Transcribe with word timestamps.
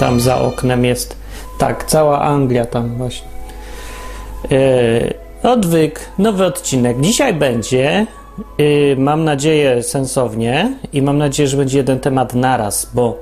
Tam 0.00 0.20
za 0.20 0.40
oknem 0.40 0.84
jest. 0.84 1.16
Tak, 1.58 1.84
cała 1.84 2.20
Anglia 2.20 2.64
tam 2.64 2.96
właśnie. 2.96 3.28
Yy, 4.50 5.14
odwyk, 5.42 6.00
nowy 6.18 6.44
odcinek. 6.44 7.00
Dzisiaj 7.00 7.34
będzie, 7.34 8.06
yy, 8.58 8.96
mam 8.98 9.24
nadzieję, 9.24 9.82
sensownie 9.82 10.72
i 10.92 11.02
mam 11.02 11.18
nadzieję, 11.18 11.48
że 11.48 11.56
będzie 11.56 11.78
jeden 11.78 12.00
temat 12.00 12.34
naraz, 12.34 12.90
bo 12.94 13.18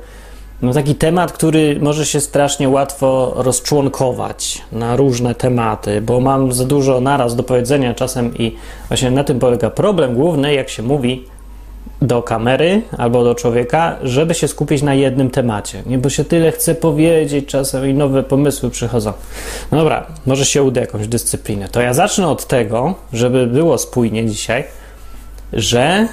no 0.63 0.73
taki 0.73 0.95
temat, 0.95 1.33
który 1.33 1.81
może 1.81 2.07
się 2.07 2.21
strasznie 2.21 2.69
łatwo 2.69 3.33
rozczłonkować 3.37 4.63
na 4.73 4.97
różne 4.97 5.35
tematy, 5.35 6.01
bo 6.01 6.21
mam 6.21 6.53
za 6.53 6.65
dużo 6.65 7.01
naraz 7.01 7.37
do 7.37 7.43
powiedzenia 7.43 7.95
czasem 7.95 8.39
i 8.39 8.57
właśnie 8.89 9.11
na 9.11 9.25
tym 9.25 9.39
polega 9.39 9.71
problem 9.71 10.15
główny, 10.15 10.55
jak 10.55 10.69
się 10.69 10.83
mówi 10.83 11.25
do 12.07 12.23
kamery 12.23 12.83
albo 12.99 13.25
do 13.25 13.35
człowieka, 13.35 13.97
żeby 14.03 14.35
się 14.35 14.49
skupić 14.49 14.83
na 14.83 14.95
jednym 14.95 15.31
temacie. 15.31 15.83
Nie, 15.87 15.99
bo 15.99 16.11
się 16.11 16.25
tyle 16.25 16.53
chce 16.53 16.75
powiedzieć 16.75 17.47
czasem 17.47 17.91
i 17.91 17.95
nowe 17.95 18.23
pomysły 18.23 18.71
przychodzą. 18.71 19.13
No 19.73 19.79
dobra, 19.79 20.07
może 20.27 20.47
się 20.47 20.63
uda 20.63 20.81
jakąś 20.81 21.09
dyscyplinę. 21.09 21.69
To 21.69 21.81
ja 21.81 21.95
zacznę 21.95 22.29
od 22.29 22.47
tego, 22.47 22.95
żeby 23.13 23.47
było 23.47 23.79
spójnie 23.79 24.27
dzisiaj, 24.27 24.65
że 25.53 26.09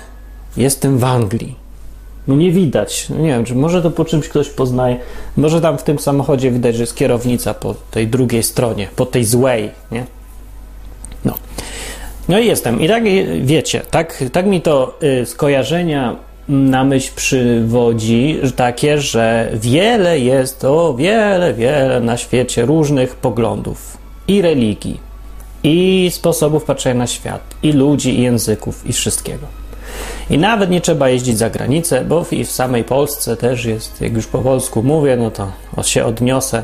jestem 0.58 0.98
w 0.98 1.04
Anglii. 1.04 1.56
No 2.28 2.36
nie 2.36 2.52
widać. 2.52 3.10
No 3.10 3.18
nie 3.18 3.28
wiem, 3.28 3.46
czy 3.46 3.56
może 3.56 3.82
to 3.82 3.92
po 3.92 4.06
czymś 4.06 4.30
ktoś 4.30 4.50
poznaje. 4.50 4.98
Może 5.38 5.62
tam 5.62 5.78
w 5.78 5.84
tym 5.84 6.00
samochodzie 6.00 6.52
widać, 6.52 6.76
że 6.76 6.84
jest 6.84 6.96
kierownica 6.96 7.54
po 7.54 7.76
tej 7.92 8.08
drugiej 8.08 8.44
stronie, 8.44 8.88
po 8.96 9.06
tej 9.06 9.26
złej, 9.26 9.72
nie? 9.92 10.06
No. 11.26 11.34
No 12.32 12.40
i 12.40 12.48
jestem. 12.48 12.82
I 12.82 12.88
tak 12.88 13.04
wiecie, 13.42 13.82
tak, 13.92 14.24
tak 14.32 14.46
mi 14.46 14.62
to 14.62 14.98
y, 15.22 15.26
skojarzenia 15.26 16.16
na 16.50 16.84
myśl 16.84 17.12
przywodzi 17.16 18.38
że 18.44 18.52
takie, 18.52 19.02
że 19.02 19.50
wiele 19.54 20.20
jest, 20.20 20.66
o 20.66 20.94
wiele, 20.94 21.54
wiele 21.54 22.00
na 22.00 22.18
świecie 22.18 22.66
różnych 22.66 23.16
poglądów 23.16 23.98
i 24.28 24.42
religii, 24.42 25.00
i 25.64 26.10
sposobów 26.14 26.64
patrzenia 26.64 27.00
na 27.00 27.08
świat, 27.08 27.42
i 27.64 27.72
ludzi, 27.72 28.20
i 28.20 28.22
języków, 28.22 28.90
i 28.90 28.94
wszystkiego. 28.94 29.48
I 30.30 30.38
nawet 30.38 30.70
nie 30.70 30.82
trzeba 30.82 31.10
jeździć 31.10 31.38
za 31.38 31.50
granicę, 31.50 32.06
bo 32.06 32.24
w, 32.24 32.32
w 32.32 32.52
samej 32.52 32.84
Polsce 32.84 33.38
też 33.38 33.66
jest, 33.66 34.02
jak 34.02 34.14
już 34.14 34.28
po 34.28 34.40
polsku 34.40 34.84
mówię, 34.84 35.18
no 35.18 35.32
to 35.32 35.52
się 35.84 36.06
odniosę. 36.06 36.64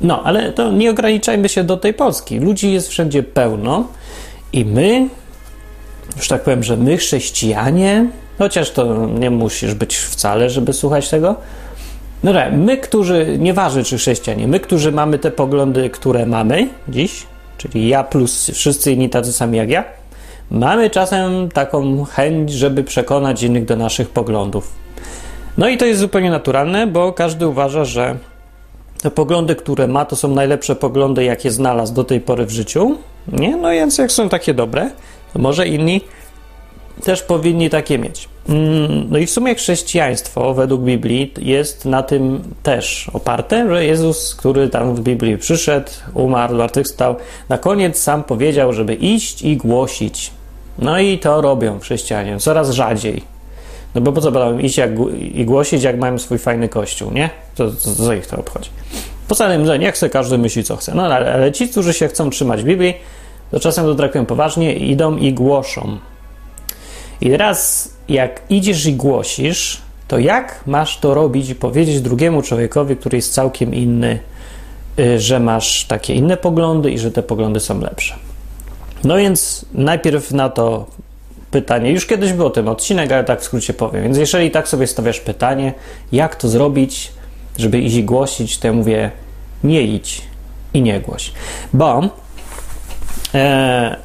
No, 0.00 0.22
ale 0.22 0.52
to 0.52 0.72
nie 0.72 0.90
ograniczajmy 0.90 1.48
się 1.48 1.64
do 1.64 1.76
tej 1.76 1.94
Polski. 1.94 2.38
Ludzi 2.38 2.72
jest 2.72 2.88
wszędzie 2.88 3.22
pełno 3.22 3.84
i 4.52 4.64
my, 4.64 5.08
już 6.16 6.28
tak 6.28 6.42
powiem, 6.42 6.62
że 6.62 6.76
my 6.76 6.96
chrześcijanie, 6.96 8.06
chociaż 8.38 8.70
to 8.70 9.06
nie 9.06 9.30
musisz 9.30 9.74
być 9.74 9.96
wcale, 9.96 10.50
żeby 10.50 10.72
słuchać 10.72 11.08
tego, 11.08 11.36
no 12.22 12.32
tak, 12.32 12.52
my, 12.52 12.76
którzy, 12.76 13.36
nieważne 13.38 13.84
czy 13.84 13.98
chrześcijanie, 13.98 14.48
my, 14.48 14.60
którzy 14.60 14.92
mamy 14.92 15.18
te 15.18 15.30
poglądy, 15.30 15.90
które 15.90 16.26
mamy 16.26 16.68
dziś, 16.88 17.26
czyli 17.58 17.88
ja 17.88 18.04
plus 18.04 18.50
wszyscy 18.50 18.92
inni 18.92 19.10
tacy 19.10 19.32
sami 19.32 19.58
jak 19.58 19.70
ja, 19.70 19.84
mamy 20.50 20.90
czasem 20.90 21.48
taką 21.48 22.04
chęć, 22.04 22.52
żeby 22.52 22.84
przekonać 22.84 23.42
innych 23.42 23.64
do 23.64 23.76
naszych 23.76 24.10
poglądów. 24.10 24.72
No 25.58 25.68
i 25.68 25.76
to 25.76 25.84
jest 25.84 26.00
zupełnie 26.00 26.30
naturalne, 26.30 26.86
bo 26.86 27.12
każdy 27.12 27.46
uważa, 27.48 27.84
że 27.84 28.16
te 29.02 29.10
poglądy, 29.10 29.54
które 29.54 29.86
ma, 29.86 30.04
to 30.04 30.16
są 30.16 30.28
najlepsze 30.28 30.76
poglądy, 30.76 31.24
jakie 31.24 31.50
znalazł 31.50 31.94
do 31.94 32.04
tej 32.04 32.20
pory 32.20 32.46
w 32.46 32.50
życiu. 32.50 32.98
Nie? 33.28 33.56
No 33.56 33.70
więc 33.70 33.98
jak 33.98 34.12
są 34.12 34.28
takie 34.28 34.54
dobre, 34.54 34.90
to 35.32 35.38
może 35.38 35.68
inni 35.68 36.00
też 37.04 37.22
powinni 37.22 37.70
takie 37.70 37.98
mieć. 37.98 38.28
Mm, 38.48 39.06
no 39.10 39.18
i 39.18 39.26
w 39.26 39.30
sumie 39.30 39.54
chrześcijaństwo 39.54 40.54
według 40.54 40.82
Biblii 40.82 41.32
jest 41.38 41.84
na 41.84 42.02
tym 42.02 42.42
też 42.62 43.10
oparte, 43.12 43.68
że 43.68 43.84
Jezus, 43.84 44.34
który 44.34 44.68
tam 44.68 44.94
w 44.94 45.00
Biblii 45.00 45.38
przyszedł, 45.38 45.90
umarł, 46.14 46.54
zmartwychwstał, 46.54 47.16
na 47.48 47.58
koniec 47.58 47.98
sam 47.98 48.24
powiedział, 48.24 48.72
żeby 48.72 48.94
iść 48.94 49.42
i 49.42 49.56
głosić. 49.56 50.30
No 50.78 50.98
i 50.98 51.18
to 51.18 51.40
robią 51.40 51.78
chrześcijanie 51.78 52.38
coraz 52.38 52.70
rzadziej. 52.70 53.22
No 53.94 54.00
bo 54.00 54.12
po 54.12 54.20
co 54.20 54.32
będą 54.32 54.58
iść 54.58 54.78
jak, 54.78 54.90
i 55.34 55.44
głosić, 55.44 55.82
jak 55.82 55.98
mają 55.98 56.18
swój 56.18 56.38
fajny 56.38 56.68
kościół, 56.68 57.10
nie? 57.10 57.30
To, 57.54 57.70
to, 57.70 58.04
to 58.06 58.12
ich 58.12 58.26
to 58.26 58.36
obchodzi. 58.36 58.70
Poza 59.28 59.48
tym, 59.48 59.66
że 59.66 59.78
nie 59.78 59.92
chce, 59.92 60.10
każdy 60.10 60.38
myśli, 60.38 60.64
co 60.64 60.76
chce. 60.76 60.94
No 60.94 61.02
ale, 61.02 61.32
ale 61.34 61.52
ci, 61.52 61.68
którzy 61.68 61.92
się 61.92 62.08
chcą 62.08 62.30
trzymać 62.30 62.62
Biblii, 62.62 62.94
to 63.50 63.60
czasem 63.60 63.84
to 63.84 63.94
traktują 63.94 64.26
poważnie, 64.26 64.74
idą 64.74 65.16
i 65.16 65.32
głoszą. 65.32 65.98
I 67.20 67.30
teraz, 67.30 67.88
jak 68.08 68.42
idziesz 68.50 68.86
i 68.86 68.94
głosisz, 68.94 69.80
to 70.08 70.18
jak 70.18 70.60
masz 70.66 70.98
to 70.98 71.14
robić 71.14 71.48
i 71.48 71.54
powiedzieć 71.54 72.00
drugiemu 72.00 72.42
człowiekowi, 72.42 72.96
który 72.96 73.18
jest 73.18 73.34
całkiem 73.34 73.74
inny, 73.74 74.18
y, 74.98 75.20
że 75.20 75.40
masz 75.40 75.84
takie 75.84 76.14
inne 76.14 76.36
poglądy 76.36 76.90
i 76.90 76.98
że 76.98 77.10
te 77.10 77.22
poglądy 77.22 77.60
są 77.60 77.80
lepsze? 77.80 78.14
No 79.04 79.16
więc 79.16 79.64
najpierw 79.74 80.32
na 80.32 80.48
to 80.48 80.86
pytanie, 81.50 81.90
już 81.90 82.06
kiedyś 82.06 82.32
był 82.32 82.46
o 82.46 82.50
tym 82.50 82.68
odcinek, 82.68 83.12
ale 83.12 83.24
tak 83.24 83.40
w 83.40 83.44
skrócie 83.44 83.74
powiem. 83.74 84.02
Więc 84.02 84.18
jeżeli 84.18 84.50
tak 84.50 84.68
sobie 84.68 84.86
stawiasz 84.86 85.20
pytanie, 85.20 85.72
jak 86.12 86.36
to 86.36 86.48
zrobić, 86.48 87.12
żeby 87.56 87.78
iść 87.78 87.96
i 87.96 88.04
głosić, 88.04 88.58
to 88.58 88.66
ja 88.66 88.72
mówię, 88.72 89.10
nie 89.64 89.82
idź 89.82 90.22
i 90.74 90.82
nie 90.82 91.00
głoś. 91.00 91.32
Bo, 91.72 92.02
e, 93.34 93.96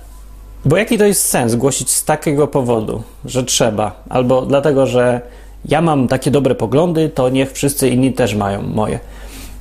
bo 0.66 0.78
jaki 0.78 0.98
to 0.98 1.06
jest 1.06 1.26
sens 1.26 1.56
głosić 1.56 1.90
z 1.90 2.06
takiego 2.06 2.48
powodu, 2.48 3.04
że 3.26 3.44
trzeba, 3.44 4.04
albo 4.10 4.42
dlatego, 4.42 4.86
że 4.86 5.22
ja 5.66 5.82
mam 5.82 6.08
takie 6.08 6.32
dobre 6.32 6.56
poglądy, 6.56 7.10
to 7.10 7.30
niech 7.30 7.52
wszyscy 7.52 7.90
inni 7.90 8.14
też 8.14 8.36
mają 8.36 8.62
moje. 8.62 9.00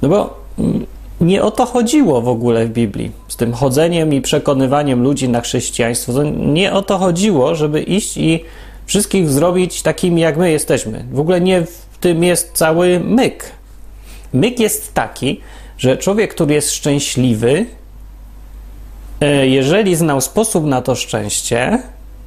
No 0.02 0.08
bo 0.08 0.40
mm, 0.58 0.86
nie 1.20 1.42
o 1.42 1.50
to 1.50 1.66
chodziło 1.66 2.20
w 2.22 2.28
ogóle 2.28 2.66
w 2.66 2.70
Biblii. 2.70 3.10
Z 3.28 3.36
tym 3.36 3.52
chodzeniem 3.52 4.12
i 4.12 4.20
przekonywaniem 4.20 5.02
ludzi 5.02 5.28
na 5.28 5.40
chrześcijaństwo. 5.40 6.12
To 6.12 6.22
nie 6.22 6.72
o 6.72 6.82
to 6.82 6.98
chodziło, 6.98 7.54
żeby 7.54 7.82
iść 7.82 8.16
i 8.16 8.44
wszystkich 8.86 9.30
zrobić 9.30 9.82
takimi, 9.82 10.22
jak 10.22 10.36
my 10.36 10.50
jesteśmy. 10.50 11.04
W 11.12 11.20
ogóle 11.20 11.40
nie 11.40 11.62
w 11.62 11.98
tym 12.00 12.24
jest 12.24 12.52
cały 12.52 13.00
myk. 13.00 13.44
Myk 14.32 14.60
jest 14.60 14.94
taki, 14.94 15.40
że 15.78 15.96
człowiek, 15.96 16.34
który 16.34 16.54
jest 16.54 16.72
szczęśliwy, 16.72 17.66
e, 19.20 19.46
jeżeli 19.48 19.96
znał 19.96 20.20
sposób 20.20 20.64
na 20.64 20.82
to 20.82 20.94
szczęście, 20.94 21.78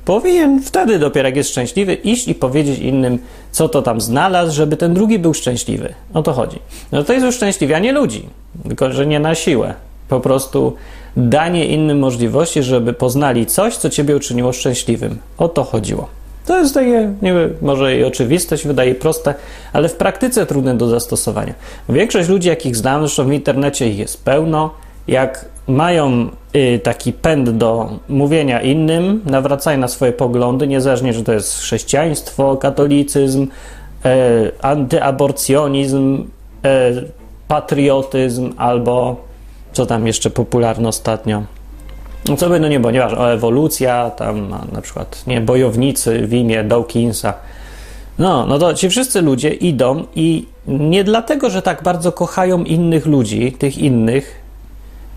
powinien 0.06 0.62
wtedy 0.64 1.00
dopiero, 1.00 1.28
jak 1.28 1.36
jest 1.36 1.50
szczęśliwy, 1.50 1.94
iść 1.94 2.28
i 2.28 2.36
powiedzieć 2.36 2.80
innym, 2.80 3.20
co 3.52 3.70
to 3.70 3.82
tam 3.82 4.02
znalazł, 4.02 4.56
żeby 4.56 4.78
ten 4.78 4.94
drugi 4.94 5.20
był 5.20 5.34
szczęśliwy. 5.34 5.94
O 6.14 6.24
to 6.24 6.34
chodzi. 6.34 6.60
No 6.92 7.04
to 7.04 7.14
jest 7.14 7.26
uszczęśliwianie 7.26 7.92
ludzi, 7.92 8.30
tylko 8.68 8.92
że 8.92 9.06
nie 9.06 9.20
na 9.20 9.36
siłę. 9.36 9.74
Po 10.10 10.20
prostu 10.20 10.76
danie 11.18 11.66
innym 11.66 12.00
możliwości, 12.00 12.64
żeby 12.64 12.94
poznali 12.94 13.46
coś, 13.46 13.78
co 13.78 13.90
ciebie 13.90 14.16
uczyniło 14.16 14.54
szczęśliwym. 14.54 15.18
O 15.38 15.48
to 15.48 15.64
chodziło. 15.64 16.19
To 16.50 16.60
jest 16.60 16.74
takie, 16.74 17.14
wiem, 17.22 17.56
może 17.62 17.98
i 17.98 18.04
oczywiste 18.04 18.58
się 18.58 18.68
wydaje 18.68 18.96
proste, 18.96 19.34
ale 19.74 19.90
w 19.90 19.96
praktyce 19.96 20.46
trudne 20.46 20.78
do 20.78 20.90
zastosowania. 20.90 21.54
Większość 21.90 22.30
ludzi, 22.30 22.50
jakich 22.50 22.76
znam, 22.76 23.02
zresztą 23.02 23.26
w 23.26 23.32
internecie 23.32 23.90
ich 23.90 23.98
jest 23.98 24.24
pełno, 24.24 24.74
jak 25.08 25.46
mają 25.68 26.30
y, 26.56 26.80
taki 26.84 27.14
pęd 27.14 27.50
do 27.50 27.90
mówienia 28.10 28.62
innym, 28.62 29.22
nawracają 29.26 29.78
na 29.78 29.88
swoje 29.88 30.12
poglądy, 30.12 30.68
niezależnie, 30.68 31.14
że 31.14 31.24
to 31.24 31.34
jest 31.34 31.60
chrześcijaństwo, 31.60 32.58
katolicyzm, 32.58 33.48
e, 34.06 34.12
antyaborcjonizm, 34.62 36.28
e, 36.66 36.92
patriotyzm 37.48 38.54
albo 38.58 39.16
co 39.74 39.86
tam 39.86 40.08
jeszcze 40.08 40.30
popularne 40.30 40.90
ostatnio. 40.90 41.44
No 42.28 42.36
co 42.38 42.50
by 42.50 42.60
no 42.60 42.68
nie 42.68 42.80
nieważne, 42.80 43.18
o 43.18 43.34
ewolucja, 43.34 44.10
tam 44.10 44.50
na 44.72 44.82
przykład, 44.82 45.24
nie, 45.28 45.42
bojownicy 45.42 46.28
w 46.28 46.34
imię 46.34 46.64
Dawkinsa. 46.64 47.34
No, 48.20 48.46
no 48.46 48.60
to 48.60 48.74
ci 48.74 48.90
wszyscy 48.90 49.22
ludzie 49.22 49.50
idą 49.50 50.06
i 50.16 50.46
nie 50.68 51.04
dlatego, 51.04 51.50
że 51.50 51.62
tak 51.62 51.84
bardzo 51.84 52.12
kochają 52.12 52.64
innych 52.64 53.06
ludzi, 53.06 53.52
tych 53.52 53.78
innych, 53.78 54.42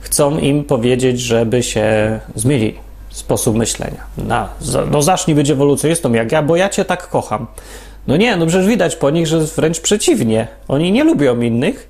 chcą 0.01 0.39
im 0.39 0.65
powiedzieć, 0.65 1.21
żeby 1.21 1.63
się 1.63 2.21
zmienili 2.35 2.75
sposób 3.11 3.57
myślenia. 3.57 4.05
No, 4.19 4.49
no 4.91 5.03
zacznij 5.03 5.35
być 5.35 5.51
ewolucjonistą 5.51 6.13
jak 6.13 6.33
ja, 6.33 6.43
bo 6.43 6.57
ja 6.57 6.69
cię 6.69 6.85
tak 6.85 7.09
kocham. 7.09 7.47
No 8.07 8.17
nie, 8.17 8.37
no 8.37 8.47
przecież 8.47 8.67
widać 8.67 8.97
po 8.97 9.11
nich, 9.11 9.27
że 9.27 9.41
wręcz 9.41 9.81
przeciwnie. 9.81 10.49
Oni 10.69 10.93
nie 10.93 11.05
lubią 11.05 11.41
innych, 11.41 11.89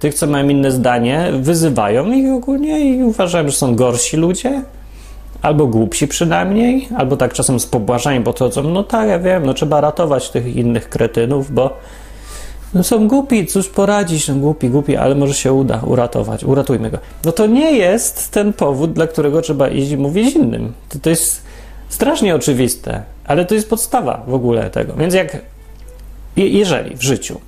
tych, 0.00 0.14
co 0.14 0.26
mają 0.26 0.48
inne 0.48 0.70
zdanie, 0.70 1.32
wyzywają 1.40 2.12
ich 2.12 2.32
ogólnie 2.32 2.80
i 2.80 3.02
uważają, 3.02 3.48
że 3.48 3.56
są 3.56 3.76
gorsi 3.76 4.16
ludzie, 4.16 4.62
albo 5.42 5.66
głupsi 5.66 6.08
przynajmniej, 6.08 6.88
albo 6.96 7.16
tak 7.16 7.32
czasem 7.32 7.60
z 7.60 7.66
pobłażaniem 7.66 8.22
podchodzą, 8.22 8.62
no 8.62 8.82
tak, 8.82 9.08
ja 9.08 9.18
wiem, 9.18 9.46
no 9.46 9.54
trzeba 9.54 9.80
ratować 9.80 10.30
tych 10.30 10.56
innych 10.56 10.88
kretynów, 10.88 11.52
bo 11.52 11.76
no 12.74 12.84
są 12.84 13.08
głupi, 13.08 13.46
cóż 13.46 13.68
poradzić, 13.68 14.28
no 14.28 14.34
głupi, 14.34 14.68
głupi, 14.68 14.96
ale 14.96 15.14
może 15.14 15.34
się 15.34 15.52
uda 15.52 15.80
uratować, 15.86 16.44
uratujmy 16.44 16.90
go. 16.90 16.98
No 17.24 17.32
to 17.32 17.46
nie 17.46 17.72
jest 17.72 18.30
ten 18.30 18.52
powód, 18.52 18.92
dla 18.92 19.06
którego 19.06 19.42
trzeba 19.42 19.68
iść 19.68 19.90
i 19.90 19.96
mówić 19.96 20.34
innym. 20.34 20.72
To, 20.88 20.98
to 20.98 21.10
jest 21.10 21.42
strasznie 21.88 22.34
oczywiste, 22.34 23.02
ale 23.24 23.44
to 23.44 23.54
jest 23.54 23.70
podstawa 23.70 24.22
w 24.26 24.34
ogóle 24.34 24.70
tego. 24.70 24.92
Więc 24.94 25.14
jak, 25.14 25.36
jeżeli 26.36 26.96
w 26.96 27.02
życiu 27.02 27.40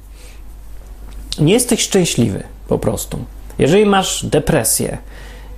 nie 1.38 1.52
jesteś 1.52 1.80
szczęśliwy 1.80 2.42
po 2.68 2.78
prostu. 2.78 3.18
Jeżeli 3.58 3.86
masz 3.86 4.26
depresję, 4.26 4.98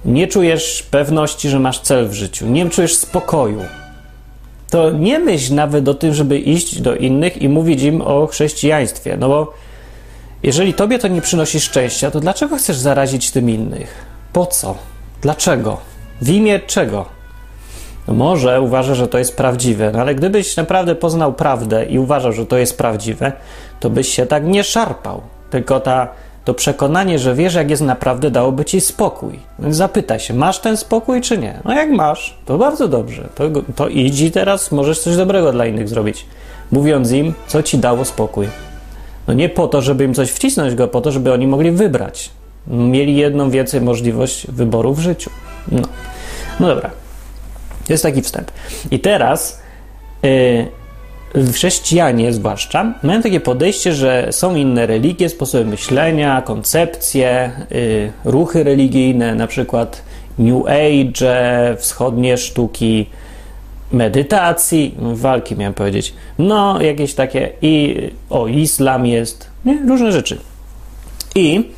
nie 0.05 0.26
czujesz 0.26 0.87
pewności, 0.91 1.49
że 1.49 1.59
masz 1.59 1.81
cel 1.81 2.09
w 2.09 2.12
życiu, 2.12 2.47
nie 2.47 2.71
czujesz 2.71 2.94
spokoju, 2.94 3.61
to 4.71 4.91
nie 4.91 5.19
myśl 5.19 5.55
nawet 5.55 5.88
o 5.88 5.94
tym, 5.94 6.15
żeby 6.15 6.38
iść 6.38 6.81
do 6.81 6.97
innych 6.97 7.43
i 7.43 7.49
mówić 7.49 7.82
im 7.82 8.03
o 8.03 8.26
chrześcijaństwie. 8.26 9.17
No 9.17 9.29
bo 9.29 9.55
jeżeli 10.43 10.75
tobie 10.75 10.99
to 10.99 11.09
nie 11.09 11.21
przynosi 11.21 11.61
szczęścia, 11.61 12.11
to 12.11 12.21
dlaczego 12.21 12.56
chcesz 12.56 12.76
zarazić 12.76 13.31
tym 13.31 13.50
innych? 13.50 14.05
Po 14.32 14.47
co? 14.47 14.75
Dlaczego? 15.23 15.76
W 16.21 16.29
imię 16.29 16.61
czego? 16.61 17.06
No 18.09 18.15
może 18.15 18.61
uważa, 18.61 18.94
że 18.94 19.09
to 19.09 19.19
jest 19.19 19.37
prawdziwe, 19.37 19.91
no 19.93 20.00
ale 20.00 20.15
gdybyś 20.15 20.56
naprawdę 20.56 20.94
poznał 20.94 21.32
prawdę 21.32 21.85
i 21.85 21.99
uważał, 21.99 22.32
że 22.32 22.47
to 22.47 22.59
jest 22.59 22.79
prawdziwe, 22.79 23.32
to 23.81 23.91
byś 23.91 24.09
się 24.09 24.26
tak 24.26 24.44
nie 24.47 24.65
szarpał. 24.65 25.23
Tylko 25.50 25.81
ta, 25.81 26.08
to 26.44 26.55
przekonanie, 26.55 27.19
że 27.19 27.35
wiesz, 27.35 27.55
jak 27.55 27.70
jest 27.70 27.82
naprawdę, 27.82 28.31
dałoby 28.31 28.64
ci 28.64 28.81
spokój. 28.81 29.38
Zapytaj 29.69 30.20
się, 30.20 30.35
masz 30.35 30.58
ten 30.58 30.76
spokój, 30.76 31.20
czy 31.20 31.38
nie? 31.38 31.61
No 31.64 31.75
jak 31.75 31.91
masz, 31.91 32.38
to 32.46 32.58
bardzo 32.58 32.88
dobrze. 32.88 33.29
To, 33.35 33.44
to 33.76 33.88
idź 33.88 34.20
i 34.20 34.31
teraz 34.31 34.73
możesz 34.73 35.00
coś 35.00 35.17
dobrego 35.17 35.52
dla 35.52 35.67
innych 35.67 35.88
zrobić, 35.88 36.26
mówiąc 36.73 37.12
im, 37.12 37.35
co 37.46 37.62
ci 37.62 37.79
dało 37.79 38.05
spokój. 38.05 38.49
No 39.29 39.35
nie 39.35 39.49
po 39.49 39.69
to, 39.69 39.82
żeby 39.82 40.05
im 40.05 40.14
coś 40.14 40.31
wcisnąć 40.31 40.75
go, 40.75 40.88
po 40.88 41.00
to, 41.00 41.12
żeby 41.12 41.32
oni 41.32 41.47
mogli 41.47 41.70
wybrać. 41.70 42.31
Mieli 42.67 43.17
jedną 43.17 43.50
więcej 43.50 43.81
możliwość 43.81 44.47
wyboru 44.50 44.94
w 44.94 45.00
życiu. 45.00 45.31
No, 45.73 45.82
no 46.61 46.67
dobra. 46.67 46.90
Jest 47.88 48.02
taki 48.02 48.23
wstęp. 48.23 48.50
I 48.90 49.00
teraz 49.00 49.61
yy, 50.23 50.67
chrześcijanie 51.52 52.32
zwłaszcza 52.32 52.94
mają 53.02 53.22
takie 53.22 53.40
podejście, 53.40 53.92
że 53.92 54.28
są 54.31 54.54
inne 54.54 54.86
religie, 54.86 55.28
sposoby 55.28 55.64
myślenia, 55.64 56.42
koncepcje, 56.42 57.50
yy, 57.70 58.12
ruchy 58.25 58.64
religijne, 58.64 59.34
na 59.34 59.46
przykład 59.46 60.02
New 60.38 60.62
Age, 60.66 61.76
wschodnie 61.78 62.36
sztuki 62.36 63.06
medytacji, 63.92 64.94
walki 64.98 65.56
miałem 65.56 65.75
powiedzieć, 65.75 66.14
no 66.38 66.82
jakieś 66.82 67.14
takie 67.14 67.50
i 67.62 67.96
o 68.30 68.46
islam 68.46 69.06
jest, 69.06 69.50
nie? 69.64 69.78
różne 69.88 70.12
rzeczy. 70.12 70.38
I 71.34 71.70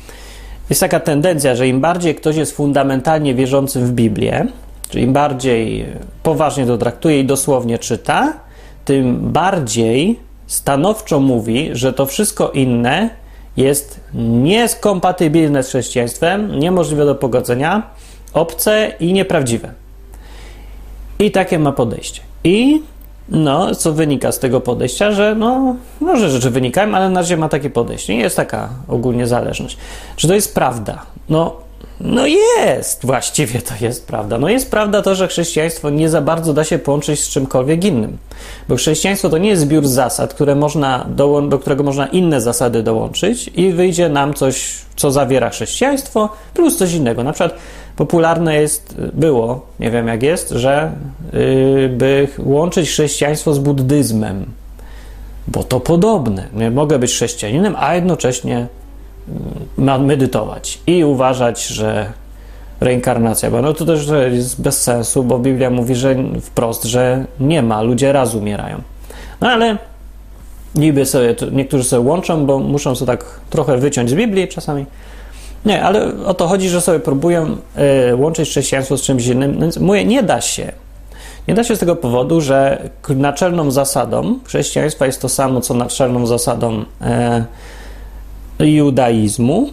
jest 0.69 0.81
taka 0.81 0.99
tendencja, 0.99 1.55
że 1.55 1.67
im 1.67 1.81
bardziej 1.81 2.15
ktoś 2.15 2.35
jest 2.35 2.55
fundamentalnie 2.55 3.35
wierzący 3.35 3.79
w 3.79 3.91
Biblię, 3.91 4.45
czyli 4.89 5.03
im 5.03 5.13
bardziej 5.13 5.85
poważnie 6.23 6.65
to 6.65 6.77
traktuje 6.77 7.19
i 7.19 7.25
dosłownie 7.25 7.79
czyta, 7.79 8.33
tym 8.87 9.31
bardziej 9.31 10.19
stanowczo 10.47 11.19
mówi, 11.19 11.69
że 11.73 11.93
to 11.93 12.05
wszystko 12.05 12.51
inne 12.51 13.09
jest 13.57 13.99
nieskompatybilne 14.13 15.63
z 15.63 15.67
chrześcijaństwem, 15.67 16.59
niemożliwe 16.59 17.05
do 17.05 17.15
pogodzenia, 17.15 17.83
obce 18.33 18.91
i 18.99 19.13
nieprawdziwe. 19.13 19.71
I 21.19 21.31
takie 21.31 21.59
ma 21.59 21.71
podejście. 21.71 22.21
I 22.43 22.81
no, 23.29 23.75
co 23.75 23.93
wynika 23.93 24.31
z 24.31 24.39
tego 24.39 24.61
podejścia, 24.61 25.11
że 25.11 25.35
no, 25.35 25.75
może 25.99 26.29
rzeczy 26.29 26.49
wynikają, 26.49 26.95
ale 26.95 27.09
na 27.09 27.19
razie 27.19 27.37
ma 27.37 27.49
takie 27.49 27.69
podejście. 27.69 28.15
Jest 28.15 28.35
taka 28.35 28.69
ogólnie 28.87 29.27
zależność. 29.27 29.77
Czy 30.15 30.27
to 30.27 30.33
jest 30.33 30.55
prawda? 30.55 31.01
No, 31.29 31.55
no 31.99 32.27
jest, 32.27 33.05
właściwie 33.05 33.61
to 33.61 33.73
jest 33.81 34.07
prawda. 34.07 34.37
No 34.37 34.49
jest 34.49 34.71
prawda 34.71 35.01
to, 35.01 35.15
że 35.15 35.27
chrześcijaństwo 35.27 35.89
nie 35.89 36.09
za 36.09 36.21
bardzo 36.21 36.53
da 36.53 36.63
się 36.63 36.79
połączyć 36.79 37.19
z 37.19 37.29
czymkolwiek 37.29 37.85
innym. 37.85 38.17
Bo 38.69 38.75
chrześcijaństwo 38.75 39.29
to 39.29 39.37
nie 39.37 39.49
jest 39.49 39.61
zbiór 39.61 39.87
zasad, 39.87 40.33
które 40.33 40.55
można 40.55 41.05
do, 41.09 41.59
którego 41.61 41.83
można 41.83 42.07
inne 42.07 42.41
zasady 42.41 42.83
dołączyć 42.83 43.49
i 43.55 43.73
wyjdzie 43.73 44.09
nam 44.09 44.33
coś, 44.33 44.75
co 44.95 45.11
zawiera 45.11 45.49
chrześcijaństwo, 45.49 46.29
plus 46.53 46.77
coś 46.77 46.93
innego. 46.93 47.23
Na 47.23 47.33
przykład 47.33 47.55
popularne 47.95 48.55
jest, 48.55 48.95
było, 49.13 49.65
nie 49.79 49.91
wiem 49.91 50.07
jak 50.07 50.23
jest, 50.23 50.49
że 50.49 50.91
yy, 51.33 51.89
by 51.89 52.27
łączyć 52.37 52.89
chrześcijaństwo 52.89 53.53
z 53.53 53.59
buddyzmem. 53.59 54.45
Bo 55.47 55.63
to 55.63 55.79
podobne. 55.79 56.47
Nie 56.53 56.71
mogę 56.71 56.99
być 56.99 57.11
chrześcijaninem, 57.11 57.75
a 57.79 57.95
jednocześnie 57.95 58.67
medytować 59.77 60.79
i 60.87 61.03
uważać, 61.03 61.67
że 61.67 62.11
reinkarnacja, 62.79 63.51
bo 63.51 63.61
no 63.61 63.73
to 63.73 63.85
też 63.85 64.07
jest 64.31 64.61
bez 64.61 64.83
sensu, 64.83 65.23
bo 65.23 65.39
Biblia 65.39 65.69
mówi, 65.69 65.95
że 65.95 66.15
wprost, 66.41 66.83
że 66.83 67.25
nie 67.39 67.63
ma, 67.63 67.81
ludzie 67.81 68.11
raz 68.11 68.35
umierają. 68.35 68.81
No 69.41 69.49
ale 69.49 69.77
niby 70.75 71.05
sobie, 71.05 71.35
niektórzy 71.51 71.83
sobie 71.83 72.09
łączą, 72.09 72.45
bo 72.45 72.59
muszą 72.59 72.95
sobie 72.95 73.07
tak 73.07 73.25
trochę 73.49 73.77
wyciąć 73.77 74.09
z 74.09 74.13
Biblii 74.13 74.47
czasami. 74.47 74.85
Nie, 75.65 75.83
ale 75.83 76.11
o 76.25 76.33
to 76.33 76.47
chodzi, 76.47 76.69
że 76.69 76.81
sobie 76.81 76.99
próbują 76.99 77.57
y, 78.11 78.15
łączyć 78.15 78.49
chrześcijaństwo 78.49 78.97
z 78.97 79.01
czymś 79.01 79.27
innym. 79.27 79.59
Więc 79.59 79.77
mówię, 79.77 80.05
nie 80.05 80.23
da 80.23 80.41
się. 80.41 80.71
Nie 81.47 81.53
da 81.53 81.63
się 81.63 81.75
z 81.75 81.79
tego 81.79 81.95
powodu, 81.95 82.41
że 82.41 82.89
naczelną 83.09 83.71
zasadą 83.71 84.39
chrześcijaństwa 84.45 85.05
jest 85.05 85.21
to 85.21 85.29
samo, 85.29 85.61
co 85.61 85.73
naczelną 85.73 86.27
zasadą 86.27 86.79
y, 86.79 86.85
judaizmu, 88.59 89.69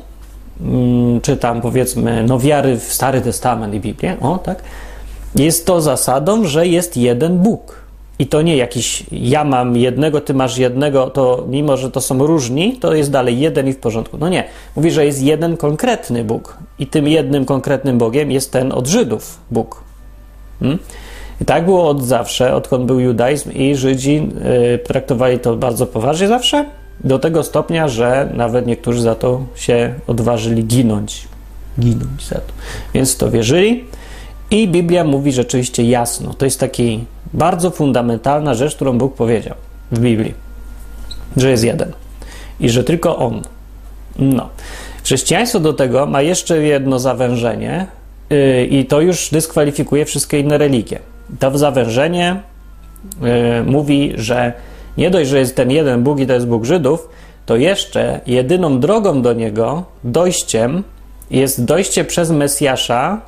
mm, 0.60 1.20
czy 1.20 1.36
tam 1.36 1.60
powiedzmy, 1.60 2.24
no 2.28 2.38
wiary 2.38 2.78
w 2.78 2.92
Stary 2.92 3.20
Testament 3.20 3.74
i 3.74 3.80
Biblię, 3.80 4.16
o 4.20 4.38
tak, 4.38 4.62
jest 5.34 5.66
to 5.66 5.80
zasadą, 5.80 6.44
że 6.44 6.66
jest 6.66 6.96
jeden 6.96 7.38
Bóg. 7.38 7.84
I 8.18 8.26
to 8.26 8.42
nie 8.42 8.56
jakiś 8.56 9.04
ja 9.12 9.44
mam 9.44 9.76
jednego, 9.76 10.20
ty 10.20 10.34
masz 10.34 10.58
jednego, 10.58 11.10
to 11.10 11.44
mimo, 11.48 11.76
że 11.76 11.90
to 11.90 12.00
są 12.00 12.26
różni, 12.26 12.76
to 12.76 12.94
jest 12.94 13.10
dalej 13.10 13.40
jeden 13.40 13.68
i 13.68 13.72
w 13.72 13.78
porządku. 13.78 14.18
No 14.18 14.28
nie. 14.28 14.44
Mówi, 14.76 14.90
że 14.90 15.06
jest 15.06 15.22
jeden 15.22 15.56
konkretny 15.56 16.24
Bóg. 16.24 16.58
I 16.78 16.86
tym 16.86 17.08
jednym 17.08 17.44
konkretnym 17.44 17.98
Bogiem 17.98 18.30
jest 18.30 18.52
ten 18.52 18.72
od 18.72 18.86
Żydów 18.86 19.38
Bóg. 19.50 19.82
Hmm? 20.60 20.78
I 21.40 21.44
tak 21.44 21.64
było 21.64 21.88
od 21.88 22.02
zawsze, 22.02 22.54
odkąd 22.54 22.84
był 22.84 23.00
judaizm 23.00 23.52
i 23.52 23.76
Żydzi 23.76 24.28
y, 24.74 24.78
traktowali 24.78 25.38
to 25.38 25.56
bardzo 25.56 25.86
poważnie 25.86 26.28
zawsze 26.28 26.64
do 27.00 27.18
tego 27.18 27.42
stopnia, 27.42 27.88
że 27.88 28.30
nawet 28.34 28.66
niektórzy 28.66 29.02
za 29.02 29.14
to 29.14 29.44
się 29.54 29.94
odważyli 30.06 30.64
ginąć. 30.64 31.28
Ginąć 31.80 32.28
za 32.28 32.34
to. 32.34 32.52
Więc 32.94 33.16
to 33.16 33.30
wierzyli. 33.30 33.84
I 34.50 34.68
Biblia 34.68 35.04
mówi 35.04 35.32
rzeczywiście 35.32 35.82
jasno. 35.82 36.34
To 36.34 36.44
jest 36.44 36.60
taki 36.60 37.04
bardzo 37.32 37.70
fundamentalna 37.70 38.54
rzecz, 38.54 38.74
którą 38.74 38.98
Bóg 38.98 39.14
powiedział 39.14 39.54
w 39.92 39.98
Biblii, 40.00 40.34
że 41.36 41.50
jest 41.50 41.64
jeden 41.64 41.92
i 42.60 42.70
że 42.70 42.84
tylko 42.84 43.16
On. 43.16 43.42
No. 44.18 44.48
Chrześcijaństwo 45.04 45.60
do 45.60 45.72
tego 45.72 46.06
ma 46.06 46.22
jeszcze 46.22 46.62
jedno 46.62 46.98
zawężenie, 46.98 47.86
yy, 48.30 48.66
i 48.66 48.84
to 48.84 49.00
już 49.00 49.30
dyskwalifikuje 49.30 50.04
wszystkie 50.04 50.40
inne 50.40 50.58
religie. 50.58 50.98
To 51.38 51.58
zawężenie 51.58 52.40
yy, 53.20 53.28
mówi, 53.66 54.12
że 54.16 54.52
nie 54.98 55.10
dość, 55.10 55.30
że 55.30 55.38
jest 55.38 55.56
ten 55.56 55.70
jeden 55.70 56.02
Bóg 56.02 56.20
i 56.20 56.26
to 56.26 56.32
jest 56.32 56.46
Bóg 56.46 56.64
Żydów, 56.64 57.08
to 57.46 57.56
jeszcze 57.56 58.20
jedyną 58.26 58.80
drogą 58.80 59.22
do 59.22 59.32
niego, 59.32 59.82
dojściem, 60.04 60.82
jest 61.30 61.64
dojście 61.64 62.04
przez 62.04 62.30
Mesjasza 62.30 63.20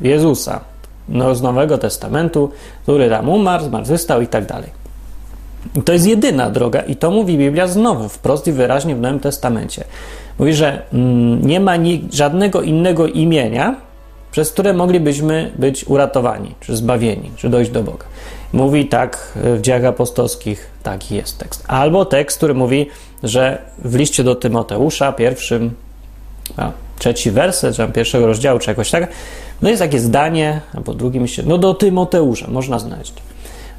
Jezusa 0.00 0.60
no, 1.08 1.34
z 1.34 1.42
Nowego 1.42 1.78
Testamentu, 1.78 2.50
który 2.82 3.10
tam 3.10 3.28
umarł, 3.28 3.64
zmartwychwstał 3.64 4.20
i 4.20 4.26
tak 4.26 4.46
dalej. 4.46 4.70
To 5.84 5.92
jest 5.92 6.06
jedyna 6.06 6.50
droga 6.50 6.80
i 6.80 6.96
to 6.96 7.10
mówi 7.10 7.38
Biblia 7.38 7.66
znowu 7.66 8.08
wprost 8.08 8.46
i 8.46 8.52
wyraźnie 8.52 8.96
w 8.96 9.00
Nowym 9.00 9.20
Testamencie. 9.20 9.84
Mówi, 10.38 10.54
że 10.54 10.82
mm, 10.92 11.46
nie 11.46 11.60
ma 11.60 11.72
żadnego 12.12 12.62
innego 12.62 13.06
imienia, 13.06 13.76
przez 14.30 14.52
które 14.52 14.72
moglibyśmy 14.72 15.50
być 15.58 15.84
uratowani, 15.88 16.54
czy 16.60 16.76
zbawieni, 16.76 17.30
czy 17.36 17.48
dojść 17.48 17.70
do 17.70 17.82
Boga. 17.82 18.04
Mówi 18.52 18.86
tak 18.86 19.32
w 19.34 19.60
dziejach 19.60 19.84
apostolskich, 19.84 20.70
taki 20.82 21.14
jest 21.14 21.38
tekst. 21.38 21.64
Albo 21.66 22.04
tekst, 22.04 22.36
który 22.36 22.54
mówi, 22.54 22.86
że 23.22 23.62
w 23.78 23.94
liście 23.94 24.24
do 24.24 24.34
Tymoteusza, 24.34 25.12
pierwszym, 25.12 25.74
a, 26.56 26.70
trzeci 26.98 27.30
werset, 27.30 27.76
czy 27.76 27.88
pierwszego 27.88 28.26
rozdziału, 28.26 28.58
czy 28.58 28.70
jakoś 28.70 28.90
tak, 28.90 29.08
no 29.62 29.68
jest 29.68 29.82
takie 29.82 30.00
zdanie, 30.00 30.60
albo 30.74 30.94
drugim, 30.94 31.26
no 31.46 31.58
do 31.58 31.74
Tymoteusza, 31.74 32.46
można 32.50 32.78
znaleźć. 32.78 33.14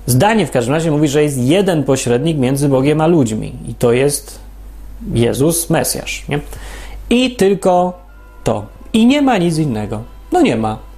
Zdanie 0.06 0.48
w 0.48 0.52
każdym 0.52 0.74
razie 0.74 0.92
mówi, 0.92 1.08
że 1.08 1.24
jest 1.24 1.38
jeden 1.38 1.84
pośrednik 1.84 2.38
między 2.38 2.70
Bogiem 2.70 3.02
a 3.02 3.08
ludźmi 3.08 3.54
i 3.68 3.74
to 3.74 3.92
jest 3.92 4.40
Jezus, 5.14 5.70
Mesjasz, 5.70 6.26
nie? 6.30 6.40
I 7.10 7.36
tylko 7.36 8.00
to. 8.44 8.66
I 8.94 9.06
nie 9.06 9.22
ma 9.22 9.38
nic 9.38 9.58
innego. 9.58 10.04
No 10.32 10.42
nie 10.42 10.56
ma. 10.56 10.89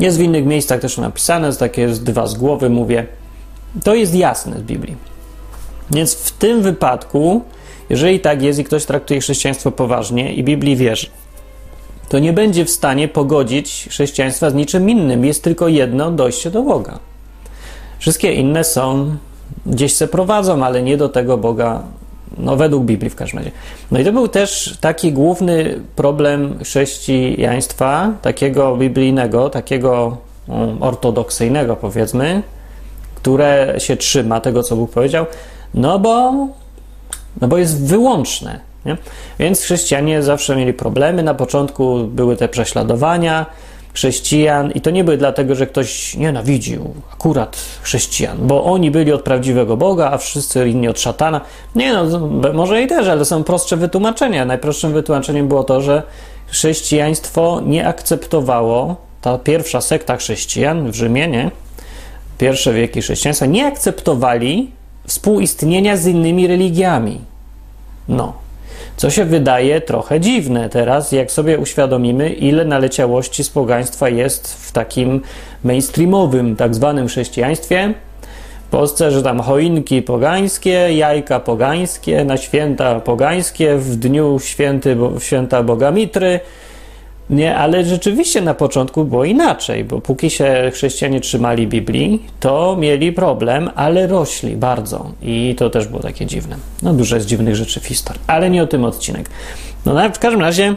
Jest 0.00 0.18
w 0.18 0.20
innych 0.20 0.46
miejscach 0.46 0.80
też 0.80 0.98
napisane, 0.98 1.56
takie 1.56 1.88
dwa 1.88 2.26
z 2.26 2.34
głowy 2.34 2.70
mówię. 2.70 3.06
To 3.84 3.94
jest 3.94 4.14
jasne 4.14 4.58
z 4.58 4.62
Biblii. 4.62 4.96
Więc 5.90 6.14
w 6.14 6.32
tym 6.32 6.62
wypadku, 6.62 7.42
jeżeli 7.90 8.20
tak 8.20 8.42
jest 8.42 8.58
i 8.58 8.64
ktoś 8.64 8.84
traktuje 8.84 9.20
chrześcijaństwo 9.20 9.70
poważnie 9.70 10.34
i 10.34 10.44
Biblii 10.44 10.76
wierzy, 10.76 11.06
to 12.08 12.18
nie 12.18 12.32
będzie 12.32 12.64
w 12.64 12.70
stanie 12.70 13.08
pogodzić 13.08 13.86
chrześcijaństwa 13.90 14.50
z 14.50 14.54
niczym 14.54 14.90
innym. 14.90 15.24
Jest 15.24 15.44
tylko 15.44 15.68
jedno 15.68 16.10
dojście 16.10 16.50
do 16.50 16.62
Boga. 16.62 16.98
Wszystkie 17.98 18.32
inne 18.32 18.64
są, 18.64 19.16
gdzieś 19.66 19.94
se 19.94 20.08
prowadzą, 20.08 20.64
ale 20.64 20.82
nie 20.82 20.96
do 20.96 21.08
tego 21.08 21.36
Boga, 21.36 21.82
No, 22.38 22.56
według 22.56 22.84
Biblii 22.84 23.10
w 23.10 23.14
każdym 23.14 23.38
razie. 23.38 23.50
No 23.90 23.98
i 23.98 24.04
to 24.04 24.12
był 24.12 24.28
też 24.28 24.78
taki 24.80 25.12
główny 25.12 25.80
problem 25.96 26.58
chrześcijaństwa, 26.64 28.12
takiego 28.22 28.76
biblijnego, 28.76 29.50
takiego 29.50 30.16
um, 30.48 30.82
ortodoksyjnego, 30.82 31.76
powiedzmy, 31.76 32.42
które 33.14 33.74
się 33.78 33.96
trzyma 33.96 34.40
tego, 34.40 34.62
co 34.62 34.76
Bóg 34.76 34.90
powiedział, 34.90 35.26
no 35.74 35.98
bo, 35.98 36.32
no 37.40 37.48
bo 37.48 37.58
jest 37.58 37.86
wyłączne. 37.86 38.60
Nie? 38.84 38.96
Więc 39.38 39.62
chrześcijanie 39.62 40.22
zawsze 40.22 40.56
mieli 40.56 40.72
problemy. 40.72 41.22
Na 41.22 41.34
początku 41.34 41.98
były 42.04 42.36
te 42.36 42.48
prześladowania 42.48 43.46
chrześcijan, 43.98 44.70
i 44.70 44.80
to 44.80 44.90
nie 44.90 45.04
były 45.04 45.16
dlatego, 45.16 45.54
że 45.54 45.66
ktoś 45.66 46.14
nienawidził 46.14 46.94
akurat 47.12 47.56
chrześcijan, 47.82 48.36
bo 48.40 48.64
oni 48.64 48.90
byli 48.90 49.12
od 49.12 49.22
prawdziwego 49.22 49.76
Boga, 49.76 50.10
a 50.12 50.18
wszyscy 50.18 50.68
inni 50.68 50.88
od 50.88 51.00
szatana. 51.00 51.40
Nie 51.74 51.92
no, 51.92 52.28
może 52.54 52.82
i 52.82 52.86
też, 52.86 53.08
ale 53.08 53.24
są 53.24 53.44
prostsze 53.44 53.76
wytłumaczenia. 53.76 54.44
Najprostszym 54.44 54.92
wytłumaczeniem 54.92 55.48
było 55.48 55.64
to, 55.64 55.80
że 55.80 56.02
chrześcijaństwo 56.46 57.62
nie 57.66 57.86
akceptowało, 57.86 58.96
ta 59.20 59.38
pierwsza 59.38 59.80
sekta 59.80 60.16
chrześcijan 60.16 60.90
w 60.90 60.94
Rzymie, 60.94 61.28
nie? 61.28 61.50
pierwsze 62.38 62.72
wieki 62.72 63.00
chrześcijaństwa, 63.00 63.46
nie 63.46 63.66
akceptowali 63.66 64.70
współistnienia 65.06 65.96
z 65.96 66.06
innymi 66.06 66.46
religiami. 66.46 67.20
No. 68.08 68.32
Co 68.98 69.10
się 69.10 69.24
wydaje 69.24 69.80
trochę 69.80 70.20
dziwne 70.20 70.68
teraz, 70.68 71.12
jak 71.12 71.32
sobie 71.32 71.58
uświadomimy, 71.58 72.30
ile 72.30 72.64
naleciałości 72.64 73.44
z 73.44 73.50
pogaństwa 73.50 74.08
jest 74.08 74.68
w 74.68 74.72
takim 74.72 75.20
mainstreamowym, 75.64 76.56
tak 76.56 76.74
zwanym 76.74 77.08
chrześcijaństwie. 77.08 77.94
W 78.66 78.70
Polsce, 78.70 79.10
że 79.10 79.22
tam 79.22 79.40
choinki 79.40 80.02
pogańskie, 80.02 80.94
jajka 80.94 81.40
pogańskie, 81.40 82.24
na 82.24 82.36
święta 82.36 83.00
pogańskie, 83.00 83.76
w 83.76 83.96
dniu 83.96 84.38
święty, 84.38 84.96
święta 85.18 85.62
Boga 85.62 85.90
Mitry, 85.90 86.40
nie, 87.30 87.56
ale 87.56 87.84
rzeczywiście 87.84 88.40
na 88.40 88.54
początku 88.54 89.04
było 89.04 89.24
inaczej, 89.24 89.84
bo 89.84 90.00
póki 90.00 90.30
się 90.30 90.70
chrześcijanie 90.74 91.20
trzymali 91.20 91.66
Biblii, 91.66 92.26
to 92.40 92.76
mieli 92.78 93.12
problem, 93.12 93.70
ale 93.74 94.06
rośli 94.06 94.56
bardzo. 94.56 95.10
I 95.22 95.54
to 95.58 95.70
też 95.70 95.86
było 95.86 96.02
takie 96.02 96.26
dziwne. 96.26 96.56
No, 96.82 96.92
dużo 96.92 97.16
jest 97.16 97.28
dziwnych 97.28 97.56
rzeczy 97.56 97.80
w 97.80 97.86
historii, 97.86 98.22
ale 98.26 98.50
nie 98.50 98.62
o 98.62 98.66
tym 98.66 98.84
odcinek. 98.84 99.30
No, 99.86 100.10
w 100.14 100.18
każdym 100.18 100.40
razie 100.40 100.74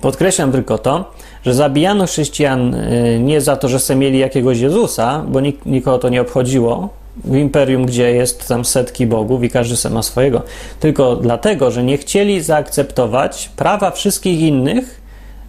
podkreślam 0.00 0.52
tylko 0.52 0.78
to, 0.78 1.12
że 1.44 1.54
zabijano 1.54 2.06
chrześcijan 2.06 2.74
y, 2.74 3.18
nie 3.22 3.40
za 3.40 3.56
to, 3.56 3.68
że 3.68 3.80
se 3.80 3.96
mieli 3.96 4.18
jakiegoś 4.18 4.58
Jezusa, 4.58 5.24
bo 5.28 5.40
nik 5.40 5.66
nikogo 5.66 5.98
to 5.98 6.08
nie 6.08 6.20
obchodziło, 6.20 6.88
w 7.24 7.36
imperium, 7.36 7.86
gdzie 7.86 8.12
jest 8.14 8.48
tam 8.48 8.64
setki 8.64 9.06
bogów 9.06 9.44
i 9.44 9.50
każdy 9.50 9.76
se 9.76 9.90
ma 9.90 10.02
swojego, 10.02 10.42
tylko 10.80 11.16
dlatego, 11.16 11.70
że 11.70 11.84
nie 11.84 11.98
chcieli 11.98 12.40
zaakceptować 12.40 13.50
prawa 13.56 13.90
wszystkich 13.90 14.40
innych 14.40 15.00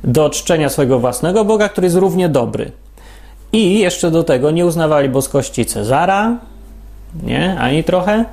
do 0.03 0.29
czczenia 0.29 0.69
swojego 0.69 0.99
własnego 0.99 1.45
Boga, 1.45 1.69
który 1.69 1.85
jest 1.85 1.97
równie 1.97 2.29
dobry. 2.29 2.71
I 3.53 3.79
jeszcze 3.79 4.11
do 4.11 4.23
tego 4.23 4.51
nie 4.51 4.65
uznawali 4.65 5.09
boskości 5.09 5.65
Cezara, 5.65 6.37
nie, 7.23 7.59
ani 7.59 7.83
trochę. 7.83 8.25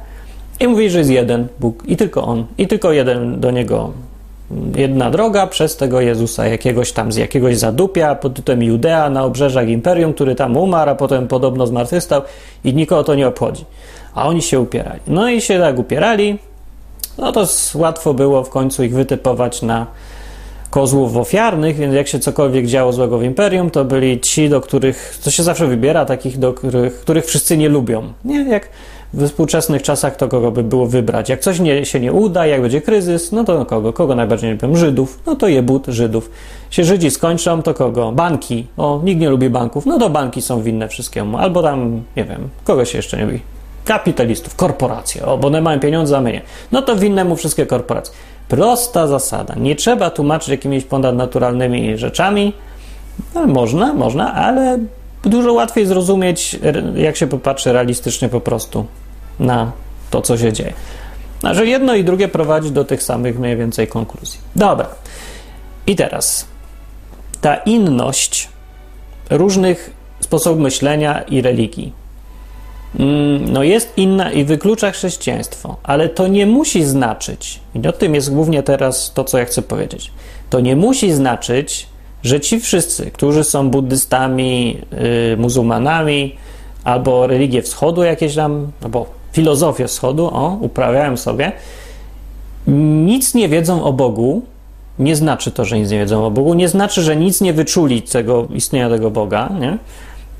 I 0.60 0.68
mówili, 0.68 0.90
że 0.90 0.98
jest 0.98 1.10
jeden 1.10 1.48
Bóg 1.60 1.82
i 1.86 1.96
tylko 1.96 2.24
On, 2.24 2.46
i 2.58 2.66
tylko 2.66 2.92
jeden 2.92 3.40
do 3.40 3.50
Niego, 3.50 3.92
jedna 4.76 5.10
droga 5.10 5.46
przez 5.46 5.76
tego 5.76 6.00
Jezusa, 6.00 6.46
jakiegoś 6.46 6.92
tam 6.92 7.12
z 7.12 7.16
jakiegoś 7.16 7.56
zadupia 7.56 8.14
pod 8.14 8.34
tytułem 8.34 8.62
Judea 8.62 9.10
na 9.10 9.24
obrzeżach 9.24 9.68
Imperium, 9.68 10.12
który 10.12 10.34
tam 10.34 10.56
umarł, 10.56 10.90
a 10.90 10.94
potem 10.94 11.28
podobno 11.28 11.66
zmartwychwstał 11.66 12.22
i 12.64 12.74
nikogo 12.74 13.04
to 13.04 13.14
nie 13.14 13.28
obchodzi. 13.28 13.64
A 14.14 14.28
oni 14.28 14.42
się 14.42 14.60
upierali. 14.60 15.00
No 15.06 15.28
i 15.28 15.40
się 15.40 15.58
tak 15.58 15.78
upierali, 15.78 16.38
no 17.18 17.32
to 17.32 17.46
łatwo 17.74 18.14
było 18.14 18.44
w 18.44 18.50
końcu 18.50 18.84
ich 18.84 18.94
wytypować 18.94 19.62
na 19.62 19.86
kozłów 20.76 21.16
ofiarnych, 21.16 21.76
więc 21.76 21.94
jak 21.94 22.08
się 22.08 22.18
cokolwiek 22.18 22.66
działo 22.66 22.92
złego 22.92 23.18
w 23.18 23.22
imperium, 23.22 23.70
to 23.70 23.84
byli 23.84 24.20
ci, 24.20 24.48
do 24.48 24.60
których, 24.60 25.18
to 25.24 25.30
się 25.30 25.42
zawsze 25.42 25.66
wybiera, 25.66 26.04
takich, 26.04 26.38
do 26.38 26.52
których, 26.52 27.00
których 27.00 27.24
wszyscy 27.24 27.56
nie 27.56 27.68
lubią. 27.68 28.12
Nie, 28.24 28.42
jak 28.42 28.68
w 29.12 29.26
współczesnych 29.26 29.82
czasach 29.82 30.16
to 30.16 30.28
kogo 30.28 30.50
by 30.50 30.62
było 30.62 30.86
wybrać. 30.86 31.28
Jak 31.28 31.40
coś 31.40 31.60
nie, 31.60 31.84
się 31.84 32.00
nie 32.00 32.12
uda, 32.12 32.46
jak 32.46 32.62
będzie 32.62 32.80
kryzys, 32.80 33.32
no 33.32 33.44
to 33.44 33.66
kogo? 33.66 33.92
Kogo 33.92 34.14
najbardziej 34.14 34.50
nie 34.50 34.54
lubią? 34.54 34.76
Żydów. 34.76 35.20
No 35.26 35.36
to 35.36 35.48
je 35.48 35.62
but 35.62 35.86
Żydów. 35.86 36.30
Się 36.70 36.84
Żydzi 36.84 37.10
skończą, 37.10 37.62
to 37.62 37.74
kogo? 37.74 38.12
Banki. 38.12 38.66
O, 38.76 39.00
nikt 39.04 39.20
nie 39.20 39.30
lubi 39.30 39.50
banków. 39.50 39.86
No 39.86 39.98
to 39.98 40.10
banki 40.10 40.42
są 40.42 40.62
winne 40.62 40.88
wszystkiemu. 40.88 41.38
Albo 41.38 41.62
tam, 41.62 42.02
nie 42.16 42.24
wiem, 42.24 42.48
kogo 42.64 42.84
się 42.84 42.98
jeszcze 42.98 43.16
nie 43.16 43.24
lubi? 43.24 43.40
Kapitalistów, 43.84 44.56
korporacje. 44.56 45.26
O, 45.26 45.38
bo 45.38 45.46
one 45.48 45.60
mają 45.60 45.80
pieniądze, 45.80 46.16
a 46.16 46.20
my 46.20 46.32
nie. 46.32 46.42
No 46.72 46.82
to 46.82 46.96
winne 46.96 47.24
mu 47.24 47.36
wszystkie 47.36 47.66
korporacje. 47.66 48.14
Prosta 48.48 49.06
zasada. 49.06 49.54
Nie 49.54 49.76
trzeba 49.76 50.10
tłumaczyć 50.10 50.48
jakimiś 50.48 50.84
ponadnaturalnymi 50.84 51.98
rzeczami. 51.98 52.52
No, 53.34 53.46
można, 53.46 53.94
można, 53.94 54.34
ale 54.34 54.78
dużo 55.22 55.52
łatwiej 55.52 55.86
zrozumieć, 55.86 56.58
jak 56.94 57.16
się 57.16 57.26
popatrzy 57.26 57.72
realistycznie 57.72 58.28
po 58.28 58.40
prostu 58.40 58.86
na 59.40 59.72
to, 60.10 60.22
co 60.22 60.38
się 60.38 60.52
dzieje. 60.52 60.72
Znaczy 61.40 61.66
jedno 61.66 61.94
i 61.94 62.04
drugie 62.04 62.28
prowadzi 62.28 62.70
do 62.70 62.84
tych 62.84 63.02
samych 63.02 63.38
mniej 63.38 63.56
więcej 63.56 63.88
konkluzji. 63.88 64.40
Dobra. 64.56 64.88
I 65.86 65.96
teraz 65.96 66.46
ta 67.40 67.56
inność 67.56 68.48
różnych 69.30 69.90
sposobów 70.20 70.60
myślenia 70.60 71.22
i 71.22 71.42
religii 71.42 71.92
no 73.46 73.62
jest 73.62 73.92
inna 73.96 74.32
i 74.32 74.44
wyklucza 74.44 74.90
chrześcijaństwo, 74.90 75.76
ale 75.82 76.08
to 76.08 76.28
nie 76.28 76.46
musi 76.46 76.84
znaczyć, 76.84 77.60
i 77.74 77.88
o 77.88 77.92
tym 77.92 78.14
jest 78.14 78.34
głównie 78.34 78.62
teraz 78.62 79.12
to, 79.14 79.24
co 79.24 79.38
ja 79.38 79.44
chcę 79.44 79.62
powiedzieć, 79.62 80.12
to 80.50 80.60
nie 80.60 80.76
musi 80.76 81.12
znaczyć, 81.12 81.86
że 82.22 82.40
ci 82.40 82.60
wszyscy, 82.60 83.10
którzy 83.10 83.44
są 83.44 83.70
buddystami, 83.70 84.78
yy, 85.30 85.36
muzułmanami, 85.36 86.36
albo 86.84 87.26
religie 87.26 87.62
wschodu 87.62 88.02
jakieś 88.02 88.34
tam, 88.34 88.72
albo 88.82 89.06
filozofię 89.32 89.86
wschodu, 89.86 90.26
o, 90.26 90.58
uprawiają 90.60 91.16
sobie, 91.16 91.52
nic 93.06 93.34
nie 93.34 93.48
wiedzą 93.48 93.84
o 93.84 93.92
Bogu, 93.92 94.42
nie 94.98 95.16
znaczy 95.16 95.50
to, 95.50 95.64
że 95.64 95.78
nic 95.78 95.90
nie 95.90 95.98
wiedzą 95.98 96.26
o 96.26 96.30
Bogu, 96.30 96.54
nie 96.54 96.68
znaczy, 96.68 97.02
że 97.02 97.16
nic 97.16 97.40
nie 97.40 97.52
wyczuli 97.52 98.02
tego 98.02 98.46
istnienia 98.54 98.90
tego 98.90 99.10
Boga, 99.10 99.48
nie? 99.60 99.78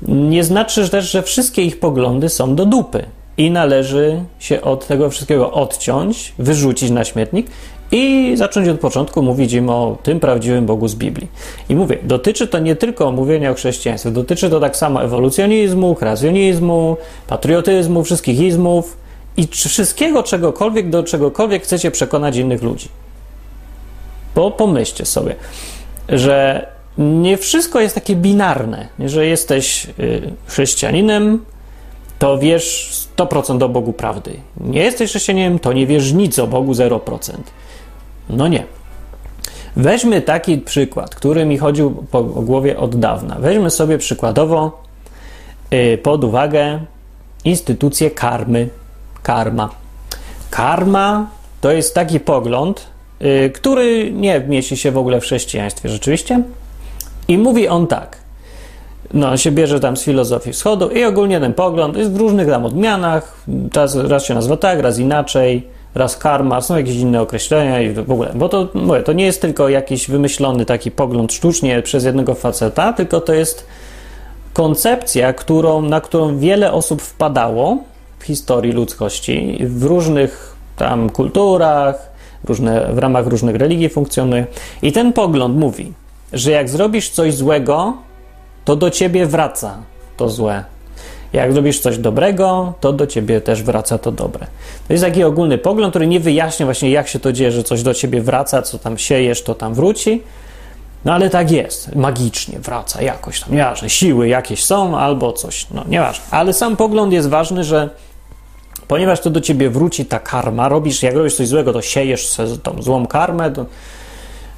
Nie 0.01 0.43
znaczy 0.43 0.89
też, 0.89 1.11
że 1.11 1.23
wszystkie 1.23 1.61
ich 1.61 1.79
poglądy 1.79 2.29
są 2.29 2.55
do 2.55 2.65
dupy 2.65 3.05
i 3.37 3.51
należy 3.51 4.23
się 4.39 4.61
od 4.61 4.87
tego 4.87 5.09
wszystkiego 5.09 5.51
odciąć, 5.51 6.33
wyrzucić 6.39 6.89
na 6.89 7.03
śmietnik 7.03 7.47
i 7.91 8.33
zacząć 8.35 8.67
od 8.67 8.79
początku 8.79 9.23
mówić 9.23 9.53
im 9.53 9.69
o 9.69 9.97
tym 10.03 10.19
prawdziwym 10.19 10.65
Bogu 10.65 10.87
z 10.87 10.95
Biblii. 10.95 11.27
I 11.69 11.75
mówię, 11.75 11.97
dotyczy 12.03 12.47
to 12.47 12.59
nie 12.59 12.75
tylko 12.75 13.11
mówienia 13.11 13.51
o 13.51 13.53
chrześcijaństwie, 13.53 14.11
dotyczy 14.11 14.49
to 14.49 14.59
tak 14.59 14.77
samo 14.77 15.03
ewolucjonizmu, 15.03 15.95
kreacjonizmu, 15.95 16.97
patriotyzmu, 17.27 18.03
wszystkich 18.03 18.39
izmów 18.39 18.97
i 19.37 19.47
wszystkiego 19.47 20.23
czegokolwiek, 20.23 20.89
do 20.89 21.03
czegokolwiek 21.03 21.63
chcecie 21.63 21.91
przekonać 21.91 22.35
innych 22.37 22.63
ludzi. 22.63 22.87
Bo 24.35 24.51
pomyślcie 24.51 25.05
sobie, 25.05 25.35
że 26.09 26.67
nie 26.97 27.37
wszystko 27.37 27.79
jest 27.79 27.95
takie 27.95 28.15
binarne, 28.15 28.87
że 28.99 29.25
jesteś 29.25 29.87
y, 29.99 30.31
chrześcijaninem, 30.45 31.45
to 32.19 32.37
wiesz 32.37 32.93
100% 33.17 33.63
o 33.63 33.69
Bogu 33.69 33.93
prawdy. 33.93 34.31
Nie 34.61 34.83
jesteś 34.83 35.09
chrześcijaninem, 35.09 35.59
to 35.59 35.73
nie 35.73 35.87
wiesz 35.87 36.13
nic 36.13 36.39
o 36.39 36.47
Bogu 36.47 36.73
0%. 36.73 37.31
No 38.29 38.47
nie. 38.47 38.63
Weźmy 39.75 40.21
taki 40.21 40.57
przykład, 40.57 41.15
który 41.15 41.45
mi 41.45 41.57
chodził 41.57 41.91
po 41.91 42.23
głowie 42.23 42.77
od 42.77 42.99
dawna. 42.99 43.35
Weźmy 43.39 43.69
sobie 43.69 43.97
przykładowo 43.97 44.83
y, 45.73 45.97
pod 46.03 46.23
uwagę 46.23 46.79
instytucję 47.43 48.11
karmy. 48.11 48.69
Karma. 49.23 49.69
Karma 50.49 51.29
to 51.61 51.71
jest 51.71 51.95
taki 51.95 52.19
pogląd, 52.19 52.87
y, 53.21 53.51
który 53.53 54.11
nie 54.11 54.39
mieści 54.39 54.77
się 54.77 54.91
w 54.91 54.97
ogóle 54.97 55.21
w 55.21 55.23
chrześcijaństwie. 55.23 55.89
Rzeczywiście? 55.89 56.43
I 57.27 57.37
mówi 57.37 57.67
on 57.67 57.87
tak. 57.87 58.17
No, 59.13 59.29
on 59.29 59.37
się 59.37 59.51
bierze 59.51 59.79
tam 59.79 59.97
z 59.97 60.03
filozofii 60.03 60.53
wschodu 60.53 60.89
i 60.89 61.03
ogólnie 61.03 61.39
ten 61.39 61.53
pogląd 61.53 61.97
jest 61.97 62.13
w 62.13 62.17
różnych 62.17 62.47
tam 62.47 62.65
odmianach. 62.65 63.37
Raz, 63.75 63.95
raz 63.95 64.25
się 64.25 64.33
nazywa 64.33 64.57
tak, 64.57 64.79
raz 64.79 64.99
inaczej, 64.99 65.67
raz 65.95 66.17
karma, 66.17 66.61
są 66.61 66.77
jakieś 66.77 66.95
inne 66.95 67.21
określenia 67.21 67.81
i 67.81 67.89
w 67.93 68.11
ogóle. 68.11 68.31
Bo 68.35 68.49
to, 68.49 68.67
mówię, 68.73 69.03
to 69.03 69.13
nie 69.13 69.25
jest 69.25 69.41
tylko 69.41 69.69
jakiś 69.69 70.07
wymyślony 70.09 70.65
taki 70.65 70.91
pogląd 70.91 71.33
sztucznie 71.33 71.81
przez 71.81 72.03
jednego 72.03 72.35
faceta, 72.35 72.93
tylko 72.93 73.21
to 73.21 73.33
jest 73.33 73.67
koncepcja, 74.53 75.33
którą, 75.33 75.81
na 75.81 76.01
którą 76.01 76.37
wiele 76.37 76.71
osób 76.71 77.01
wpadało 77.01 77.77
w 78.19 78.23
historii 78.23 78.71
ludzkości, 78.71 79.57
w 79.61 79.83
różnych 79.83 80.55
tam 80.77 81.09
kulturach, 81.09 82.11
różne, 82.45 82.93
w 82.93 82.97
ramach 82.97 83.27
różnych 83.27 83.55
religii 83.55 83.89
funkcjonuje. 83.89 84.45
I 84.81 84.91
ten 84.91 85.13
pogląd 85.13 85.57
mówi, 85.57 85.93
że 86.33 86.51
jak 86.51 86.69
zrobisz 86.69 87.09
coś 87.09 87.35
złego, 87.35 87.93
to 88.65 88.75
do 88.75 88.89
ciebie 88.89 89.25
wraca 89.25 89.77
to 90.17 90.29
złe. 90.29 90.63
Jak 91.33 91.53
zrobisz 91.53 91.79
coś 91.79 91.97
dobrego, 91.97 92.73
to 92.79 92.93
do 92.93 93.07
ciebie 93.07 93.41
też 93.41 93.63
wraca 93.63 93.97
to 93.97 94.11
dobre. 94.11 94.47
To 94.87 94.93
jest 94.93 95.05
taki 95.05 95.23
ogólny 95.23 95.57
pogląd, 95.57 95.91
który 95.91 96.07
nie 96.07 96.19
wyjaśnia 96.19 96.65
właśnie, 96.65 96.91
jak 96.91 97.07
się 97.07 97.19
to 97.19 97.33
dzieje, 97.33 97.51
że 97.51 97.63
coś 97.63 97.83
do 97.83 97.93
ciebie 97.93 98.21
wraca, 98.21 98.61
co 98.61 98.79
tam 98.79 98.97
siejesz, 98.97 99.43
to 99.43 99.55
tam 99.55 99.73
wróci. 99.73 100.23
No 101.05 101.13
ale 101.13 101.29
tak 101.29 101.51
jest, 101.51 101.95
magicznie 101.95 102.59
wraca 102.59 103.01
jakoś 103.01 103.39
tam, 103.39 103.55
nieważne, 103.55 103.89
siły 103.89 104.27
jakieś 104.27 104.63
są 104.63 104.97
albo 104.97 105.33
coś, 105.33 105.67
no 105.71 105.83
nieważne. 105.87 106.25
Ale 106.31 106.53
sam 106.53 106.77
pogląd 106.77 107.13
jest 107.13 107.29
ważny, 107.29 107.63
że 107.63 107.89
ponieważ 108.87 109.19
to 109.19 109.29
do 109.29 109.41
ciebie 109.41 109.69
wróci 109.69 110.05
ta 110.05 110.19
karma, 110.19 110.69
robisz, 110.69 111.03
jak 111.03 111.15
robisz 111.15 111.35
coś 111.35 111.47
złego, 111.47 111.73
to 111.73 111.81
siejesz 111.81 112.37
tą 112.63 112.81
złą 112.81 113.07
karmę, 113.07 113.51
to, 113.51 113.65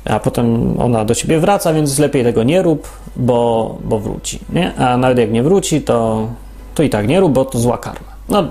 a 0.06 0.20
potem 0.20 0.76
ona 0.82 1.06
do 1.06 1.16
ciebie 1.16 1.40
wraca, 1.40 1.74
więc 1.74 2.00
lepiej 2.00 2.24
tego 2.24 2.44
nie 2.44 2.62
rób, 2.62 2.90
bo, 3.16 3.78
bo 3.84 4.00
wróci, 4.00 4.40
nie? 4.54 4.76
A 4.76 4.98
nawet 4.98 5.18
jak 5.18 5.32
nie 5.32 5.44
wróci, 5.44 5.82
to, 5.82 6.28
to 6.76 6.84
i 6.84 6.90
tak 6.90 7.08
nie 7.08 7.20
rób, 7.20 7.34
bo 7.34 7.46
to 7.46 7.60
zła 7.60 7.78
karma. 7.78 8.16
No, 8.30 8.44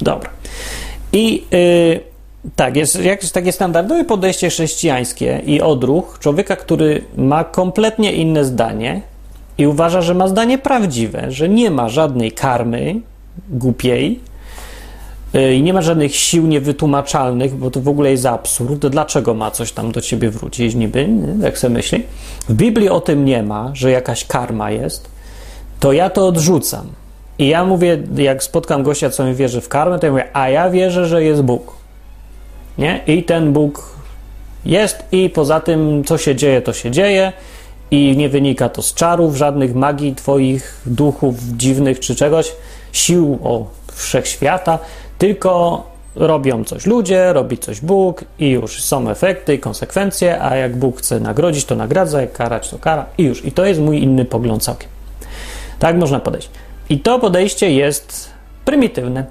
dobra. 0.00 0.30
I... 1.12 1.44
Yy, 1.50 2.10
tak, 2.56 2.76
jest 2.76 3.04
jakieś 3.04 3.30
takie 3.30 3.52
standardowe 3.52 4.04
podejście 4.04 4.48
chrześcijańskie 4.48 5.42
i 5.46 5.60
odruch 5.60 6.18
człowieka, 6.20 6.56
który 6.56 7.04
ma 7.16 7.44
kompletnie 7.44 8.12
inne 8.12 8.44
zdanie 8.44 9.02
i 9.58 9.66
uważa, 9.66 10.02
że 10.02 10.14
ma 10.14 10.28
zdanie 10.28 10.58
prawdziwe, 10.58 11.30
że 11.30 11.48
nie 11.48 11.70
ma 11.70 11.88
żadnej 11.88 12.32
karmy 12.32 13.00
głupiej 13.48 14.20
i 15.34 15.62
nie 15.62 15.72
ma 15.72 15.82
żadnych 15.82 16.16
sił 16.16 16.46
niewytłumaczalnych, 16.46 17.54
bo 17.54 17.70
to 17.70 17.80
w 17.80 17.88
ogóle 17.88 18.10
jest 18.10 18.26
absurd. 18.26 18.86
Dlaczego 18.86 19.34
ma 19.34 19.50
coś 19.50 19.72
tam 19.72 19.92
do 19.92 20.00
ciebie 20.00 20.30
wrócić 20.30 20.74
niby, 20.74 21.08
jak 21.42 21.58
sobie 21.58 21.74
myśli? 21.74 22.02
W 22.48 22.54
Biblii 22.54 22.88
o 22.88 23.00
tym 23.00 23.24
nie 23.24 23.42
ma, 23.42 23.70
że 23.74 23.90
jakaś 23.90 24.24
karma 24.24 24.70
jest, 24.70 25.08
to 25.80 25.92
ja 25.92 26.10
to 26.10 26.26
odrzucam. 26.26 26.86
I 27.38 27.48
ja 27.48 27.64
mówię, 27.64 27.98
jak 28.16 28.42
spotkam 28.42 28.82
gościa, 28.82 29.10
co 29.10 29.24
mi 29.24 29.34
wierzy 29.34 29.60
w 29.60 29.68
karmę, 29.68 29.98
to 29.98 30.06
ja 30.06 30.12
mówię, 30.12 30.28
a 30.32 30.48
ja 30.48 30.70
wierzę, 30.70 31.06
że 31.06 31.24
jest 31.24 31.42
Bóg. 31.42 31.72
Nie? 32.78 33.00
I 33.06 33.22
ten 33.22 33.52
Bóg 33.52 33.96
jest, 34.64 35.04
i 35.12 35.30
poza 35.30 35.60
tym, 35.60 36.04
co 36.04 36.18
się 36.18 36.34
dzieje, 36.36 36.62
to 36.62 36.72
się 36.72 36.90
dzieje, 36.90 37.32
i 37.90 38.16
nie 38.16 38.28
wynika 38.28 38.68
to 38.68 38.82
z 38.82 38.94
czarów, 38.94 39.36
żadnych 39.36 39.74
magii 39.74 40.14
Twoich 40.14 40.82
duchów 40.86 41.34
dziwnych 41.56 42.00
czy 42.00 42.14
czegoś, 42.14 42.52
sił 42.92 43.38
o 43.42 43.66
wszechświata, 43.92 44.78
tylko 45.20 45.82
robią 46.16 46.64
coś 46.64 46.86
ludzie, 46.86 47.32
robi 47.32 47.58
coś 47.58 47.80
Bóg 47.80 48.24
i 48.38 48.50
już 48.50 48.82
są 48.82 49.10
efekty 49.10 49.54
i 49.54 49.58
konsekwencje, 49.58 50.42
a 50.42 50.56
jak 50.56 50.76
Bóg 50.76 50.98
chce 50.98 51.20
nagrodzić, 51.20 51.64
to 51.64 51.76
nagradza, 51.76 52.20
jak 52.20 52.32
karać, 52.32 52.70
to 52.70 52.78
kara 52.78 53.06
i 53.18 53.22
już. 53.22 53.44
I 53.44 53.52
to 53.52 53.64
jest 53.64 53.80
mój 53.80 54.02
inny 54.02 54.24
pogląd 54.24 54.62
całkiem. 54.62 54.88
Tak 55.78 55.96
można 55.96 56.20
podejść. 56.20 56.50
I 56.88 57.00
to 57.00 57.18
podejście 57.18 57.70
jest 57.70 58.30
prymitywne. 58.64 59.24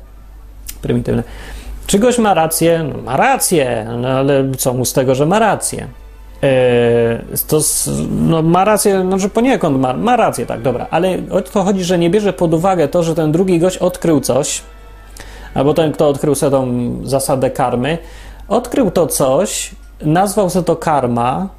Prymitywne. 0.81 1.23
Czy 1.87 1.99
gość 1.99 2.17
ma 2.17 2.33
rację? 2.33 2.85
No, 2.93 3.01
ma 3.01 3.17
rację, 3.17 3.87
no, 3.97 4.07
ale 4.07 4.51
co 4.57 4.73
mu 4.73 4.85
z 4.85 4.93
tego, 4.93 5.15
że 5.15 5.25
ma 5.25 5.39
rację? 5.39 5.87
Yy, 6.41 6.49
to 7.47 7.59
no, 8.09 8.41
ma 8.41 8.65
rację, 8.65 9.03
no, 9.03 9.19
że 9.19 9.29
poniekąd 9.29 9.79
ma, 9.79 9.93
ma 9.93 10.15
rację, 10.15 10.45
tak, 10.45 10.61
dobra, 10.61 10.87
ale 10.91 11.17
o 11.31 11.41
to 11.41 11.63
chodzi, 11.63 11.83
że 11.83 11.97
nie 11.97 12.09
bierze 12.09 12.33
pod 12.33 12.53
uwagę 12.53 12.87
to, 12.87 13.03
że 13.03 13.15
ten 13.15 13.31
drugi 13.31 13.59
gość 13.59 13.77
odkrył 13.77 14.21
coś, 14.21 14.61
albo 15.53 15.73
ten, 15.73 15.91
kto 15.91 16.07
odkrył 16.07 16.35
sobie 16.35 16.51
tą 16.51 16.93
zasadę 17.03 17.49
karmy, 17.49 17.97
odkrył 18.47 18.91
to 18.91 19.07
coś, 19.07 19.71
nazwał 20.01 20.49
sobie 20.49 20.65
to 20.65 20.75
karma, 20.75 21.49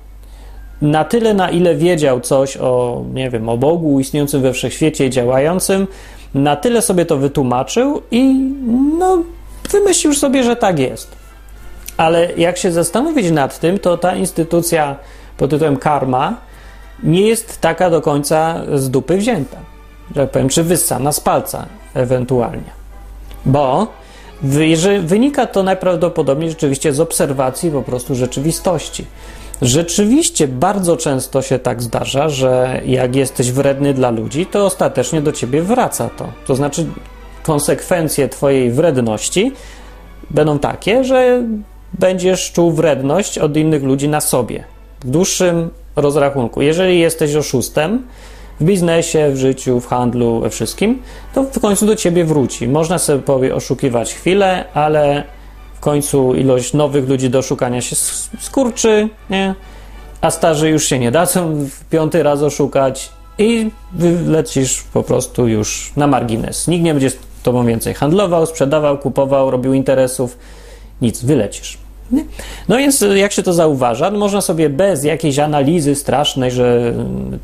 na 0.83 1.05
tyle, 1.05 1.35
na 1.35 1.51
ile 1.51 1.75
wiedział 1.75 2.21
coś 2.21 2.57
o, 2.57 3.03
nie 3.15 3.31
wiem, 3.31 3.49
o 3.49 3.57
Bogu 3.57 4.01
istniejącym 4.01 4.43
we 4.43 4.53
wszechświecie 4.53 5.07
i 5.07 5.11
działającym, 5.11 5.87
na 6.35 6.57
tyle 6.57 6.83
sobie 6.83 7.07
to 7.07 7.17
wytłumaczył 7.17 8.03
i 8.11 8.35
no 8.99 9.23
wymyślił 9.71 10.15
sobie, 10.15 10.45
że 10.45 10.57
tak 10.57 10.79
jest. 10.79 11.17
Ale 11.97 12.33
jak 12.37 12.59
się 12.59 12.73
zastanowić 12.73 13.31
nad 13.31 13.59
tym, 13.59 13.79
to 13.79 13.97
ta 13.97 14.15
instytucja 14.15 14.97
pod 15.37 15.51
tytułem 15.51 15.77
karma 15.77 16.37
nie 17.03 17.21
jest 17.21 17.61
taka 17.61 17.91
do 17.91 18.01
końca 18.01 18.61
z 18.75 18.91
dupy 18.91 19.17
wzięta. 19.17 19.57
Że 20.17 20.23
tak 20.23 20.31
powiem, 20.31 20.49
czy 20.49 20.65
wyssana 20.65 21.13
z 21.13 21.21
palca 21.21 21.67
ewentualnie. 21.95 22.80
Bo 23.47 23.87
wynika 25.03 25.47
to 25.47 25.63
najprawdopodobniej 25.63 26.51
rzeczywiście 26.51 26.93
z 26.93 27.01
obserwacji 27.01 27.71
po 27.71 27.83
prostu 27.83 28.15
rzeczywistości. 28.15 29.05
Rzeczywiście 29.63 30.49
bardzo 30.49 30.97
często 30.97 31.43
się 31.43 31.59
tak 31.59 31.83
zdarza, 31.83 32.29
że 32.29 32.81
jak 32.87 33.17
jesteś 33.17 33.53
wredny 33.53 33.95
dla 33.95 34.11
ludzi, 34.11 34.47
to 34.47 34.67
ostatecznie 34.67 35.21
do 35.23 35.33
ciebie 35.33 35.63
wraca 35.63 36.11
to. 36.17 36.29
To 36.47 36.57
znaczy, 36.57 36.87
konsekwencje 37.43 38.29
Twojej 38.29 38.71
wredności 38.71 39.53
będą 40.31 40.59
takie, 40.59 41.05
że 41.05 41.43
będziesz 41.99 42.53
czuł 42.53 42.73
wredność 42.73 43.39
od 43.39 43.57
innych 43.57 43.83
ludzi 43.83 44.09
na 44.09 44.21
sobie 44.21 44.65
w 45.01 45.11
dłuższym 45.11 45.71
rozrachunku. 45.97 46.63
Jeżeli 46.63 47.01
jesteś 47.01 47.35
oszustem 47.35 48.03
w 48.61 48.65
biznesie, 48.65 49.31
w 49.31 49.37
życiu, 49.37 49.81
w 49.81 49.87
handlu, 49.87 50.41
we 50.41 50.51
wszystkim, 50.51 51.03
to 51.35 51.43
w 51.43 51.61
końcu 51.61 51.87
do 51.87 51.97
ciebie 51.97 52.25
wróci. 52.25 52.69
Można 52.69 52.99
sobie 52.99 53.23
powie 53.23 53.55
oszukiwać 53.55 54.15
chwilę, 54.15 54.65
ale 54.75 55.25
w 55.75 55.81
końcu 55.81 56.35
ilość 56.35 56.73
nowych 56.73 57.09
ludzi 57.09 57.31
do 57.31 57.43
szukania 57.43 57.81
się 57.81 57.97
skurczy, 58.41 59.09
nie? 59.31 59.55
a 60.21 60.31
starzy 60.31 60.69
już 60.71 60.85
się 60.85 60.99
nie 60.99 61.11
dadzą 61.11 61.69
piąty 61.91 62.23
raz 62.23 62.43
oszukać 62.43 63.11
i 63.39 63.71
lecisz 64.27 64.83
po 64.93 65.03
prostu 65.03 65.49
już 65.49 65.93
na 65.97 66.07
margines. 66.07 66.69
Nikt 66.69 66.85
nie 66.85 66.95
będzie 66.95 67.11
tobą 67.43 67.67
więcej 67.67 67.95
handlował, 67.95 68.47
sprzedawał, 68.47 68.99
kupował, 68.99 69.51
robił 69.51 69.73
interesów. 69.73 70.39
Nic, 71.03 71.25
wylecisz. 71.25 71.79
No 72.69 72.77
więc 72.77 73.05
jak 73.15 73.33
się 73.33 73.43
to 73.43 73.53
zauważa, 73.53 74.11
no 74.11 74.19
można 74.19 74.41
sobie 74.41 74.71
bez 74.71 75.05
jakiejś 75.05 75.39
analizy 75.39 75.95
strasznej, 75.95 76.51
że 76.51 76.95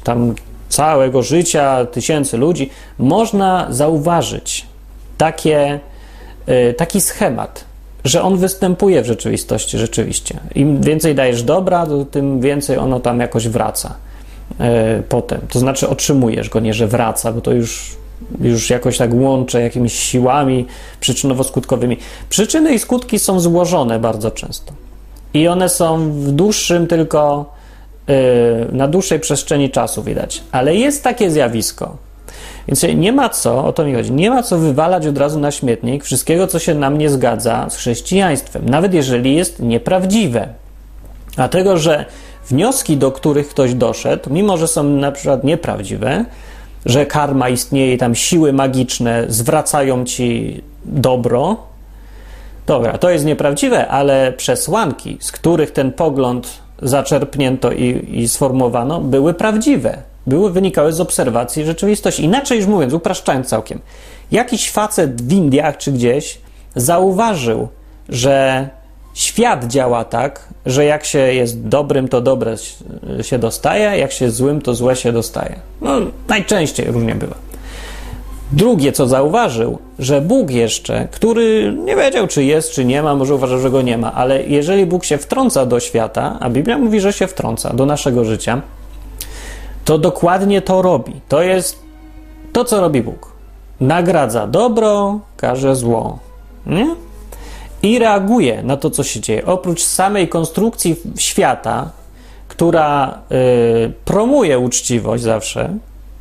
tam 0.04 0.34
całego 0.68 1.22
życia 1.22 1.84
tysięcy 1.84 2.36
ludzi, 2.36 2.70
można 2.98 3.66
zauważyć 3.70 4.66
takie, 5.18 5.80
y, 6.48 6.74
taki 6.74 7.00
schemat, 7.00 7.64
że 8.04 8.22
on 8.22 8.36
występuje 8.36 9.02
w 9.02 9.06
rzeczywistości 9.06 9.78
rzeczywiście. 9.78 10.40
Im 10.54 10.80
więcej 10.80 11.14
dajesz 11.14 11.42
dobra, 11.42 11.86
tym 12.10 12.40
więcej 12.40 12.78
ono 12.78 13.00
tam 13.00 13.20
jakoś 13.20 13.48
wraca 13.48 13.94
y, 14.50 15.02
potem. 15.02 15.40
To 15.50 15.58
znaczy 15.58 15.88
otrzymujesz 15.88 16.48
go, 16.48 16.60
nie 16.60 16.74
że 16.74 16.86
wraca, 16.86 17.32
bo 17.32 17.40
to 17.40 17.52
już 17.52 17.96
już 18.40 18.70
jakoś 18.70 18.98
tak 18.98 19.14
łączę 19.14 19.62
jakimiś 19.62 19.92
siłami 19.92 20.66
przyczynowo-skutkowymi. 21.00 21.96
Przyczyny 22.28 22.74
i 22.74 22.78
skutki 22.78 23.18
są 23.18 23.40
złożone 23.40 23.98
bardzo 23.98 24.30
często. 24.30 24.72
I 25.34 25.48
one 25.48 25.68
są 25.68 26.10
w 26.12 26.30
dłuższym 26.30 26.86
tylko, 26.86 27.52
na 28.72 28.88
dłuższej 28.88 29.20
przestrzeni 29.20 29.70
czasu 29.70 30.02
widać. 30.02 30.42
Ale 30.52 30.74
jest 30.74 31.04
takie 31.04 31.30
zjawisko. 31.30 31.96
Więc 32.68 32.82
nie 32.96 33.12
ma 33.12 33.28
co, 33.28 33.64
o 33.64 33.72
to 33.72 33.84
mi 33.84 33.94
chodzi, 33.94 34.12
nie 34.12 34.30
ma 34.30 34.42
co 34.42 34.58
wywalać 34.58 35.06
od 35.06 35.18
razu 35.18 35.40
na 35.40 35.50
śmietnik 35.50 36.04
wszystkiego, 36.04 36.46
co 36.46 36.58
się 36.58 36.74
nam 36.74 36.98
nie 36.98 37.10
zgadza 37.10 37.66
z 37.70 37.76
chrześcijaństwem, 37.76 38.68
nawet 38.68 38.94
jeżeli 38.94 39.36
jest 39.36 39.60
nieprawdziwe. 39.60 40.48
Dlatego, 41.36 41.78
że 41.78 42.04
wnioski, 42.48 42.96
do 42.96 43.12
których 43.12 43.48
ktoś 43.48 43.74
doszedł, 43.74 44.30
mimo 44.30 44.56
że 44.56 44.68
są 44.68 44.82
na 44.82 45.12
przykład 45.12 45.44
nieprawdziwe, 45.44 46.24
że 46.86 47.06
karma 47.06 47.48
istnieje 47.48 47.98
tam 47.98 48.14
siły 48.14 48.52
magiczne 48.52 49.24
zwracają 49.28 50.04
ci 50.04 50.60
dobro. 50.84 51.56
Dobra, 52.66 52.98
to 52.98 53.10
jest 53.10 53.24
nieprawdziwe, 53.24 53.88
ale 53.88 54.32
przesłanki, 54.32 55.18
z 55.20 55.32
których 55.32 55.70
ten 55.70 55.92
pogląd 55.92 56.65
zaczerpnięto 56.82 57.72
i, 57.72 58.08
i 58.20 58.28
sformułowano, 58.28 59.00
były 59.00 59.34
prawdziwe. 59.34 60.02
Były, 60.26 60.52
wynikały 60.52 60.92
z 60.92 61.00
obserwacji 61.00 61.64
rzeczywistości. 61.64 62.24
Inaczej 62.24 62.58
już 62.58 62.66
mówiąc, 62.66 62.92
upraszczając 62.92 63.46
całkiem, 63.46 63.80
jakiś 64.32 64.70
facet 64.70 65.22
w 65.22 65.32
Indiach 65.32 65.76
czy 65.76 65.92
gdzieś 65.92 66.38
zauważył, 66.76 67.68
że 68.08 68.68
Świat 69.16 69.64
działa 69.64 70.04
tak, 70.04 70.48
że 70.66 70.84
jak 70.84 71.04
się 71.04 71.18
jest 71.18 71.68
dobrym, 71.68 72.08
to 72.08 72.20
dobre 72.20 72.56
się 73.22 73.38
dostaje, 73.38 73.98
jak 73.98 74.12
się 74.12 74.30
złym, 74.30 74.62
to 74.62 74.74
złe 74.74 74.96
się 74.96 75.12
dostaje. 75.12 75.56
No, 75.80 76.00
najczęściej 76.28 76.86
różnie 76.86 77.14
bywa. 77.14 77.34
Drugie, 78.52 78.92
co 78.92 79.06
zauważył, 79.06 79.78
że 79.98 80.20
Bóg 80.20 80.50
jeszcze, 80.50 81.08
który 81.10 81.76
nie 81.84 81.96
wiedział, 81.96 82.26
czy 82.26 82.44
jest, 82.44 82.72
czy 82.72 82.84
nie 82.84 83.02
ma, 83.02 83.14
może 83.14 83.34
uważał, 83.34 83.58
że 83.58 83.70
go 83.70 83.82
nie 83.82 83.98
ma, 83.98 84.12
ale 84.12 84.42
jeżeli 84.42 84.86
Bóg 84.86 85.04
się 85.04 85.18
wtrąca 85.18 85.66
do 85.66 85.80
świata, 85.80 86.36
a 86.40 86.50
Biblia 86.50 86.78
mówi, 86.78 87.00
że 87.00 87.12
się 87.12 87.26
wtrąca 87.26 87.72
do 87.72 87.86
naszego 87.86 88.24
życia, 88.24 88.62
to 89.84 89.98
dokładnie 89.98 90.62
to 90.62 90.82
robi. 90.82 91.12
To 91.28 91.42
jest 91.42 91.78
to, 92.52 92.64
co 92.64 92.80
robi 92.80 93.02
Bóg. 93.02 93.32
Nagradza 93.80 94.46
dobro, 94.46 95.20
karze 95.36 95.76
zło. 95.76 96.18
Nie? 96.66 96.96
i 97.82 97.98
reaguje 97.98 98.62
na 98.62 98.76
to, 98.76 98.90
co 98.90 99.02
się 99.04 99.20
dzieje. 99.20 99.46
Oprócz 99.46 99.82
samej 99.82 100.28
konstrukcji 100.28 100.96
świata, 101.16 101.90
która 102.48 103.18
y, 103.32 103.92
promuje 104.04 104.58
uczciwość 104.58 105.22
zawsze, 105.22 105.78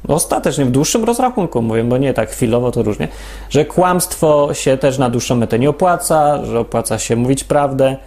ostatecznie 0.08 0.66
w 0.66 0.72
dłuższym 0.72 1.04
rozrachunku 1.04 1.62
mówię, 1.62 1.84
bo 1.84 1.98
nie 1.98 2.14
tak 2.14 2.30
chwilowo 2.30 2.72
to 2.72 2.84
różnie, 2.84 3.08
że 3.50 3.66
kłamstwo 3.66 4.54
się 4.54 4.78
też 4.78 4.98
na 4.98 5.10
dłuższą 5.10 5.36
metę 5.36 5.60
nie 5.60 5.70
opłaca, 5.70 6.46
że 6.46 6.60
opłaca 6.60 7.00
się 7.00 7.16
mówić 7.16 7.44
prawdę. 7.44 7.98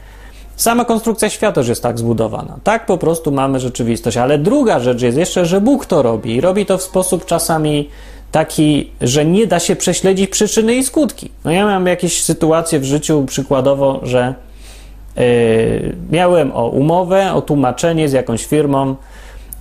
Sama 0.57 0.85
konstrukcja 0.85 1.31
świata 1.31 1.61
już 1.61 1.69
jest 1.69 1.83
tak 1.83 1.99
zbudowana. 1.99 2.59
Tak 2.65 2.87
po 2.87 2.99
prostu 2.99 3.33
mamy 3.33 3.61
rzeczywistość. 3.61 4.17
Ale 4.17 4.39
druga 4.39 4.81
rzecz 4.81 5.03
jest 5.03 5.19
jeszcze, 5.19 5.47
że 5.47 5.61
Bóg 5.61 5.87
to 5.87 6.03
robi. 6.03 6.35
I 6.35 6.41
robi 6.41 6.67
to 6.67 6.79
w 6.79 6.83
sposób 6.83 7.27
czasami 7.27 7.89
taki, 8.33 8.91
że 9.01 9.25
nie 9.25 9.47
da 9.47 9.59
się 9.59 9.77
prześledzić 9.77 10.31
przyczyny 10.31 10.75
i 10.75 10.85
skutki. 10.85 11.31
No 11.45 11.51
ja 11.51 11.67
mam 11.67 11.87
jakieś 11.87 12.23
sytuacje 12.23 12.81
w 12.81 12.85
życiu, 12.85 13.25
przykładowo, 13.27 14.01
że 14.03 14.35
yy, 15.17 15.97
miałem 16.11 16.53
o 16.53 16.69
umowę, 16.69 17.33
o 17.33 17.43
tłumaczenie 17.43 18.09
z 18.09 18.13
jakąś 18.13 18.47
firmą 18.47 18.97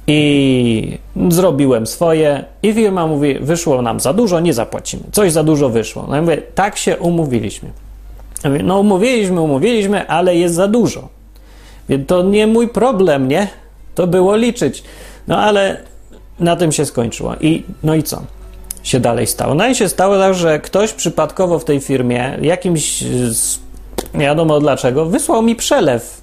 i 0.08 0.98
zrobiłem 1.30 1.88
swoje 1.88 2.46
i 2.64 2.74
firma 2.74 3.08
mówi, 3.08 3.36
wyszło 3.40 3.82
nam 3.82 4.00
za 4.00 4.14
dużo, 4.14 4.40
nie 4.40 4.54
zapłacimy. 4.54 5.04
Coś 5.12 5.32
za 5.32 5.44
dużo 5.44 5.70
wyszło. 5.70 6.06
No 6.10 6.16
ja 6.16 6.22
mówię, 6.22 6.38
tak 6.56 6.78
się 6.78 6.98
umówiliśmy. 6.98 7.70
Ja 8.44 8.50
mówię, 8.50 8.64
no 8.64 8.80
umówiliśmy, 8.80 9.42
umówiliśmy, 9.42 10.08
ale 10.08 10.36
jest 10.36 10.56
za 10.56 10.68
dużo. 10.68 11.10
Więc 11.90 12.08
to 12.08 12.24
nie 12.24 12.48
mój 12.48 12.68
problem, 12.68 13.28
nie? 13.28 13.48
To 13.96 14.08
było 14.08 14.36
liczyć. 14.36 14.84
No 15.28 15.38
ale 15.38 15.78
na 16.40 16.56
tym 16.56 16.72
się 16.72 16.86
skończyło. 16.86 17.36
I 17.42 17.64
no 17.84 17.96
i 17.96 18.04
co? 18.04 18.22
się 18.88 19.00
dalej 19.00 19.28
stało? 19.28 19.56
No 19.56 19.68
i 19.68 19.76
się 19.76 19.90
stało 19.90 20.18
tak, 20.18 20.34
że 20.34 20.60
ktoś 20.60 20.94
przypadkowo 20.94 21.60
w 21.60 21.66
tej 21.66 21.80
firmie, 21.80 22.38
jakimś, 22.42 23.04
nie 24.14 24.26
wiadomo 24.26 24.60
dlaczego, 24.60 25.06
wysłał 25.06 25.42
mi 25.42 25.56
przelew. 25.56 26.22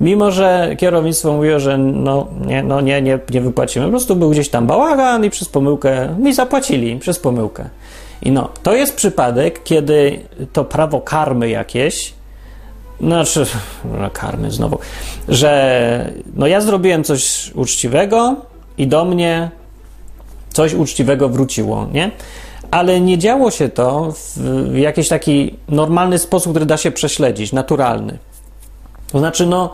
Mimo, 0.00 0.30
że 0.30 0.76
kierownictwo 0.78 1.32
mówiło, 1.32 1.60
że 1.60 1.78
no 1.78 2.26
nie, 2.46 2.62
no 2.62 2.80
nie, 2.80 3.02
nie, 3.02 3.18
nie 3.30 3.40
wypłacimy. 3.40 3.84
Po 3.84 3.90
prostu 3.90 4.16
był 4.16 4.30
gdzieś 4.30 4.48
tam 4.48 4.66
bałagan 4.66 5.24
i 5.24 5.30
przez 5.30 5.48
pomyłkę 5.48 6.16
mi 6.18 6.34
zapłacili, 6.34 6.98
przez 6.98 7.18
pomyłkę. 7.18 7.64
I 8.22 8.30
no, 8.30 8.48
to 8.62 8.74
jest 8.74 8.96
przypadek, 8.96 9.62
kiedy 9.62 10.20
to 10.52 10.64
prawo 10.64 11.00
karmy 11.00 11.48
jakieś, 11.48 12.14
znaczy, 13.00 13.46
no 14.00 14.10
karmy 14.10 14.50
znowu, 14.50 14.78
że 15.28 16.12
no 16.36 16.46
ja 16.46 16.60
zrobiłem 16.60 17.04
coś 17.04 17.52
uczciwego 17.54 18.36
i 18.78 18.86
do 18.86 19.04
mnie 19.04 19.50
coś 20.52 20.74
uczciwego 20.74 21.28
wróciło, 21.28 21.86
nie? 21.92 22.10
Ale 22.70 23.00
nie 23.00 23.18
działo 23.18 23.50
się 23.50 23.68
to 23.68 24.14
w 24.36 24.76
jakiś 24.76 25.08
taki 25.08 25.54
normalny 25.68 26.18
sposób, 26.18 26.52
który 26.52 26.66
da 26.66 26.76
się 26.76 26.90
prześledzić, 26.90 27.52
naturalny. 27.52 28.18
To 29.14 29.18
znaczy, 29.18 29.46
no, 29.46 29.70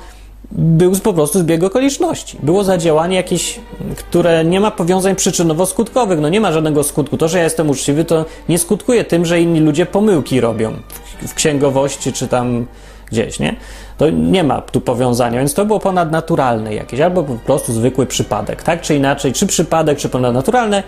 był 0.52 0.92
po 1.00 1.12
prostu 1.12 1.38
zbieg 1.38 1.64
okoliczności. 1.64 2.38
Było 2.42 2.64
zadziałanie 2.64 3.16
jakieś, 3.16 3.60
które 3.96 4.44
nie 4.44 4.60
ma 4.60 4.70
powiązań 4.70 5.14
przyczynowo-skutkowych. 5.14 6.20
No 6.20 6.28
nie 6.28 6.40
ma 6.40 6.52
żadnego 6.52 6.82
skutku. 6.82 7.16
To, 7.16 7.28
że 7.28 7.38
ja 7.38 7.44
jestem 7.44 7.70
uczciwy, 7.70 8.04
to 8.04 8.24
nie 8.48 8.58
skutkuje 8.58 9.04
tym, 9.04 9.26
że 9.26 9.40
inni 9.40 9.60
ludzie 9.60 9.86
pomyłki 9.86 10.40
robią 10.40 10.72
w 11.26 11.34
księgowości 11.34 12.12
czy 12.12 12.28
tam 12.28 12.66
gdzieś, 13.10 13.38
nie? 13.38 13.56
To 13.98 14.10
nie 14.10 14.44
ma 14.44 14.60
tu 14.60 14.80
powiązania, 14.80 15.38
więc 15.38 15.54
to 15.54 15.64
było 15.64 15.80
ponadnaturalne 15.80 16.74
jakieś, 16.74 17.00
albo 17.00 17.22
po 17.22 17.34
prostu 17.34 17.72
zwykły 17.72 18.06
przypadek, 18.06 18.62
tak 18.62 18.80
czy 18.80 18.96
inaczej, 18.96 19.32
czy 19.32 19.46
przypadek, 19.46 19.98
czy 19.98 20.08
ponadnaturalne, 20.08 20.82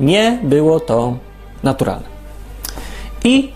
nie 0.00 0.38
było 0.42 0.80
to 0.80 1.16
naturalne. 1.62 2.06
I 3.24 3.52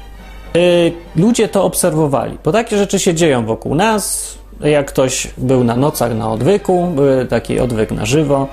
y, 0.57 0.93
ludzie 1.17 1.49
to 1.49 1.65
obserwowali, 1.65 2.39
bo 2.45 2.53
takie 2.53 2.79
rzeczy 2.79 2.99
się 2.99 3.15
dzieją 3.15 3.47
wokół 3.47 3.75
nas. 3.75 4.42
Jak 4.65 4.87
ktoś 4.87 5.29
był 5.39 5.65
na 5.65 5.77
nocach 5.77 6.15
na 6.15 6.31
odwyku, 6.31 6.87
był 6.87 7.27
taki 7.27 7.61
odwyk 7.61 7.91
na 7.91 8.07
żywo, 8.07 8.49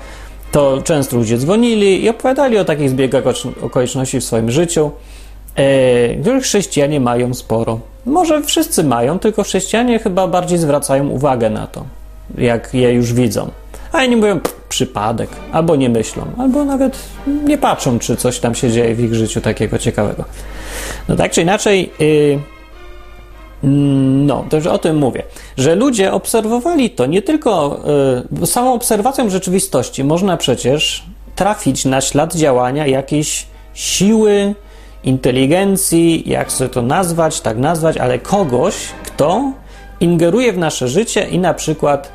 to 0.52 0.82
często 0.82 1.16
ludzie 1.16 1.38
dzwonili 1.38 2.04
i 2.04 2.08
opowiadali 2.08 2.58
o 2.58 2.64
takich 2.64 2.90
zbiegach 2.90 3.24
okoliczności 3.62 4.20
w 4.20 4.24
swoim 4.24 4.50
życiu, 4.50 4.90
y, 5.58 6.18
których 6.20 6.42
chrześcijanie 6.42 7.00
mają 7.00 7.34
sporo. 7.34 7.80
Może 8.06 8.42
wszyscy 8.42 8.84
mają, 8.84 9.18
tylko 9.18 9.42
chrześcijanie 9.42 9.98
chyba 9.98 10.26
bardziej 10.26 10.58
zwracają 10.58 11.08
uwagę 11.08 11.50
na 11.50 11.66
to, 11.66 11.84
jak 12.38 12.74
je 12.74 12.92
już 12.92 13.12
widzą. 13.12 13.50
A 13.92 14.04
inni 14.04 14.16
mówią 14.16 14.40
przypadek, 14.68 15.30
albo 15.52 15.76
nie 15.76 15.88
myślą, 15.88 16.26
albo 16.38 16.64
nawet 16.64 16.98
nie 17.44 17.58
patrzą, 17.58 17.98
czy 17.98 18.16
coś 18.16 18.38
tam 18.38 18.54
się 18.54 18.70
dzieje 18.70 18.94
w 18.94 19.00
ich 19.00 19.14
życiu 19.14 19.40
takiego 19.40 19.78
ciekawego. 19.78 20.24
No 21.08 21.16
tak 21.16 21.32
czy 21.32 21.42
inaczej, 21.42 21.90
yy, 21.98 22.38
no, 23.62 24.44
już 24.52 24.66
o 24.66 24.78
tym 24.78 24.96
mówię, 24.96 25.22
że 25.56 25.74
ludzie 25.74 26.12
obserwowali 26.12 26.90
to 26.90 27.06
nie 27.06 27.22
tylko 27.22 27.80
yy, 28.40 28.46
samą 28.46 28.74
obserwacją 28.74 29.30
rzeczywistości, 29.30 30.04
można 30.04 30.36
przecież 30.36 31.04
trafić 31.34 31.84
na 31.84 32.00
ślad 32.00 32.34
działania 32.34 32.86
jakiejś 32.86 33.46
siły, 33.74 34.54
inteligencji, 35.04 36.22
jak 36.26 36.52
sobie 36.52 36.70
to 36.70 36.82
nazwać, 36.82 37.40
tak 37.40 37.58
nazwać, 37.58 37.96
ale 37.96 38.18
kogoś, 38.18 38.74
kto 39.04 39.52
ingeruje 40.00 40.52
w 40.52 40.58
nasze 40.58 40.88
życie 40.88 41.28
i 41.28 41.38
na 41.38 41.54
przykład 41.54 42.12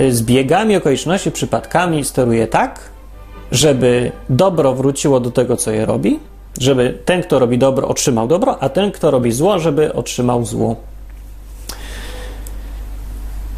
y, 0.00 0.14
z 0.14 0.22
biegami 0.22 0.76
okoliczności, 0.76 1.30
przypadkami 1.30 2.04
steruje 2.04 2.46
tak, 2.46 2.80
żeby 3.52 4.12
dobro 4.30 4.74
wróciło 4.74 5.20
do 5.20 5.30
tego, 5.30 5.56
co 5.56 5.70
je 5.70 5.86
robi, 5.86 6.18
żeby 6.58 6.98
ten, 7.04 7.22
kto 7.22 7.38
robi 7.38 7.58
dobro, 7.58 7.88
otrzymał 7.88 8.28
dobro, 8.28 8.62
a 8.62 8.68
ten, 8.68 8.92
kto 8.92 9.10
robi 9.10 9.32
zło, 9.32 9.58
żeby 9.58 9.92
otrzymał 9.92 10.44
zło. 10.44 10.76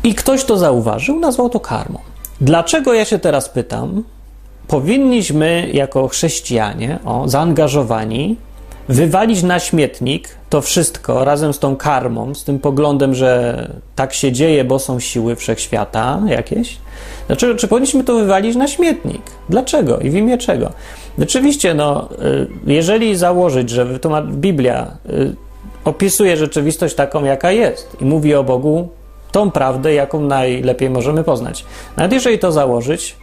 I 0.05 0.15
ktoś 0.15 0.45
to 0.45 0.57
zauważył, 0.59 1.21
nazwał 1.21 1.51
to 1.51 1.61
karmą. 1.61 1.99
Dlaczego 2.41 2.95
ja 2.95 3.05
się 3.05 3.19
teraz 3.19 3.49
pytam? 3.49 4.05
Powinniśmy 4.69 5.71
jako 5.73 6.09
chrześcijanie, 6.09 6.99
o, 7.05 7.29
zaangażowani, 7.29 8.37
wywalić 8.89 9.43
na 9.43 9.59
śmietnik 9.59 10.29
to 10.51 10.61
wszystko 10.61 11.25
razem 11.25 11.53
z 11.53 11.59
tą 11.59 11.77
karmą, 11.77 12.35
z 12.35 12.45
tym 12.45 12.59
poglądem, 12.59 13.15
że 13.15 13.69
tak 13.97 14.15
się 14.15 14.33
dzieje, 14.33 14.65
bo 14.65 14.79
są 14.79 15.01
siły 15.01 15.37
wszechświata 15.37 16.23
jakieś? 16.27 16.79
Dlaczego, 17.27 17.55
czy 17.55 17.69
powinniśmy 17.69 18.05
to 18.05 18.15
wywalić 18.15 18.57
na 18.57 18.69
śmietnik? 18.69 19.23
Dlaczego 19.49 19.99
i 19.99 20.11
w 20.11 20.15
imię 20.15 20.39
czego? 20.39 20.73
Oczywiście, 21.22 21.74
no, 21.74 22.09
y, 22.66 22.72
jeżeli 22.72 23.16
założyć, 23.16 23.70
że 23.70 23.87
Biblia 24.24 24.96
y, 25.11 25.37
opisuje 25.85 26.37
rzeczywistość 26.37 26.94
taką, 26.94 27.24
jaka 27.24 27.53
jest 27.53 27.96
i 28.00 28.05
mówi 28.05 28.35
o 28.35 28.44
Bogu 28.44 28.88
tą 29.33 29.50
prawdę, 29.50 29.94
jaką 29.94 30.20
najlepiej 30.20 30.90
możemy 30.90 31.24
poznać. 31.24 31.64
Nawet 31.96 32.12
jeżeli 32.12 32.38
to 32.38 32.53
założyć, 32.53 33.16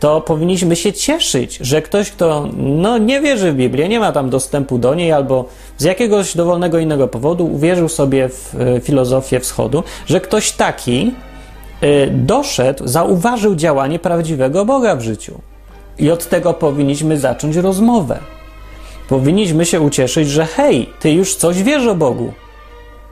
to 0.00 0.20
powinniśmy 0.20 0.76
się 0.76 0.92
cieszyć, 0.92 1.58
że 1.60 1.82
ktoś, 1.82 2.10
kto 2.10 2.48
no, 2.56 2.98
nie 2.98 3.20
wierzy 3.20 3.52
w 3.52 3.56
Biblię, 3.56 3.88
nie 3.88 4.00
ma 4.00 4.12
tam 4.12 4.30
dostępu 4.30 4.78
do 4.78 4.94
niej 4.94 5.12
albo 5.12 5.44
z 5.78 5.84
jakiegoś 5.84 6.36
dowolnego 6.36 6.78
innego 6.78 7.08
powodu 7.08 7.46
uwierzył 7.46 7.88
sobie 7.88 8.28
w 8.28 8.54
e, 8.54 8.80
filozofię 8.80 9.40
wschodu, 9.40 9.82
że 10.06 10.20
ktoś 10.20 10.52
taki 10.52 11.14
doszedł, 12.10 12.88
zauważył 12.88 13.54
działanie 13.54 13.98
prawdziwego 13.98 14.64
Boga 14.64 14.96
w 14.96 15.00
życiu. 15.00 15.40
I 15.98 16.10
od 16.10 16.28
tego 16.28 16.54
powinniśmy 16.54 17.18
zacząć 17.18 17.56
rozmowę. 17.56 18.18
Powinniśmy 19.08 19.66
się 19.66 19.80
ucieszyć, 19.80 20.28
że 20.28 20.46
hej, 20.46 20.90
ty 21.00 21.12
już 21.12 21.34
coś 21.34 21.62
wiesz 21.62 21.86
o 21.86 21.94
Bogu. 21.94 22.32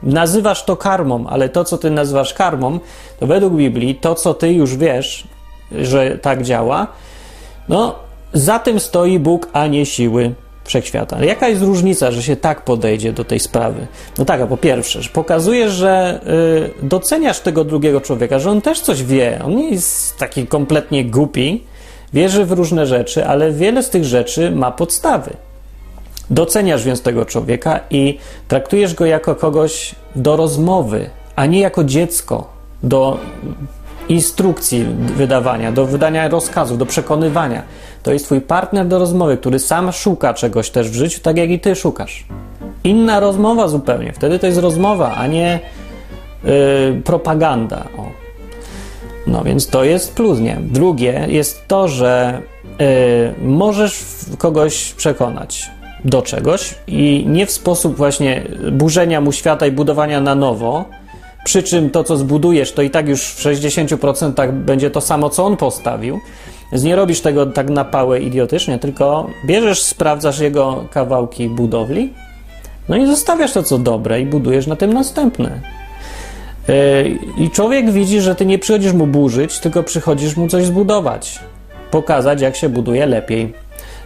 Nazywasz 0.03 0.63
to 0.63 0.77
karmą, 0.77 1.27
ale 1.27 1.49
to, 1.49 1.63
co 1.63 1.77
ty 1.77 1.89
nazywasz 1.89 2.33
karmą, 2.33 2.79
to 3.19 3.27
według 3.27 3.53
Biblii 3.53 3.95
to, 3.95 4.15
co 4.15 4.33
ty 4.33 4.53
już 4.53 4.77
wiesz, 4.77 5.27
że 5.71 6.17
tak 6.17 6.43
działa, 6.43 6.87
no 7.69 7.95
za 8.33 8.59
tym 8.59 8.79
stoi 8.79 9.19
Bóg, 9.19 9.49
a 9.53 9.67
nie 9.67 9.85
siły 9.85 10.33
wszechświata. 10.63 11.17
Ale 11.17 11.25
jaka 11.25 11.47
jest 11.47 11.61
różnica, 11.61 12.11
że 12.11 12.23
się 12.23 12.35
tak 12.35 12.61
podejdzie 12.61 13.13
do 13.13 13.23
tej 13.23 13.39
sprawy? 13.39 13.87
No 14.17 14.25
tak, 14.25 14.41
a 14.41 14.47
po 14.47 14.57
pierwsze, 14.57 15.01
że 15.01 15.09
pokazujesz, 15.09 15.71
że 15.71 16.21
y, 16.81 16.85
doceniasz 16.85 17.39
tego 17.39 17.63
drugiego 17.63 18.01
człowieka, 18.01 18.39
że 18.39 18.51
on 18.51 18.61
też 18.61 18.81
coś 18.81 19.03
wie. 19.03 19.41
On 19.45 19.55
nie 19.55 19.69
jest 19.69 20.17
taki 20.17 20.47
kompletnie 20.47 21.05
głupi, 21.05 21.63
wierzy 22.13 22.45
w 22.45 22.51
różne 22.51 22.85
rzeczy, 22.85 23.25
ale 23.25 23.51
wiele 23.51 23.83
z 23.83 23.89
tych 23.89 24.05
rzeczy 24.05 24.51
ma 24.51 24.71
podstawy. 24.71 25.33
Doceniasz 26.29 26.83
więc 26.83 27.01
tego 27.01 27.25
człowieka 27.25 27.79
i 27.89 28.17
traktujesz 28.47 28.93
go 28.93 29.05
jako 29.05 29.35
kogoś 29.35 29.95
do 30.15 30.35
rozmowy, 30.35 31.09
a 31.35 31.45
nie 31.45 31.59
jako 31.59 31.83
dziecko 31.83 32.47
do 32.83 33.17
instrukcji 34.09 34.85
wydawania, 35.15 35.71
do 35.71 35.85
wydania 35.85 36.27
rozkazów, 36.27 36.77
do 36.77 36.85
przekonywania. 36.85 37.63
To 38.03 38.13
jest 38.13 38.25
twój 38.25 38.41
partner 38.41 38.87
do 38.87 38.99
rozmowy, 38.99 39.37
który 39.37 39.59
sam 39.59 39.91
szuka 39.91 40.33
czegoś 40.33 40.69
też 40.69 40.89
w 40.89 40.93
życiu, 40.93 41.19
tak 41.21 41.37
jak 41.37 41.49
i 41.49 41.59
ty 41.59 41.75
szukasz. 41.75 42.25
Inna 42.83 43.19
rozmowa 43.19 43.67
zupełnie. 43.67 44.13
Wtedy 44.13 44.39
to 44.39 44.45
jest 44.47 44.59
rozmowa, 44.59 45.15
a 45.15 45.27
nie 45.27 45.59
yy, 46.43 47.01
propaganda. 47.03 47.85
O. 47.97 48.22
No 49.27 49.43
więc 49.43 49.67
to 49.67 49.83
jest 49.83 50.15
plus, 50.15 50.39
nie? 50.39 50.57
Drugie 50.61 51.25
jest 51.29 51.67
to, 51.67 51.87
że 51.87 52.41
yy, 52.79 52.85
możesz 53.47 54.03
kogoś 54.37 54.93
przekonać 54.93 55.71
do 56.05 56.21
czegoś 56.21 56.75
i 56.87 57.25
nie 57.27 57.45
w 57.45 57.51
sposób 57.51 57.95
właśnie 57.95 58.43
burzenia 58.71 59.21
mu 59.21 59.31
świata 59.31 59.67
i 59.67 59.71
budowania 59.71 60.21
na 60.21 60.35
nowo, 60.35 60.85
przy 61.43 61.63
czym 61.63 61.89
to, 61.89 62.03
co 62.03 62.17
zbudujesz, 62.17 62.71
to 62.71 62.81
i 62.81 62.89
tak 62.89 63.07
już 63.07 63.21
w 63.21 63.43
60% 63.43 64.51
będzie 64.51 64.89
to 64.89 65.01
samo, 65.01 65.29
co 65.29 65.45
on 65.45 65.57
postawił. 65.57 66.19
Więc 66.71 66.83
nie 66.83 66.95
robisz 66.95 67.21
tego 67.21 67.45
tak 67.45 67.69
na 67.69 67.85
pałę 67.85 68.19
idiotycznie, 68.19 68.79
tylko 68.79 69.27
bierzesz, 69.45 69.81
sprawdzasz 69.81 70.39
jego 70.39 70.83
kawałki 70.91 71.49
budowli, 71.49 72.13
no 72.89 72.97
i 72.97 73.07
zostawiasz 73.07 73.53
to, 73.53 73.63
co 73.63 73.77
dobre 73.77 74.21
i 74.21 74.25
budujesz 74.25 74.67
na 74.67 74.75
tym 74.75 74.93
następne. 74.93 75.61
Yy, 76.67 77.19
I 77.37 77.49
człowiek 77.49 77.91
widzi, 77.91 78.21
że 78.21 78.35
ty 78.35 78.45
nie 78.45 78.59
przychodzisz 78.59 78.93
mu 78.93 79.07
burzyć, 79.07 79.59
tylko 79.59 79.83
przychodzisz 79.83 80.37
mu 80.37 80.47
coś 80.47 80.65
zbudować, 80.65 81.39
pokazać, 81.91 82.41
jak 82.41 82.55
się 82.55 82.69
buduje 82.69 83.05
lepiej. 83.05 83.53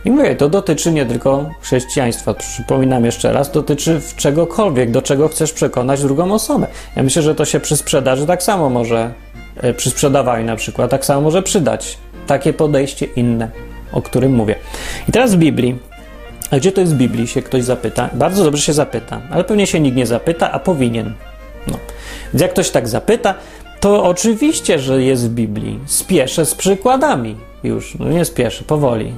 I 0.06 0.12
mówię, 0.12 0.36
to 0.36 0.50
dotyczy 0.50 0.92
nie 0.92 1.06
tylko 1.06 1.50
chrześcijaństwa, 1.62 2.34
przypominam 2.34 3.06
jeszcze 3.06 3.34
raz, 3.34 3.52
dotyczy 3.52 4.02
czegokolwiek, 4.18 4.92
do 4.92 5.02
czego 5.02 5.28
chcesz 5.28 5.54
przekonać 5.54 6.02
drugą 6.02 6.32
osobę. 6.34 6.68
Ja 6.96 7.04
myślę, 7.04 7.22
że 7.22 7.36
to 7.36 7.46
się 7.46 7.60
przy 7.60 7.78
sprzedaży 7.78 8.26
tak 8.26 8.44
samo 8.44 8.70
może, 8.70 9.14
e, 9.58 9.74
przy 9.74 9.90
sprzedawaniu 9.90 10.46
na 10.46 10.56
przykład, 10.56 10.92
tak 10.92 11.06
samo 11.06 11.22
może 11.22 11.44
przydać. 11.44 11.98
Takie 12.28 12.54
podejście 12.54 13.06
inne, 13.06 13.52
o 13.92 14.02
którym 14.02 14.36
mówię. 14.36 14.56
I 15.10 15.12
teraz 15.12 15.36
w 15.36 15.38
Biblii. 15.38 15.80
A 16.52 16.58
gdzie 16.58 16.72
to 16.72 16.82
jest 16.82 16.94
w 16.94 16.98
Biblii, 16.98 17.28
się 17.28 17.42
ktoś 17.42 17.64
zapyta? 17.64 18.10
Bardzo 18.14 18.44
dobrze 18.44 18.62
się 18.62 18.74
zapyta, 18.74 19.22
ale 19.32 19.44
pewnie 19.44 19.68
się 19.68 19.80
nikt 19.80 19.98
nie 19.98 20.06
zapyta, 20.06 20.52
a 20.52 20.60
powinien. 20.60 21.14
No. 21.68 21.78
Jak 22.34 22.52
ktoś 22.52 22.70
tak 22.70 22.88
zapyta, 22.88 23.34
to 23.80 24.04
oczywiście, 24.04 24.80
że 24.80 25.04
jest 25.04 25.30
w 25.30 25.34
Biblii. 25.34 25.80
Spieszę 25.86 26.46
z 26.46 26.56
przykładami 26.56 27.36
już. 27.64 27.96
No 28.00 28.10
nie 28.10 28.26
spieszę, 28.26 28.64
powoli. 28.64 29.14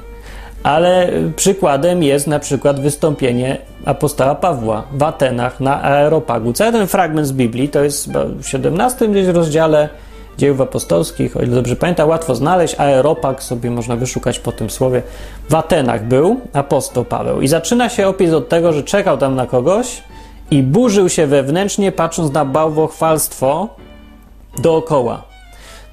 Ale 0.63 1.09
przykładem 1.35 2.03
jest 2.03 2.27
na 2.27 2.39
przykład 2.39 2.79
wystąpienie 2.79 3.57
apostoła 3.85 4.35
Pawła 4.35 4.83
w 4.91 5.03
Atenach 5.03 5.59
na 5.59 5.83
Aeropagu. 5.83 6.53
Cały 6.53 6.71
ten 6.71 6.87
fragment 6.87 7.27
z 7.27 7.31
Biblii 7.31 7.69
to 7.69 7.83
jest 7.83 8.09
w 8.41 8.47
17 8.47 9.07
gdzieś 9.07 9.27
rozdziale 9.27 9.89
dziejów 10.37 10.61
apostolskich, 10.61 11.37
o 11.37 11.41
ile 11.41 11.55
dobrze 11.55 11.75
pamiętam, 11.75 12.09
łatwo 12.09 12.35
znaleźć. 12.35 12.75
Aeropag 12.79 13.43
sobie 13.43 13.71
można 13.71 13.95
wyszukać 13.95 14.39
po 14.39 14.51
tym 14.51 14.69
słowie. 14.69 15.01
W 15.49 15.55
Atenach 15.55 16.05
był 16.05 16.39
apostoł 16.53 17.05
Paweł 17.05 17.41
i 17.41 17.47
zaczyna 17.47 17.89
się 17.89 18.07
opis 18.07 18.33
od 18.33 18.49
tego, 18.49 18.73
że 18.73 18.83
czekał 18.83 19.17
tam 19.17 19.35
na 19.35 19.47
kogoś 19.47 20.03
i 20.51 20.63
burzył 20.63 21.09
się 21.09 21.27
wewnętrznie, 21.27 21.91
patrząc 21.91 22.33
na 22.33 22.45
bałwochwalstwo 22.45 23.67
dookoła. 24.57 25.29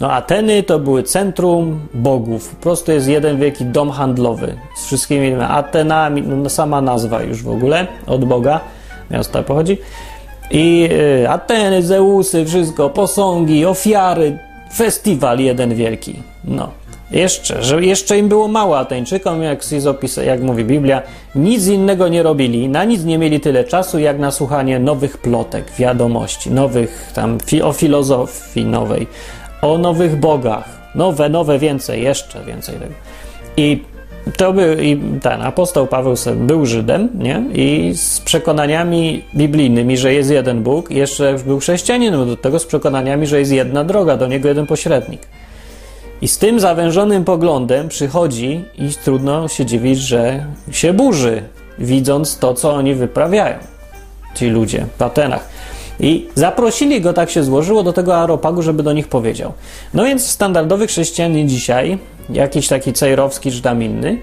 No 0.00 0.12
Ateny 0.12 0.62
to 0.62 0.78
były 0.78 1.02
centrum 1.02 1.80
bogów. 1.94 2.48
Po 2.48 2.62
prostu 2.62 2.92
jest 2.92 3.08
jeden 3.08 3.38
wielki 3.38 3.64
dom 3.64 3.90
handlowy 3.90 4.56
z 4.76 4.86
wszystkimi 4.86 5.32
Atenami, 5.34 6.22
no 6.22 6.50
sama 6.50 6.80
nazwa 6.80 7.22
już 7.22 7.42
w 7.42 7.50
ogóle 7.50 7.86
od 8.06 8.24
Boga, 8.24 8.60
miasta 9.10 9.42
pochodzi. 9.42 9.78
I 10.50 10.88
y, 11.22 11.30
Ateny, 11.30 11.82
Zeusy, 11.82 12.44
wszystko, 12.44 12.90
posągi, 12.90 13.66
ofiary, 13.66 14.38
festiwal 14.74 15.38
jeden 15.38 15.74
wielki. 15.74 16.22
No. 16.44 16.70
Jeszcze, 17.10 17.62
że 17.62 17.84
jeszcze 17.84 18.18
im 18.18 18.28
było 18.28 18.48
mało 18.48 18.78
Ateńczykom, 18.78 19.42
jak, 19.42 19.60
jak 20.26 20.42
mówi 20.42 20.64
Biblia, 20.64 21.02
nic 21.34 21.66
innego 21.66 22.08
nie 22.08 22.22
robili, 22.22 22.68
na 22.68 22.84
nic 22.84 23.04
nie 23.04 23.18
mieli 23.18 23.40
tyle 23.40 23.64
czasu, 23.64 23.98
jak 23.98 24.18
na 24.18 24.30
słuchanie 24.30 24.78
nowych 24.78 25.18
plotek, 25.18 25.64
wiadomości, 25.78 26.50
nowych 26.50 27.10
tam, 27.14 27.38
fi, 27.46 27.62
o 27.62 27.72
filozofii 27.72 28.64
nowej, 28.64 29.06
o 29.62 29.78
nowych 29.78 30.16
bogach. 30.16 30.76
Nowe, 30.94 31.28
nowe, 31.28 31.58
więcej, 31.58 32.02
jeszcze 32.02 32.44
więcej 32.44 32.74
tego. 32.74 32.94
I 33.56 33.82
to 34.36 34.52
był, 34.52 34.78
i 34.78 35.00
ten 35.22 35.42
apostoł 35.42 35.86
Paweł 35.86 36.14
był 36.36 36.66
Żydem, 36.66 37.08
nie? 37.14 37.42
I 37.54 37.94
z 37.94 38.20
przekonaniami 38.20 39.24
biblijnymi, 39.34 39.96
że 39.96 40.14
jest 40.14 40.30
jeden 40.30 40.62
Bóg, 40.62 40.90
jeszcze 40.90 41.36
był 41.46 41.58
chrześcijaninem 41.58 42.26
do 42.26 42.36
tego 42.36 42.58
z 42.58 42.66
przekonaniami, 42.66 43.26
że 43.26 43.38
jest 43.38 43.52
jedna 43.52 43.84
droga, 43.84 44.16
do 44.16 44.26
niego 44.26 44.48
jeden 44.48 44.66
pośrednik. 44.66 45.20
I 46.22 46.28
z 46.28 46.38
tym 46.38 46.60
zawężonym 46.60 47.24
poglądem 47.24 47.88
przychodzi 47.88 48.64
i 48.78 48.88
trudno 49.04 49.48
się 49.48 49.66
dziwić, 49.66 49.98
że 49.98 50.46
się 50.70 50.92
burzy, 50.92 51.42
widząc 51.78 52.38
to, 52.38 52.54
co 52.54 52.74
oni 52.74 52.94
wyprawiają, 52.94 53.58
ci 54.34 54.46
ludzie 54.46 54.86
w 54.98 55.02
Atenach. 55.02 55.48
I 56.00 56.28
zaprosili 56.34 57.00
go, 57.00 57.12
tak 57.12 57.30
się 57.30 57.42
złożyło, 57.42 57.82
do 57.82 57.92
tego 57.92 58.16
Aropagu, 58.16 58.62
żeby 58.62 58.82
do 58.82 58.92
nich 58.92 59.08
powiedział. 59.08 59.52
No 59.94 60.04
więc 60.04 60.26
standardowy 60.26 60.86
chrześcijanin 60.86 61.48
dzisiaj, 61.48 61.98
jakiś 62.30 62.68
taki 62.68 62.92
cejrowski 62.92 63.52
czy 63.52 63.62
tam 63.62 63.82
inny, 63.82 64.18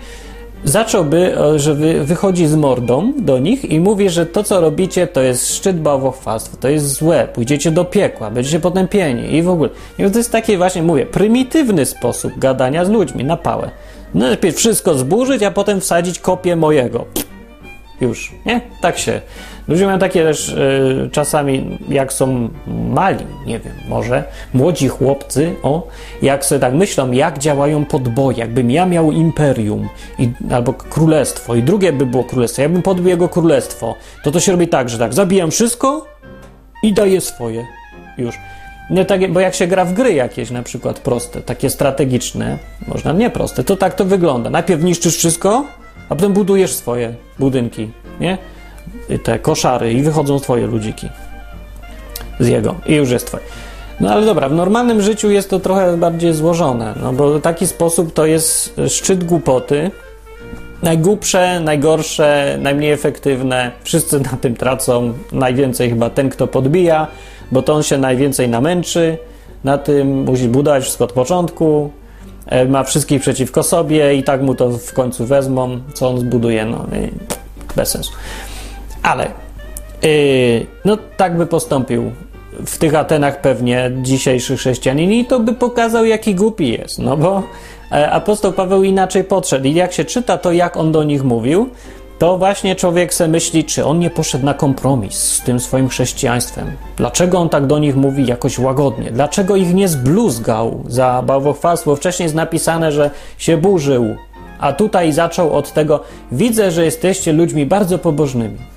zacząłby, 0.66 1.38
e, 1.38 1.60
że 1.60 1.76
wychodzi 2.04 2.48
z 2.48 2.56
mordą 2.56 3.14
do 3.18 3.40
nich 3.40 3.66
i 3.66 3.80
mówi, 3.80 4.10
że 4.10 4.26
to, 4.26 4.44
co 4.44 4.62
robicie, 4.62 5.08
to 5.08 5.22
jest 5.22 5.56
szczyt 5.56 5.80
bałwochwalstwa, 5.80 6.58
to 6.60 6.70
jest 6.70 6.94
złe, 6.94 7.28
pójdziecie 7.34 7.72
do 7.72 7.86
piekła, 7.86 8.32
będziecie 8.32 8.60
potępieni 8.60 9.36
i 9.36 9.42
w 9.42 9.50
ogóle. 9.50 9.70
I 10.00 10.12
to 10.12 10.18
jest 10.18 10.32
taki 10.32 10.58
właśnie, 10.58 10.84
mówię, 10.84 11.06
prymitywny 11.06 11.86
sposób 11.86 12.40
gadania 12.40 12.86
z 12.86 12.90
ludźmi, 12.90 13.24
na 13.24 13.38
pałę. 13.38 13.72
Najpierw 14.14 14.56
wszystko 14.56 14.94
zburzyć, 14.94 15.44
a 15.44 15.52
potem 15.52 15.82
wsadzić 15.82 16.20
kopię 16.20 16.56
mojego. 16.56 17.06
Już, 18.02 18.32
nie? 18.46 18.62
Tak 18.82 18.98
się 18.98 19.22
Ludzie 19.68 19.86
mają 19.86 20.00
takie 20.00 20.24
też 20.24 20.50
y, 20.50 21.10
czasami, 21.12 21.80
jak 21.90 22.14
są 22.14 22.50
mali, 22.90 23.26
nie 23.46 23.60
wiem, 23.60 23.74
może 23.90 24.24
młodzi 24.54 24.88
chłopcy, 24.88 25.56
o, 25.64 25.88
jak 26.22 26.46
sobie 26.46 26.60
tak 26.60 26.74
myślą, 26.74 27.12
jak 27.12 27.40
działają 27.40 27.86
podboje, 27.86 28.38
jakbym 28.38 28.72
ja 28.72 28.86
miał 28.86 29.12
imperium 29.12 29.90
i, 30.20 30.30
albo 30.52 30.74
królestwo 30.74 31.56
i 31.56 31.64
drugie 31.64 31.94
by 31.94 32.06
było 32.06 32.24
królestwo, 32.24 32.62
jakbym 32.62 32.82
podbił 32.82 33.08
jego 33.10 33.30
królestwo, 33.30 33.96
to 34.24 34.32
to 34.32 34.40
się 34.40 34.52
robi 34.52 34.68
tak, 34.68 34.90
że 34.90 34.98
tak, 34.98 35.14
zabijam 35.14 35.52
wszystko 35.52 36.06
i 36.84 36.94
daję 36.94 37.22
swoje. 37.22 37.66
Już. 38.18 38.36
Nie 38.90 39.06
tak, 39.06 39.32
bo 39.32 39.40
jak 39.40 39.56
się 39.56 39.68
gra 39.68 39.86
w 39.86 39.94
gry 39.94 40.14
jakieś, 40.14 40.52
na 40.52 40.64
przykład 40.64 41.00
proste, 41.00 41.42
takie 41.42 41.70
strategiczne, 41.70 42.58
można 42.88 43.12
nie 43.12 43.30
proste, 43.30 43.64
to 43.64 43.76
tak 43.76 43.96
to 43.96 44.06
wygląda. 44.06 44.50
Najpierw 44.50 44.84
niszczysz 44.84 45.18
wszystko, 45.18 45.66
a 46.10 46.16
potem 46.16 46.34
budujesz 46.34 46.74
swoje 46.74 47.14
budynki, 47.40 47.92
nie? 48.20 48.38
Te 49.24 49.40
koszary 49.40 49.94
i 49.94 50.04
wychodzą 50.04 50.40
twoje 50.40 50.68
ludziki 50.68 51.10
z 52.40 52.48
jego 52.48 52.76
i 52.86 52.94
już 52.94 53.10
jest 53.10 53.28
twoje. 53.28 53.44
No 54.00 54.12
ale 54.12 54.26
dobra, 54.26 54.50
w 54.50 54.54
normalnym 54.54 55.02
życiu 55.02 55.30
jest 55.30 55.50
to 55.50 55.60
trochę 55.60 55.98
bardziej 55.98 56.34
złożone, 56.34 56.94
no 57.02 57.14
bo 57.14 57.40
taki 57.40 57.68
sposób 57.68 58.14
to 58.14 58.26
jest 58.26 58.76
szczyt 58.88 59.24
głupoty, 59.24 59.92
najgłupsze, 60.84 61.60
najgorsze, 61.60 62.58
najmniej 62.62 62.92
efektywne, 62.92 63.72
wszyscy 63.84 64.20
na 64.20 64.38
tym 64.42 64.56
tracą, 64.56 65.14
najwięcej 65.32 65.90
chyba 65.90 66.10
ten, 66.10 66.30
kto 66.30 66.48
podbija, 66.48 67.08
bo 67.52 67.62
to 67.62 67.74
on 67.74 67.84
się 67.84 67.98
najwięcej 67.98 68.50
namęczy, 68.50 69.18
na 69.64 69.78
tym 69.78 70.24
musi 70.24 70.48
budować 70.48 70.84
wszystko 70.84 71.04
od 71.04 71.14
początku, 71.14 71.92
e, 72.46 72.66
ma 72.66 72.84
wszystkich 72.84 73.22
przeciwko 73.22 73.64
sobie 73.64 74.16
i 74.16 74.24
tak 74.24 74.42
mu 74.42 74.56
to 74.56 74.70
w 74.70 74.94
końcu 74.94 75.26
wezmą, 75.26 75.80
co 75.94 76.10
on 76.10 76.20
zbuduje, 76.20 76.66
no 76.66 76.86
bez 77.76 77.90
sensu. 77.90 78.12
Ale 79.04 79.32
yy, 80.02 80.66
no 80.86 80.98
tak 81.18 81.38
by 81.38 81.46
postąpił 81.46 82.12
w 82.66 82.78
tych 82.78 82.96
Atenach 82.96 83.42
pewnie 83.42 83.92
dzisiejszy 84.02 84.58
chrześcijanin 84.58 85.12
i 85.12 85.26
to 85.26 85.40
by 85.40 85.54
pokazał, 85.54 86.06
jaki 86.06 86.36
głupi 86.36 86.72
jest, 86.72 87.00
no 87.00 87.18
bo 87.18 87.44
e, 87.92 88.12
apostoł 88.12 88.54
Paweł 88.54 88.84
inaczej 88.84 89.24
podszedł 89.24 89.68
i 89.68 89.74
jak 89.74 89.94
się 89.94 90.06
czyta 90.06 90.38
to, 90.38 90.52
jak 90.52 90.78
on 90.78 90.92
do 90.92 91.04
nich 91.04 91.24
mówił, 91.24 91.70
to 92.20 92.38
właśnie 92.38 92.76
człowiek 92.76 93.14
se 93.14 93.28
myśli, 93.28 93.64
czy 93.64 93.86
on 93.86 94.00
nie 94.00 94.10
poszedł 94.10 94.46
na 94.46 94.54
kompromis 94.54 95.16
z 95.16 95.42
tym 95.42 95.60
swoim 95.60 95.90
chrześcijaństwem. 95.90 96.72
Dlaczego 96.98 97.40
on 97.40 97.50
tak 97.50 97.66
do 97.66 97.80
nich 97.80 97.96
mówi 97.96 98.26
jakoś 98.26 98.60
łagodnie? 98.60 99.12
Dlaczego 99.12 99.56
ich 99.56 99.74
nie 99.74 99.88
zbluzgał 99.88 100.84
za 100.88 101.24
bałwochwalstwo? 101.26 101.96
Wcześniej 101.96 102.26
jest 102.26 102.36
napisane, 102.36 102.92
że 102.92 103.12
się 103.38 103.58
burzył, 103.58 104.16
a 104.60 104.74
tutaj 104.74 105.12
zaczął 105.12 105.54
od 105.54 105.74
tego, 105.74 106.00
widzę, 106.32 106.72
że 106.72 106.86
jesteście 106.86 107.34
ludźmi 107.34 107.66
bardzo 107.66 108.00
pobożnymi. 108.00 108.73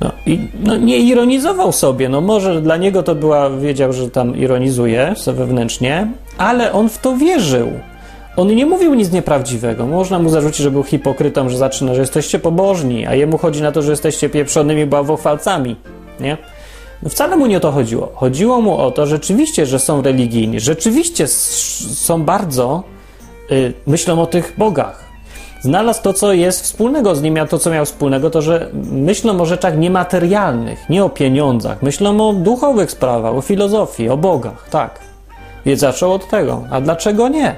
No 0.00 0.12
i 0.26 0.38
no, 0.64 0.76
nie 0.76 0.98
ironizował 0.98 1.72
sobie, 1.72 2.08
no 2.08 2.20
może 2.20 2.62
dla 2.62 2.76
niego 2.76 3.02
to 3.02 3.14
była, 3.14 3.50
wiedział, 3.50 3.92
że 3.92 4.10
tam 4.10 4.36
ironizuje 4.36 5.14
wewnętrznie, 5.26 6.06
ale 6.38 6.72
on 6.72 6.88
w 6.88 6.98
to 6.98 7.16
wierzył. 7.16 7.68
On 8.36 8.54
nie 8.54 8.66
mówił 8.66 8.94
nic 8.94 9.12
nieprawdziwego. 9.12 9.86
Można 9.86 10.18
mu 10.18 10.30
zarzucić, 10.30 10.60
że 10.60 10.70
był 10.70 10.82
hipokrytą, 10.82 11.48
że 11.48 11.58
zaczyna, 11.58 11.94
że 11.94 12.00
jesteście 12.00 12.38
pobożni, 12.38 13.06
a 13.06 13.14
jemu 13.14 13.38
chodzi 13.38 13.62
na 13.62 13.72
to, 13.72 13.82
że 13.82 13.90
jesteście 13.90 14.28
pieprzonymi 14.28 14.86
bałwochwalcami, 14.86 15.76
nie? 16.20 16.36
No 17.02 17.08
wcale 17.08 17.36
mu 17.36 17.46
nie 17.46 17.56
o 17.56 17.60
to 17.60 17.72
chodziło. 17.72 18.12
Chodziło 18.14 18.60
mu 18.60 18.76
o 18.78 18.90
to 18.90 19.06
rzeczywiście, 19.06 19.66
że 19.66 19.78
są 19.78 20.02
religijni, 20.02 20.60
rzeczywiście 20.60 21.26
są 21.28 22.22
bardzo, 22.22 22.82
y, 23.50 23.72
myślą 23.86 24.22
o 24.22 24.26
tych 24.26 24.54
bogach, 24.58 25.07
znalazł 25.60 26.02
to, 26.02 26.12
co 26.12 26.32
jest 26.32 26.62
wspólnego 26.62 27.14
z 27.14 27.22
nim, 27.22 27.36
a 27.40 27.46
to, 27.46 27.58
co 27.58 27.70
miał 27.70 27.84
wspólnego, 27.84 28.30
to, 28.30 28.42
że 28.42 28.70
myślą 28.92 29.40
o 29.40 29.46
rzeczach 29.46 29.78
niematerialnych, 29.78 30.88
nie 30.88 31.04
o 31.04 31.08
pieniądzach, 31.08 31.82
myślą 31.82 32.28
o 32.28 32.32
duchowych 32.32 32.90
sprawach, 32.90 33.34
o 33.34 33.40
filozofii, 33.40 34.08
o 34.08 34.16
bogach, 34.16 34.68
tak. 34.70 35.00
Więc 35.66 35.80
zaczął 35.80 36.12
od 36.12 36.28
tego. 36.28 36.64
A 36.70 36.80
dlaczego 36.80 37.28
nie? 37.28 37.54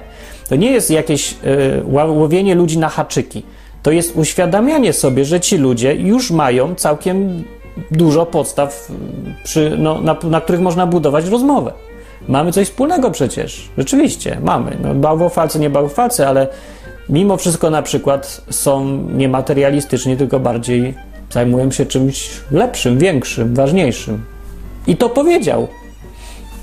To 0.49 0.57
nie 0.57 0.71
jest 0.71 0.91
jakieś 0.91 1.33
y, 1.33 1.83
łowienie 2.07 2.55
ludzi 2.55 2.79
na 2.79 2.89
haczyki. 2.89 3.43
To 3.83 3.91
jest 3.91 4.17
uświadamianie 4.17 4.93
sobie, 4.93 5.25
że 5.25 5.41
ci 5.41 5.59
ludzie 5.59 5.95
już 5.95 6.31
mają 6.31 6.75
całkiem 6.75 7.45
dużo 7.91 8.27
podstaw, 8.27 8.89
przy, 9.45 9.77
no, 9.79 10.01
na, 10.01 10.17
na 10.25 10.41
których 10.41 10.61
można 10.61 10.87
budować 10.87 11.29
rozmowę. 11.29 11.73
mamy 12.29 12.53
coś 12.53 12.67
wspólnego 12.69 13.11
przecież. 13.11 13.69
Rzeczywiście, 13.79 14.39
mamy. 14.43 14.77
No, 14.83 14.95
bałwochwalcy, 14.95 15.59
nie 15.59 15.71
bałwochwalcy, 15.71 16.27
ale 16.27 16.49
mimo 17.11 17.37
wszystko 17.37 17.70
na 17.70 17.83
przykład 17.83 18.40
są 18.51 18.87
niematerialistyczni, 18.96 20.16
tylko 20.16 20.40
bardziej 20.40 20.94
zajmują 21.31 21.70
się 21.70 21.87
czymś 21.87 22.31
lepszym, 22.51 22.99
większym, 22.99 23.55
ważniejszym. 23.55 24.25
I 24.87 24.96
to 24.96 25.09
powiedział. 25.09 25.68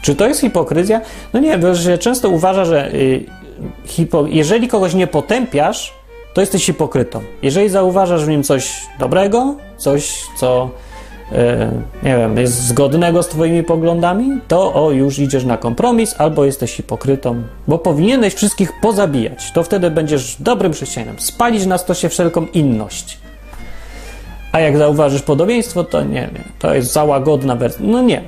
Czy 0.01 0.15
to 0.15 0.27
jest 0.27 0.41
hipokryzja? 0.41 1.01
No 1.33 1.39
nie, 1.39 1.57
bo 1.57 1.75
się 1.75 1.97
często 1.97 2.29
uważa, 2.29 2.65
że 2.65 2.93
y, 2.93 3.25
hipo, 3.85 4.25
jeżeli 4.27 4.67
kogoś 4.67 4.93
nie 4.93 5.07
potępiasz, 5.07 5.93
to 6.33 6.41
jesteś 6.41 6.65
hipokrytą. 6.65 7.21
Jeżeli 7.41 7.69
zauważasz 7.69 8.25
w 8.25 8.27
nim 8.27 8.43
coś 8.43 8.71
dobrego, 8.99 9.55
coś, 9.77 10.23
co 10.37 10.69
nie 12.03 12.17
wiem, 12.17 12.37
jest 12.37 12.67
zgodnego 12.67 13.23
z 13.23 13.27
Twoimi 13.27 13.63
poglądami, 13.63 14.41
to 14.47 14.85
o, 14.85 14.91
już 14.91 15.19
idziesz 15.19 15.45
na 15.45 15.57
kompromis 15.57 16.15
albo 16.17 16.45
jesteś 16.45 16.73
hipokrytą, 16.73 17.43
bo 17.67 17.77
powinieneś 17.77 18.33
wszystkich 18.33 18.73
pozabijać. 18.81 19.51
To 19.51 19.63
wtedy 19.63 19.91
będziesz 19.91 20.35
dobrym 20.39 20.73
chrześcijaninem. 20.73 21.19
Spalić 21.19 21.65
na 21.65 21.77
stosie 21.77 22.09
wszelką 22.09 22.45
inność. 22.53 23.17
A 24.51 24.59
jak 24.59 24.77
zauważysz 24.77 25.21
podobieństwo, 25.21 25.83
to 25.83 26.03
nie, 26.03 26.21
nie. 26.21 26.43
To 26.59 26.73
jest 26.73 26.93
za 26.93 27.03
łagodna 27.03 27.55
wersja. 27.55 27.85
No 27.85 28.01
nie. 28.01 28.21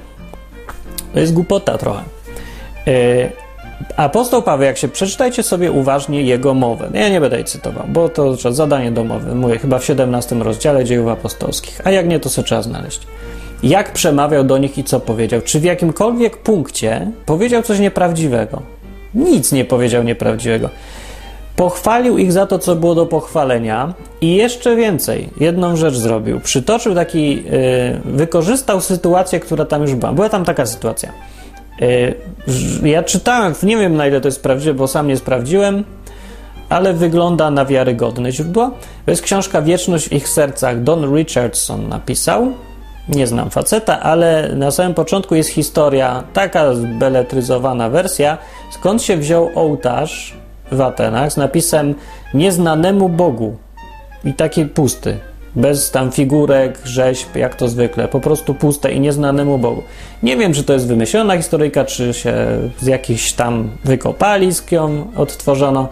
To 1.14 1.20
jest 1.20 1.34
głupota 1.34 1.78
trochę. 1.78 2.02
Yy, 2.86 3.32
Apostoł 3.98 4.42
Paweł, 4.42 4.66
jak 4.66 4.78
się 4.78 4.88
przeczytajcie 4.88 5.44
sobie 5.44 5.72
uważnie 5.72 6.22
jego 6.22 6.54
mowę. 6.54 6.90
Ja 6.94 7.10
nie 7.10 7.22
będę 7.22 7.36
jej 7.36 7.46
cytował, 7.46 7.86
bo 7.88 8.10
to 8.10 8.36
zadanie 8.36 8.92
domowe. 8.92 9.36
Mówię 9.36 9.60
chyba 9.60 9.80
w 9.80 9.86
17 9.86 10.36
rozdziale 10.36 10.86
dziejów 10.86 11.08
apostolskich. 11.08 11.82
A 11.84 11.92
jak 11.92 12.08
nie, 12.08 12.20
to 12.20 12.30
sobie 12.30 12.46
trzeba 12.46 12.62
znaleźć. 12.62 13.02
Jak 13.64 13.94
przemawiał 13.94 14.44
do 14.44 14.58
nich 14.58 14.78
i 14.78 14.84
co 14.84 15.00
powiedział? 15.00 15.42
Czy 15.42 15.60
w 15.60 15.64
jakimkolwiek 15.64 16.38
punkcie 16.38 17.12
powiedział 17.26 17.64
coś 17.64 17.80
nieprawdziwego? 17.80 18.62
Nic 19.16 19.52
nie 19.52 19.66
powiedział 19.66 20.04
nieprawdziwego. 20.04 20.70
Pochwalił 21.56 22.18
ich 22.18 22.32
za 22.32 22.48
to, 22.48 22.60
co 22.60 22.76
było 22.76 22.96
do 22.96 23.06
pochwalenia 23.06 23.94
i 24.22 24.36
jeszcze 24.36 24.76
więcej. 24.76 25.30
Jedną 25.40 25.76
rzecz 25.76 25.96
zrobił. 25.96 26.40
Przytoczył 26.40 26.96
taki, 26.96 27.36
yy, 27.36 27.42
wykorzystał 28.06 28.82
sytuację, 28.82 29.40
która 29.40 29.66
tam 29.66 29.82
już 29.82 29.96
była. 29.96 30.14
Była 30.14 30.30
tam 30.30 30.46
taka 30.46 30.66
sytuacja 30.66 31.12
ja 32.84 33.04
czytałem, 33.04 33.54
nie 33.64 33.78
wiem 33.78 33.96
na 33.96 34.08
ile 34.08 34.22
to 34.22 34.28
jest 34.28 34.44
prawdziwe, 34.44 34.74
bo 34.74 34.88
sam 34.88 35.08
nie 35.08 35.18
sprawdziłem, 35.18 35.84
ale 36.70 36.94
wygląda 36.94 37.52
na 37.52 37.66
wiarygodne 37.66 38.32
źródło. 38.32 38.72
To 39.06 39.12
jest 39.12 39.22
książka 39.22 39.62
Wieczność 39.62 40.10
w 40.10 40.14
ich 40.14 40.30
sercach. 40.30 40.84
Don 40.84 41.16
Richardson 41.16 41.88
napisał. 41.88 42.52
Nie 43.10 43.28
znam 43.28 43.50
faceta, 43.50 44.00
ale 44.00 44.50
na 44.56 44.72
samym 44.72 44.94
początku 44.94 45.36
jest 45.36 45.50
historia, 45.50 46.24
taka 46.34 46.74
zbeletryzowana 46.74 47.90
wersja, 47.90 48.38
skąd 48.72 49.04
się 49.04 49.18
wziął 49.18 49.50
ołtarz 49.56 50.38
w 50.72 50.82
Atenach 50.82 51.32
z 51.32 51.38
napisem 51.38 51.96
Nieznanemu 52.34 53.10
Bogu. 53.10 53.58
I 54.26 54.34
taki 54.34 54.66
pusty 54.66 55.18
bez 55.60 55.92
tam 55.92 56.12
figurek, 56.12 56.80
rzeźb, 56.86 57.36
jak 57.36 57.56
to 57.56 57.68
zwykle, 57.68 58.08
po 58.08 58.20
prostu 58.20 58.54
puste 58.54 58.92
i 58.92 59.00
nieznanemu 59.00 59.58
Bogu. 59.58 59.84
Nie 60.24 60.38
wiem, 60.38 60.54
czy 60.54 60.64
to 60.64 60.74
jest 60.74 60.88
wymyślona 60.88 61.38
historyjka, 61.38 61.86
czy 61.86 62.14
się 62.14 62.34
z 62.80 62.88
jakichś 62.88 63.34
tam 63.34 63.70
wykopalisk 63.86 64.72
ją 64.72 65.08
odtworzono. 65.16 65.90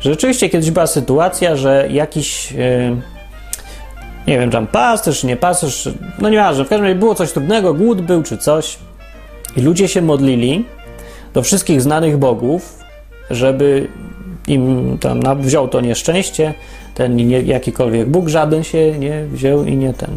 Rzeczywiście 0.00 0.48
kiedyś 0.48 0.70
była 0.70 0.86
sytuacja, 0.86 1.56
że 1.56 1.88
jakiś, 1.90 2.52
yy, 2.52 2.96
nie 4.26 4.38
wiem, 4.38 4.50
tam 4.50 4.66
pasterz, 4.66 5.24
nie 5.24 5.36
pasterz, 5.36 5.88
no 6.18 6.28
nieważne, 6.28 6.64
w 6.64 6.68
każdym 6.68 6.86
razie 6.86 6.98
było 6.98 7.14
coś 7.14 7.32
trudnego, 7.32 7.74
głód 7.74 8.00
był 8.00 8.22
czy 8.22 8.38
coś 8.38 8.78
i 9.56 9.60
ludzie 9.60 9.88
się 9.88 10.02
modlili 10.02 10.64
do 11.34 11.42
wszystkich 11.42 11.82
znanych 11.82 12.18
bogów, 12.18 12.78
żeby 13.30 13.88
im 14.48 14.98
tam 14.98 15.42
wziął 15.42 15.68
to 15.68 15.80
nieszczęście, 15.80 16.54
ten 16.94 17.16
nie, 17.16 17.40
jakikolwiek 17.40 18.08
Bóg, 18.08 18.28
żaden 18.28 18.64
się 18.64 18.98
nie 18.98 19.24
wziął 19.24 19.64
i 19.64 19.76
nie 19.76 19.94
ten, 19.94 20.10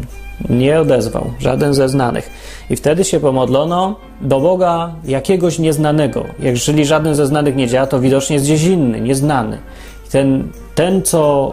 nie 0.50 0.80
odezwał, 0.80 1.30
żaden 1.38 1.74
ze 1.74 1.88
znanych. 1.88 2.30
I 2.70 2.76
wtedy 2.76 3.04
się 3.04 3.20
pomodlono 3.20 3.96
do 4.20 4.40
Boga 4.40 4.92
jakiegoś 5.04 5.58
nieznanego. 5.58 6.24
Jeżeli 6.38 6.84
żaden 6.84 7.14
ze 7.14 7.26
znanych 7.26 7.56
nie 7.56 7.68
działa, 7.68 7.86
to 7.86 8.00
widocznie 8.00 8.34
jest 8.34 8.46
gdzieś 8.46 8.62
inny, 8.62 9.00
nieznany. 9.00 9.58
I 10.06 10.10
ten, 10.10 10.48
ten 10.74 11.02
co 11.02 11.52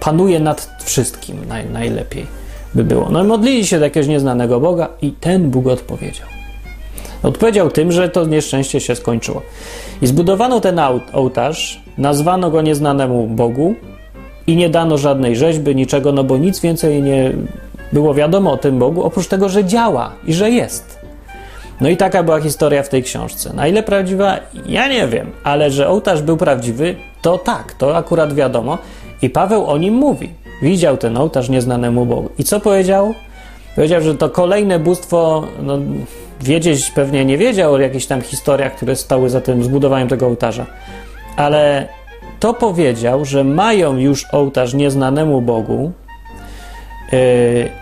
panuje 0.00 0.40
nad 0.40 0.70
wszystkim 0.84 1.36
naj, 1.48 1.70
najlepiej 1.70 2.26
by 2.74 2.84
było. 2.84 3.08
No 3.10 3.24
i 3.24 3.26
modlili 3.26 3.66
się 3.66 3.78
do 3.78 3.84
jakiegoś 3.84 4.08
nieznanego 4.08 4.60
Boga 4.60 4.88
i 5.02 5.12
ten 5.12 5.50
Bóg 5.50 5.66
odpowiedział. 5.66 6.26
Odpowiedział 7.22 7.70
tym, 7.70 7.92
że 7.92 8.08
to 8.08 8.24
nieszczęście 8.24 8.80
się 8.80 8.96
skończyło. 8.96 9.42
I 10.02 10.06
zbudowano 10.06 10.60
ten 10.60 10.80
ołtarz, 11.12 11.82
nazwano 11.98 12.50
go 12.50 12.62
nieznanemu 12.62 13.26
Bogu, 13.26 13.74
i 14.46 14.56
nie 14.56 14.68
dano 14.68 14.98
żadnej 14.98 15.36
rzeźby, 15.36 15.76
niczego, 15.76 16.12
no 16.12 16.24
bo 16.24 16.38
nic 16.38 16.60
więcej 16.60 17.02
nie 17.02 17.32
było 17.92 18.14
wiadomo 18.14 18.52
o 18.52 18.56
tym 18.56 18.78
Bogu, 18.78 19.02
oprócz 19.02 19.26
tego, 19.26 19.48
że 19.48 19.64
działa 19.64 20.12
i 20.26 20.34
że 20.34 20.50
jest. 20.50 20.98
No 21.80 21.88
i 21.88 21.96
taka 21.96 22.22
była 22.22 22.40
historia 22.40 22.82
w 22.82 22.88
tej 22.88 23.02
książce. 23.02 23.52
Na 23.52 23.66
ile 23.66 23.82
prawdziwa, 23.82 24.38
ja 24.66 24.88
nie 24.88 25.08
wiem, 25.08 25.30
ale 25.44 25.70
że 25.70 25.88
ołtarz 25.88 26.22
był 26.22 26.36
prawdziwy, 26.36 26.94
to 27.22 27.38
tak, 27.38 27.72
to 27.72 27.96
akurat 27.96 28.34
wiadomo. 28.34 28.78
I 29.22 29.30
Paweł 29.30 29.66
o 29.66 29.78
nim 29.78 29.94
mówi. 29.94 30.30
Widział 30.62 30.96
ten 30.96 31.16
ołtarz 31.16 31.48
nieznanemu 31.48 32.06
Bogu. 32.06 32.30
I 32.38 32.44
co 32.44 32.60
powiedział? 32.60 33.14
Powiedział, 33.74 34.00
że 34.00 34.14
to 34.14 34.30
kolejne 34.30 34.78
bóstwo, 34.78 35.44
no, 35.62 35.78
wiedzieć 36.40 36.90
pewnie 36.90 37.24
nie 37.24 37.38
wiedział 37.38 37.74
o 37.74 37.78
jakichś 37.78 38.06
tam 38.06 38.22
historiach, 38.22 38.76
które 38.76 38.96
stały 38.96 39.30
za 39.30 39.40
tym 39.40 39.64
zbudowaniem 39.64 40.08
tego 40.08 40.26
ołtarza. 40.26 40.66
Ale 41.36 41.88
to 42.40 42.54
powiedział, 42.54 43.24
że 43.24 43.44
mają 43.44 43.96
już 43.96 44.26
ołtarz 44.32 44.74
nieznanemu 44.74 45.40
Bogu 45.40 45.92
yy, 47.12 47.18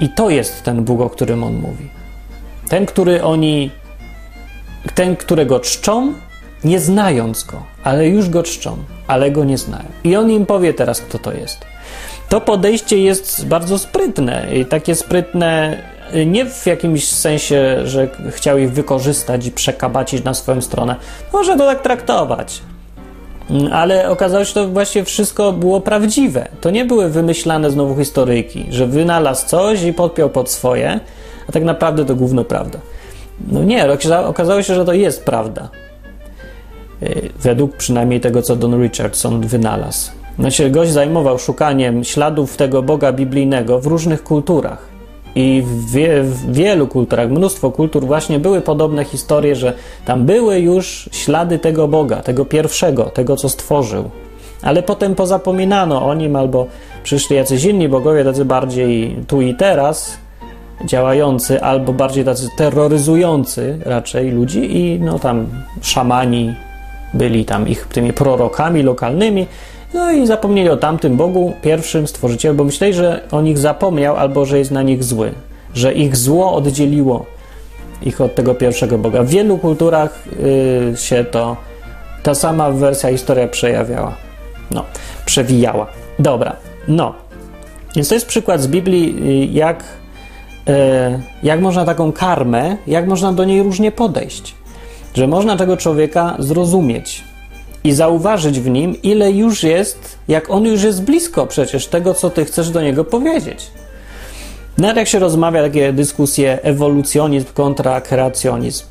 i 0.00 0.08
to 0.08 0.30
jest 0.30 0.62
ten 0.62 0.84
Bóg, 0.84 1.00
o 1.00 1.10
którym 1.10 1.44
on 1.44 1.54
mówi. 1.54 1.88
Ten, 2.68 2.86
który 2.86 3.22
oni, 3.22 3.70
ten, 4.94 5.16
którego 5.16 5.60
czczą, 5.60 6.12
nie 6.64 6.80
znając 6.80 7.44
go, 7.44 7.62
ale 7.84 8.08
już 8.08 8.28
go 8.28 8.42
czczą, 8.42 8.76
ale 9.06 9.30
go 9.30 9.44
nie 9.44 9.58
znają. 9.58 9.84
I 10.04 10.16
on 10.16 10.30
im 10.30 10.46
powie 10.46 10.74
teraz, 10.74 11.00
kto 11.00 11.18
to 11.18 11.32
jest. 11.32 11.64
To 12.28 12.40
podejście 12.40 12.98
jest 12.98 13.46
bardzo 13.46 13.78
sprytne 13.78 14.46
i 14.56 14.66
takie 14.66 14.94
sprytne 14.94 15.78
y, 16.14 16.26
nie 16.26 16.46
w 16.46 16.66
jakimś 16.66 17.08
sensie, 17.08 17.76
że 17.84 18.08
chciał 18.30 18.58
ich 18.58 18.72
wykorzystać 18.72 19.46
i 19.46 19.50
przekabacić 19.50 20.24
na 20.24 20.34
swoją 20.34 20.60
stronę. 20.60 20.96
Może 21.32 21.56
to 21.56 21.66
tak 21.66 21.82
traktować, 21.82 22.62
ale 23.72 24.10
okazało 24.10 24.44
się, 24.44 24.48
że 24.48 24.54
to 24.54 24.68
właśnie 24.68 25.04
wszystko 25.04 25.52
było 25.52 25.80
prawdziwe. 25.80 26.48
To 26.60 26.70
nie 26.70 26.84
były 26.84 27.08
wymyślane 27.08 27.70
znowu 27.70 27.96
historyjki, 27.96 28.66
że 28.70 28.86
wynalazł 28.86 29.46
coś 29.46 29.82
i 29.82 29.92
podpiął 29.92 30.30
pod 30.30 30.50
swoje, 30.50 31.00
a 31.48 31.52
tak 31.52 31.64
naprawdę 31.64 32.04
to 32.04 32.14
główno 32.14 32.44
prawda. 32.44 32.78
No 33.48 33.64
nie, 33.64 33.86
okazało 34.26 34.62
się, 34.62 34.74
że 34.74 34.84
to 34.84 34.92
jest 34.92 35.24
prawda. 35.24 35.68
Y, 37.02 37.30
według 37.42 37.76
przynajmniej 37.76 38.20
tego, 38.20 38.42
co 38.42 38.56
Don 38.56 38.82
Richardson 38.82 39.40
wynalazł. 39.40 40.10
Znaczy, 40.38 40.70
gość 40.70 40.90
zajmował 40.90 41.38
szukaniem 41.38 42.04
śladów 42.04 42.56
tego 42.56 42.82
Boga 42.82 43.12
biblijnego 43.12 43.80
w 43.80 43.86
różnych 43.86 44.22
kulturach. 44.22 44.93
I 45.34 45.62
w, 45.66 45.90
wie, 45.90 46.22
w, 46.22 46.52
wielu 46.52 46.86
kulturach, 46.86 47.30
mnóstwo 47.30 47.70
kultur 47.70 48.06
właśnie 48.06 48.38
były 48.38 48.60
podobne 48.60 49.04
historie, 49.04 49.56
że 49.56 49.72
tam 50.04 50.24
były 50.24 50.60
już 50.60 51.08
ślady 51.12 51.58
tego 51.58 51.88
Boga, 51.88 52.16
tego 52.16 52.44
pierwszego, 52.44 53.04
tego 53.04 53.36
co 53.36 53.48
stworzył. 53.48 54.10
Ale 54.62 54.82
potem 54.82 55.14
pozapominano 55.14 56.06
o 56.06 56.14
nim, 56.14 56.36
albo 56.36 56.66
przyszli 57.02 57.36
jacyś 57.36 57.64
inni 57.64 57.88
bogowie, 57.88 58.24
tacy 58.24 58.44
bardziej 58.44 59.16
tu 59.26 59.40
i 59.40 59.54
teraz 59.54 60.18
działający, 60.84 61.62
albo 61.62 61.92
bardziej 61.92 62.24
tacy 62.24 62.48
terroryzujący 62.56 63.78
raczej 63.84 64.30
ludzi, 64.30 64.76
i 64.76 65.00
no 65.00 65.18
tam 65.18 65.46
szamani 65.82 66.54
byli 67.14 67.44
tam 67.44 67.68
ich 67.68 67.86
tymi 67.86 68.12
prorokami 68.12 68.82
lokalnymi, 68.82 69.46
no 69.94 70.12
i 70.12 70.26
zapomnieli 70.26 70.68
o 70.68 70.76
tamtym 70.76 71.16
Bogu, 71.16 71.52
pierwszym 71.62 72.06
stworzycielu, 72.06 72.54
bo 72.54 72.64
myśleli, 72.64 72.94
że 72.94 73.20
o 73.30 73.42
nich 73.42 73.58
zapomniał 73.58 74.16
albo 74.16 74.44
że 74.44 74.58
jest 74.58 74.70
na 74.70 74.82
nich 74.82 75.04
zły, 75.04 75.32
że 75.74 75.92
ich 75.92 76.16
zło 76.16 76.54
oddzieliło 76.54 77.26
ich 78.02 78.20
od 78.20 78.34
tego 78.34 78.54
pierwszego 78.54 78.98
Boga. 78.98 79.22
W 79.22 79.28
wielu 79.28 79.58
kulturach 79.58 80.24
yy, 80.90 80.96
się 80.96 81.24
to, 81.24 81.56
ta 82.22 82.34
sama 82.34 82.70
wersja 82.70 83.10
historia 83.10 83.48
przejawiała. 83.48 84.14
No, 84.70 84.84
przewijała. 85.26 85.86
Dobra, 86.18 86.56
no. 86.88 87.14
Więc 87.96 88.08
to 88.08 88.14
jest 88.14 88.26
przykład 88.26 88.60
z 88.60 88.66
Biblii, 88.66 89.16
y, 89.28 89.46
jak, 89.52 89.84
yy, 90.66 90.74
jak 91.42 91.60
można 91.60 91.84
taką 91.84 92.12
karmę, 92.12 92.76
jak 92.86 93.06
można 93.06 93.32
do 93.32 93.44
niej 93.44 93.62
różnie 93.62 93.92
podejść. 93.92 94.54
Że 95.14 95.26
można 95.26 95.56
tego 95.56 95.76
człowieka 95.76 96.36
zrozumieć, 96.38 97.24
i 97.84 97.92
zauważyć 97.92 98.60
w 98.60 98.70
nim, 98.70 99.02
ile 99.02 99.32
już 99.32 99.62
jest, 99.62 100.18
jak 100.28 100.50
on 100.50 100.64
już 100.64 100.82
jest 100.82 101.02
blisko 101.02 101.46
przecież 101.46 101.86
tego, 101.86 102.14
co 102.14 102.30
ty 102.30 102.44
chcesz 102.44 102.70
do 102.70 102.82
niego 102.82 103.04
powiedzieć. 103.04 103.70
Nawet 104.78 104.96
jak 104.96 105.08
się 105.08 105.18
rozmawia 105.18 105.62
takie 105.62 105.92
dyskusje 105.92 106.58
ewolucjonizm 106.62 107.46
kontra 107.54 108.00
kreacjonizm, 108.00 108.84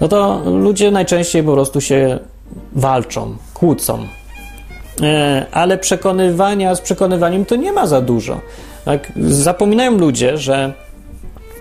no 0.00 0.08
to 0.08 0.42
ludzie 0.46 0.90
najczęściej 0.90 1.42
po 1.42 1.52
prostu 1.52 1.80
się 1.80 2.18
walczą, 2.72 3.36
kłócą. 3.54 4.06
E, 5.02 5.46
ale 5.52 5.78
przekonywania 5.78 6.74
z 6.74 6.80
przekonywaniem 6.80 7.44
to 7.44 7.56
nie 7.56 7.72
ma 7.72 7.86
za 7.86 8.00
dużo. 8.00 8.40
Tak? 8.84 9.12
Zapominają 9.28 9.98
ludzie, 9.98 10.38
że 10.38 10.72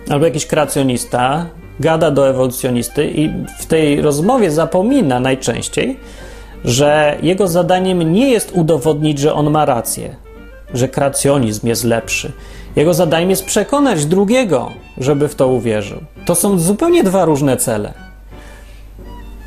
albo 0.10 0.26
jakiś 0.26 0.46
kreacjonista 0.46 1.46
gada 1.80 2.12
do 2.12 2.30
ewolucjonisty 2.30 3.12
i 3.12 3.34
w 3.60 3.66
tej 3.66 4.02
rozmowie 4.02 4.52
zapomina 4.52 5.20
najczęściej, 5.20 6.00
że 6.66 7.18
jego 7.22 7.48
zadaniem 7.48 8.14
nie 8.14 8.30
jest 8.30 8.52
udowodnić, 8.52 9.20
że 9.20 9.34
on 9.34 9.52
ma 9.52 9.66
rację, 9.66 10.16
że 10.74 10.88
kreacjonizm 10.88 11.68
jest 11.68 11.84
lepszy. 11.84 12.32
Jego 12.76 12.94
zadaniem 12.94 13.30
jest 13.30 13.46
przekonać 13.46 14.06
drugiego, 14.06 14.72
żeby 14.98 15.28
w 15.28 15.36
to 15.36 15.48
uwierzył. 15.48 16.00
To 16.26 16.36
są 16.36 16.60
zupełnie 16.60 17.04
dwa 17.04 17.26
różne 17.26 17.58
cele. 17.58 17.94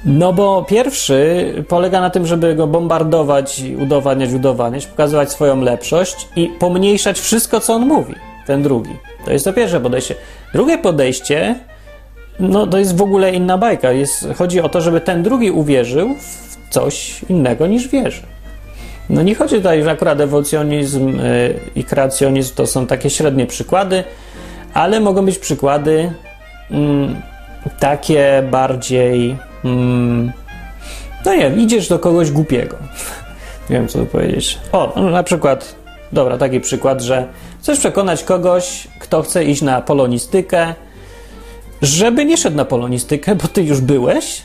No 0.04 0.32
bo 0.32 0.64
pierwszy 0.68 1.52
polega 1.68 2.00
na 2.00 2.10
tym, 2.10 2.26
żeby 2.26 2.54
go 2.54 2.66
bombardować, 2.66 3.62
udowadniać, 3.82 4.32
udowadniać, 4.32 4.86
pokazywać 4.86 5.32
swoją 5.32 5.60
lepszość 5.60 6.28
i 6.36 6.46
pomniejszać 6.58 7.20
wszystko, 7.20 7.60
co 7.60 7.74
on 7.74 7.86
mówi. 7.86 8.14
Ten 8.46 8.62
drugi. 8.62 8.96
To 9.24 9.32
jest 9.32 9.44
to 9.44 9.52
pierwsze 9.52 9.80
podejście. 9.80 10.14
Drugie 10.52 10.78
podejście, 10.78 11.54
no 12.40 12.66
to 12.66 12.78
jest 12.78 12.96
w 12.96 13.02
ogóle 13.02 13.32
inna 13.32 13.58
bajka. 13.58 13.92
Jest, 13.92 14.28
chodzi 14.36 14.60
o 14.60 14.68
to, 14.68 14.80
żeby 14.80 15.00
ten 15.00 15.22
drugi 15.22 15.50
uwierzył 15.50 16.14
w 16.14 16.57
coś 16.70 17.22
innego 17.28 17.66
niż 17.66 17.88
wierzy. 17.88 18.22
No 19.10 19.22
nie 19.22 19.34
chodzi 19.34 19.56
tutaj, 19.56 19.82
że 19.82 19.90
akurat 19.90 20.20
ewolucjonizm 20.20 21.20
y, 21.20 21.60
i 21.74 21.84
kreacjonizm 21.84 22.54
to 22.54 22.66
są 22.66 22.86
takie 22.86 23.10
średnie 23.10 23.46
przykłady, 23.46 24.04
ale 24.74 25.00
mogą 25.00 25.24
być 25.24 25.38
przykłady 25.38 26.12
mm, 26.70 27.22
takie 27.78 28.42
bardziej. 28.50 29.36
Mm, 29.64 30.32
no 31.24 31.34
nie 31.34 31.38
wiem, 31.40 31.60
idziesz 31.60 31.88
do 31.88 31.98
kogoś 31.98 32.30
głupiego. 32.30 32.76
nie 33.70 33.76
wiem, 33.76 33.88
co 33.88 33.98
tu 33.98 34.06
powiedzieć. 34.06 34.58
O, 34.72 34.92
no 34.96 35.10
na 35.10 35.22
przykład, 35.22 35.74
dobra, 36.12 36.38
taki 36.38 36.60
przykład, 36.60 37.00
że 37.02 37.26
chcesz 37.60 37.78
przekonać 37.78 38.24
kogoś, 38.24 38.88
kto 38.98 39.22
chce 39.22 39.44
iść 39.44 39.62
na 39.62 39.80
polonistykę, 39.80 40.74
żeby 41.82 42.24
nie 42.24 42.36
szedł 42.36 42.56
na 42.56 42.64
polonistykę, 42.64 43.34
bo 43.34 43.48
ty 43.48 43.62
już 43.62 43.80
byłeś, 43.80 44.42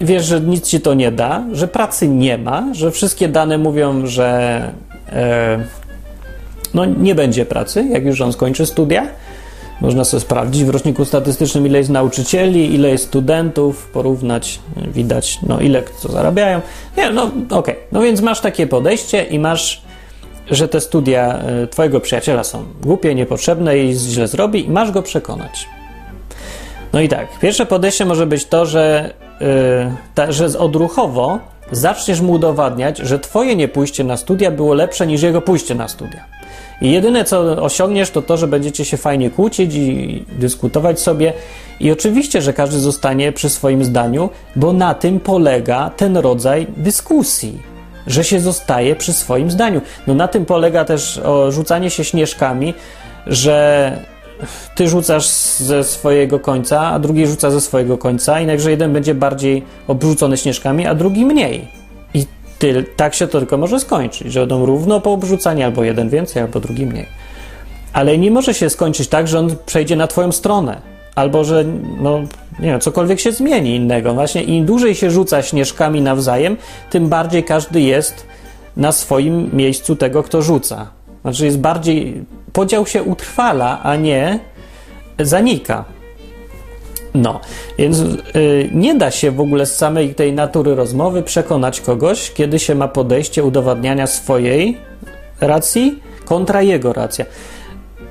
wiesz, 0.00 0.24
że 0.24 0.40
nic 0.40 0.68
ci 0.68 0.80
to 0.80 0.94
nie 0.94 1.12
da, 1.12 1.44
że 1.52 1.68
pracy 1.68 2.08
nie 2.08 2.38
ma, 2.38 2.68
że 2.72 2.90
wszystkie 2.90 3.28
dane 3.28 3.58
mówią, 3.58 4.06
że 4.06 4.60
e, 5.12 5.64
no, 6.74 6.84
nie 6.84 7.14
będzie 7.14 7.46
pracy, 7.46 7.84
jak 7.90 8.04
już 8.04 8.20
on 8.20 8.32
skończy 8.32 8.66
studia. 8.66 9.06
Można 9.80 10.04
sobie 10.04 10.20
sprawdzić 10.20 10.64
w 10.64 10.68
roczniku 10.68 11.04
statystycznym, 11.04 11.66
ile 11.66 11.78
jest 11.78 11.90
nauczycieli, 11.90 12.74
ile 12.74 12.88
jest 12.88 13.04
studentów, 13.04 13.90
porównać, 13.92 14.60
widać, 14.76 15.38
no 15.42 15.60
ile 15.60 15.82
co 15.98 16.12
zarabiają. 16.12 16.60
Nie, 16.96 17.10
no 17.10 17.24
okej. 17.24 17.48
Okay. 17.50 17.76
No 17.92 18.00
więc 18.00 18.20
masz 18.20 18.40
takie 18.40 18.66
podejście 18.66 19.24
i 19.24 19.38
masz, 19.38 19.82
że 20.50 20.68
te 20.68 20.80
studia 20.80 21.38
e, 21.38 21.66
twojego 21.66 22.00
przyjaciela 22.00 22.44
są 22.44 22.64
głupie, 22.82 23.14
niepotrzebne 23.14 23.78
i 23.78 23.94
źle 23.94 24.28
zrobi 24.28 24.66
i 24.66 24.70
masz 24.70 24.90
go 24.90 25.02
przekonać. 25.02 25.68
No 26.92 27.00
i 27.00 27.08
tak, 27.08 27.38
pierwsze 27.38 27.66
podejście 27.66 28.04
może 28.04 28.26
być 28.26 28.44
to, 28.44 28.66
że 28.66 29.14
Y, 29.42 29.44
ta, 30.14 30.32
że 30.32 30.58
odruchowo 30.58 31.38
zaczniesz 31.72 32.20
mu 32.20 32.32
udowadniać, 32.32 32.98
że 32.98 33.18
twoje 33.18 33.56
niepójście 33.56 34.04
na 34.04 34.16
studia 34.16 34.50
było 34.50 34.74
lepsze 34.74 35.06
niż 35.06 35.22
jego 35.22 35.42
pójście 35.42 35.74
na 35.74 35.88
studia. 35.88 36.24
I 36.80 36.92
jedyne 36.92 37.24
co 37.24 37.40
osiągniesz, 37.62 38.10
to 38.10 38.22
to, 38.22 38.36
że 38.36 38.46
będziecie 38.46 38.84
się 38.84 38.96
fajnie 38.96 39.30
kłócić 39.30 39.74
i 39.74 40.24
dyskutować 40.38 41.00
sobie. 41.00 41.32
I 41.80 41.92
oczywiście, 41.92 42.42
że 42.42 42.52
każdy 42.52 42.80
zostanie 42.80 43.32
przy 43.32 43.50
swoim 43.50 43.84
zdaniu, 43.84 44.30
bo 44.56 44.72
na 44.72 44.94
tym 44.94 45.20
polega 45.20 45.90
ten 45.96 46.16
rodzaj 46.16 46.66
dyskusji, 46.76 47.62
że 48.06 48.24
się 48.24 48.40
zostaje 48.40 48.96
przy 48.96 49.12
swoim 49.12 49.50
zdaniu. 49.50 49.80
No 50.06 50.14
na 50.14 50.28
tym 50.28 50.44
polega 50.44 50.84
też 50.84 51.20
rzucanie 51.48 51.90
się 51.90 52.04
śnieżkami, 52.04 52.74
że 53.26 53.98
ty 54.74 54.88
rzucasz 54.88 55.28
ze 55.58 55.84
swojego 55.84 56.40
końca, 56.40 56.80
a 56.80 56.98
drugi 56.98 57.26
rzuca 57.26 57.50
ze 57.50 57.60
swojego 57.60 57.98
końca 57.98 58.40
i 58.40 58.46
najwyżej 58.46 58.70
jeden 58.70 58.92
będzie 58.92 59.14
bardziej 59.14 59.62
obrzucony 59.88 60.36
śnieżkami, 60.36 60.86
a 60.86 60.94
drugi 60.94 61.24
mniej. 61.24 61.68
I 62.14 62.26
ty, 62.58 62.84
tak 62.96 63.14
się 63.14 63.26
to 63.26 63.38
tylko 63.38 63.56
może 63.56 63.80
skończyć, 63.80 64.32
że 64.32 64.40
będą 64.40 64.66
równo 64.66 65.00
po 65.00 65.12
obrzucaniu, 65.12 65.64
albo 65.64 65.84
jeden 65.84 66.08
więcej, 66.08 66.42
albo 66.42 66.60
drugi 66.60 66.86
mniej. 66.86 67.06
Ale 67.92 68.18
nie 68.18 68.30
może 68.30 68.54
się 68.54 68.70
skończyć 68.70 69.08
tak, 69.08 69.28
że 69.28 69.38
on 69.38 69.56
przejdzie 69.66 69.96
na 69.96 70.06
twoją 70.06 70.32
stronę, 70.32 70.80
albo 71.14 71.44
że, 71.44 71.64
no, 72.00 72.20
nie 72.58 72.66
wiem, 72.66 72.80
cokolwiek 72.80 73.20
się 73.20 73.32
zmieni 73.32 73.76
innego. 73.76 74.14
Właśnie 74.14 74.42
im 74.42 74.66
dłużej 74.66 74.94
się 74.94 75.10
rzuca 75.10 75.42
śnieżkami 75.42 76.00
nawzajem, 76.02 76.56
tym 76.90 77.08
bardziej 77.08 77.44
każdy 77.44 77.80
jest 77.80 78.26
na 78.76 78.92
swoim 78.92 79.50
miejscu 79.52 79.96
tego, 79.96 80.22
kto 80.22 80.42
rzuca. 80.42 80.90
Znaczy 81.24 81.44
jest 81.44 81.58
bardziej 81.58 82.24
podział 82.52 82.86
się 82.86 83.02
utrwala, 83.02 83.82
a 83.82 83.96
nie 83.96 84.38
zanika. 85.18 85.84
No, 87.14 87.40
więc 87.78 87.98
yy, 88.00 88.70
nie 88.72 88.94
da 88.94 89.10
się 89.10 89.30
w 89.30 89.40
ogóle 89.40 89.66
z 89.66 89.76
samej 89.76 90.14
tej 90.14 90.32
natury 90.32 90.74
rozmowy 90.74 91.22
przekonać 91.22 91.80
kogoś, 91.80 92.30
kiedy 92.30 92.58
się 92.58 92.74
ma 92.74 92.88
podejście 92.88 93.44
udowadniania 93.44 94.06
swojej 94.06 94.78
racji 95.40 96.02
kontra 96.24 96.62
jego 96.62 96.92
racja. 96.92 97.24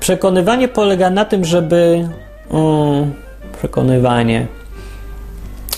Przekonywanie 0.00 0.68
polega 0.68 1.10
na 1.10 1.24
tym, 1.24 1.44
żeby. 1.44 2.08
Yy, 2.52 3.24
przekonywanie. 3.58 4.46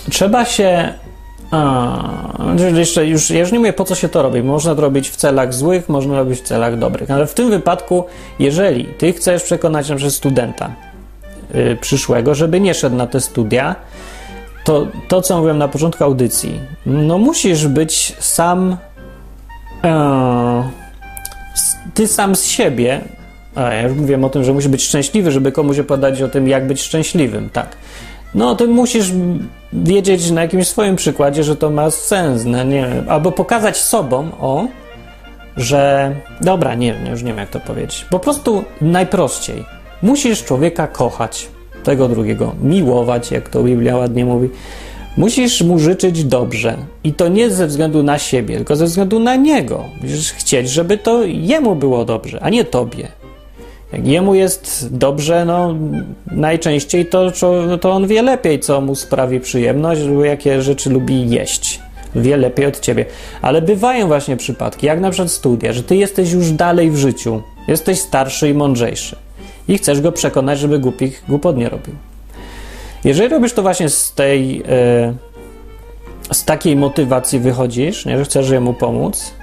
Trzeba 0.09 0.45
się 0.45 0.93
a, 1.51 2.03
jeszcze 2.75 3.05
już, 3.05 3.29
ja 3.29 3.39
już 3.39 3.51
nie 3.51 3.59
mówię 3.59 3.73
po 3.73 3.83
co 3.85 3.95
się 3.95 4.09
to 4.09 4.21
robi. 4.21 4.43
Można 4.43 4.75
to 4.75 4.81
robić 4.81 5.09
w 5.09 5.15
celach 5.15 5.53
złych, 5.53 5.89
można 5.89 6.17
robić 6.17 6.39
w 6.39 6.43
celach 6.43 6.79
dobrych. 6.79 7.11
Ale 7.11 7.27
w 7.27 7.33
tym 7.33 7.49
wypadku, 7.49 8.03
jeżeli 8.39 8.85
ty 8.85 9.13
chcesz 9.13 9.43
przekonać 9.43 9.89
na 9.89 9.95
przykład 9.95 10.13
studenta 10.13 10.71
yy, 11.53 11.77
przyszłego, 11.81 12.35
żeby 12.35 12.59
nie 12.59 12.73
szedł 12.73 12.95
na 12.95 13.07
te 13.07 13.21
studia, 13.21 13.75
to 14.63 14.87
to, 15.07 15.21
co 15.21 15.37
mówiłem 15.37 15.57
na 15.57 15.67
początku 15.67 16.03
audycji, 16.03 16.59
no 16.85 17.17
musisz 17.17 17.67
być 17.67 18.15
sam 18.19 18.77
yy, 19.83 19.89
ty 21.93 22.07
sam 22.07 22.35
z 22.35 22.45
siebie. 22.45 23.01
A 23.55 23.61
ja 23.61 23.81
już 23.81 23.97
mówiłem 23.97 24.25
o 24.25 24.29
tym, 24.29 24.43
że 24.43 24.53
musi 24.53 24.69
być 24.69 24.83
szczęśliwy, 24.83 25.31
żeby 25.31 25.51
komuś 25.51 25.79
opowiadać 25.79 26.21
o 26.21 26.27
tym, 26.27 26.47
jak 26.47 26.67
być 26.67 26.81
szczęśliwym, 26.81 27.49
tak 27.49 27.77
no 28.35 28.55
to 28.55 28.67
musisz 28.67 29.11
wiedzieć 29.73 30.31
na 30.31 30.41
jakimś 30.41 30.67
swoim 30.67 30.95
przykładzie, 30.95 31.43
że 31.43 31.55
to 31.55 31.69
ma 31.69 31.91
sens, 31.91 32.45
no 32.45 32.63
nie 32.63 33.03
albo 33.07 33.31
pokazać 33.31 33.77
sobą, 33.77 34.31
o, 34.39 34.67
że 35.57 36.11
dobra, 36.41 36.75
nie, 36.75 36.95
już 37.11 37.21
nie 37.21 37.27
wiem 37.27 37.37
jak 37.37 37.49
to 37.49 37.59
powiedzieć. 37.59 38.05
Po 38.09 38.19
prostu 38.19 38.63
najprościej. 38.81 39.63
Musisz 40.01 40.43
człowieka 40.43 40.87
kochać, 40.87 41.47
tego 41.83 42.07
drugiego, 42.07 42.55
miłować, 42.61 43.31
jak 43.31 43.49
to 43.49 43.63
Biblia 43.63 43.97
ładnie 43.97 44.25
mówi. 44.25 44.49
Musisz 45.17 45.61
mu 45.61 45.79
życzyć 45.79 46.23
dobrze. 46.23 46.77
I 47.03 47.13
to 47.13 47.27
nie 47.27 47.49
ze 47.49 47.67
względu 47.67 48.03
na 48.03 48.17
siebie, 48.17 48.57
tylko 48.57 48.75
ze 48.75 48.85
względu 48.85 49.19
na 49.19 49.35
niego. 49.35 49.83
Musisz 50.01 50.31
chcieć, 50.31 50.69
żeby 50.69 50.97
to 50.97 51.23
jemu 51.23 51.75
było 51.75 52.05
dobrze, 52.05 52.39
a 52.41 52.49
nie 52.49 52.65
tobie. 52.65 53.07
Jak 53.93 54.07
jemu 54.07 54.35
jest 54.35 54.87
dobrze, 54.91 55.45
no 55.45 55.75
najczęściej 56.31 57.05
to, 57.05 57.31
to 57.81 57.91
on 57.91 58.07
wie 58.07 58.21
lepiej, 58.21 58.59
co 58.59 58.81
mu 58.81 58.95
sprawi 58.95 59.39
przyjemność, 59.39 60.01
jakie 60.23 60.61
rzeczy 60.61 60.89
lubi 60.89 61.29
jeść. 61.29 61.79
Wie 62.15 62.37
lepiej 62.37 62.65
od 62.65 62.79
ciebie. 62.79 63.05
Ale 63.41 63.61
bywają 63.61 64.07
właśnie 64.07 64.37
przypadki, 64.37 64.85
jak 64.85 64.99
na 64.99 65.11
przykład 65.11 65.31
studia, 65.31 65.73
że 65.73 65.83
ty 65.83 65.95
jesteś 65.95 66.31
już 66.31 66.51
dalej 66.51 66.91
w 66.91 66.97
życiu, 66.97 67.41
jesteś 67.67 67.99
starszy 67.99 68.49
i 68.49 68.53
mądrzejszy 68.53 69.15
i 69.67 69.77
chcesz 69.77 70.01
go 70.01 70.11
przekonać, 70.11 70.59
żeby 70.59 70.79
głupich 70.79 71.23
głupot 71.29 71.57
nie 71.57 71.69
robił. 71.69 71.95
Jeżeli 73.03 73.29
robisz 73.29 73.53
to 73.53 73.61
właśnie 73.61 73.89
z 73.89 74.13
tej, 74.13 74.63
e, 74.69 75.13
z 76.33 76.45
takiej 76.45 76.75
motywacji 76.75 77.39
wychodzisz, 77.39 78.05
nie, 78.05 78.17
że 78.17 78.25
chcesz 78.25 78.49
jemu 78.49 78.73
pomóc, 78.73 79.33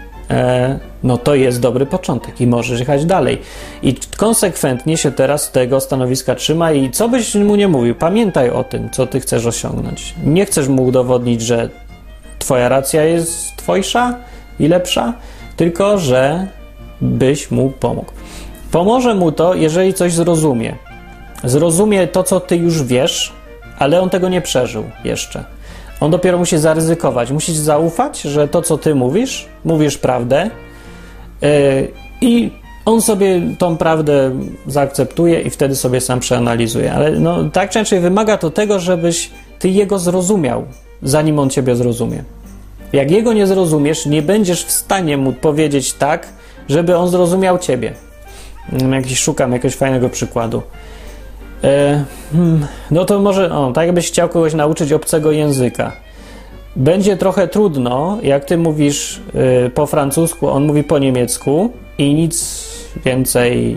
no 1.03 1.19
to 1.19 1.35
jest 1.35 1.61
dobry 1.61 1.87
początek 1.87 2.41
i 2.41 2.47
możesz 2.47 2.81
jechać 2.81 3.05
dalej. 3.05 3.41
I 3.83 3.95
konsekwentnie 4.17 4.97
się 4.97 5.13
teraz 5.13 5.51
tego 5.51 5.81
stanowiska 5.81 6.35
trzyma 6.35 6.73
i 6.73 6.91
co 6.91 7.09
byś 7.09 7.35
mu 7.35 7.57
nie 7.57 7.69
mówił, 7.69 7.95
pamiętaj 7.95 8.51
o 8.51 8.65
tym, 8.65 8.91
co 8.91 9.07
ty 9.07 9.21
chcesz 9.21 9.47
osiągnąć. 9.47 10.15
Nie 10.25 10.47
chcesz 10.47 10.69
mu 10.69 10.85
udowodnić, 10.85 11.43
że 11.43 11.69
twoja 12.39 12.69
racja 12.69 13.05
jest 13.05 13.57
twojsza 13.57 14.17
i 14.61 14.69
lepsza, 14.69 15.13
tylko 15.57 15.99
że 15.99 16.47
byś 17.01 17.51
mu 17.51 17.71
pomógł. 17.71 18.13
Pomoże 18.71 19.15
mu 19.15 19.33
to, 19.33 19.55
jeżeli 19.55 19.95
coś 19.95 20.13
zrozumie. 20.13 20.75
Zrozumie 21.45 22.07
to, 22.07 22.23
co 22.23 22.41
ty 22.41 22.57
już 22.57 22.83
wiesz, 22.83 23.33
ale 23.79 24.01
on 24.01 24.11
tego 24.11 24.29
nie 24.29 24.41
przeżył 24.41 24.85
jeszcze. 25.05 25.45
On 26.01 26.11
dopiero 26.11 26.39
musi 26.39 26.59
zaryzykować. 26.59 27.31
Musisz 27.31 27.55
zaufać, 27.55 28.21
że 28.21 28.49
to, 28.49 28.63
co 28.63 28.79
ty 28.79 28.95
mówisz, 28.95 29.47
mówisz 29.65 29.99
prawdę 29.99 30.51
yy, 31.43 31.49
i 32.21 32.51
on 32.85 33.03
sobie 33.03 33.41
tą 33.59 33.77
prawdę 33.77 34.31
zaakceptuje 34.67 35.41
i 35.41 35.51
wtedy 35.51 35.77
sobie 35.77 36.01
sam 36.01 36.21
przeanalizuje. 36.21 36.93
Ale 36.93 37.11
no, 37.11 37.51
tak 37.53 37.71
czy 37.71 37.79
inaczej 37.79 38.01
wymaga 38.01 38.37
to 38.37 38.51
tego, 38.51 38.81
żebyś 38.81 39.31
ty 39.59 39.69
jego 39.69 39.99
zrozumiał, 39.99 40.65
zanim 41.03 41.39
on 41.39 41.51
ciebie 41.51 41.77
zrozumie. 41.77 42.25
Jak 42.93 43.11
jego 43.11 43.33
nie 43.33 43.47
zrozumiesz, 43.47 44.07
nie 44.07 44.23
będziesz 44.23 44.65
w 44.65 44.71
stanie 44.71 45.17
mu 45.17 45.33
powiedzieć 45.33 45.93
tak, 45.93 46.29
żeby 46.69 46.97
on 46.97 47.09
zrozumiał 47.09 47.59
ciebie. 47.59 47.93
Mm, 48.73 48.93
jakiś, 48.93 49.19
szukam 49.19 49.53
jakiegoś 49.53 49.77
fajnego 49.77 50.09
przykładu. 50.09 50.63
E, 51.65 52.05
hmm, 52.33 52.67
no 52.91 53.05
to 53.05 53.21
może, 53.21 53.53
o, 53.53 53.73
tak 53.73 53.87
jakbyś 53.87 54.09
chciał 54.09 54.29
kogoś 54.29 54.55
nauczyć 54.55 54.93
obcego 54.93 55.33
języka. 55.33 55.93
Będzie 56.77 57.17
trochę 57.17 57.49
trudno, 57.49 58.19
jak 58.23 58.45
ty 58.45 58.59
mówisz 58.59 59.21
y, 59.67 59.71
po 59.71 59.87
francusku, 59.87 60.49
on 60.49 60.67
mówi 60.67 60.85
po 60.85 60.99
niemiecku 60.99 61.73
i 61.99 62.15
nic 62.15 62.65
więcej, 63.05 63.77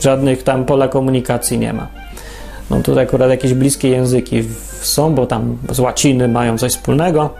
żadnych 0.00 0.42
tam 0.42 0.64
pola 0.64 0.88
komunikacji 0.88 1.58
nie 1.58 1.72
ma. 1.72 1.88
No 2.70 2.82
tutaj 2.82 3.04
akurat 3.04 3.30
jakieś 3.30 3.54
bliskie 3.54 3.88
języki 3.88 4.44
są, 4.80 5.14
bo 5.14 5.26
tam 5.26 5.56
z 5.70 5.80
łaciny 5.80 6.28
mają 6.28 6.58
coś 6.58 6.72
wspólnego. 6.72 7.30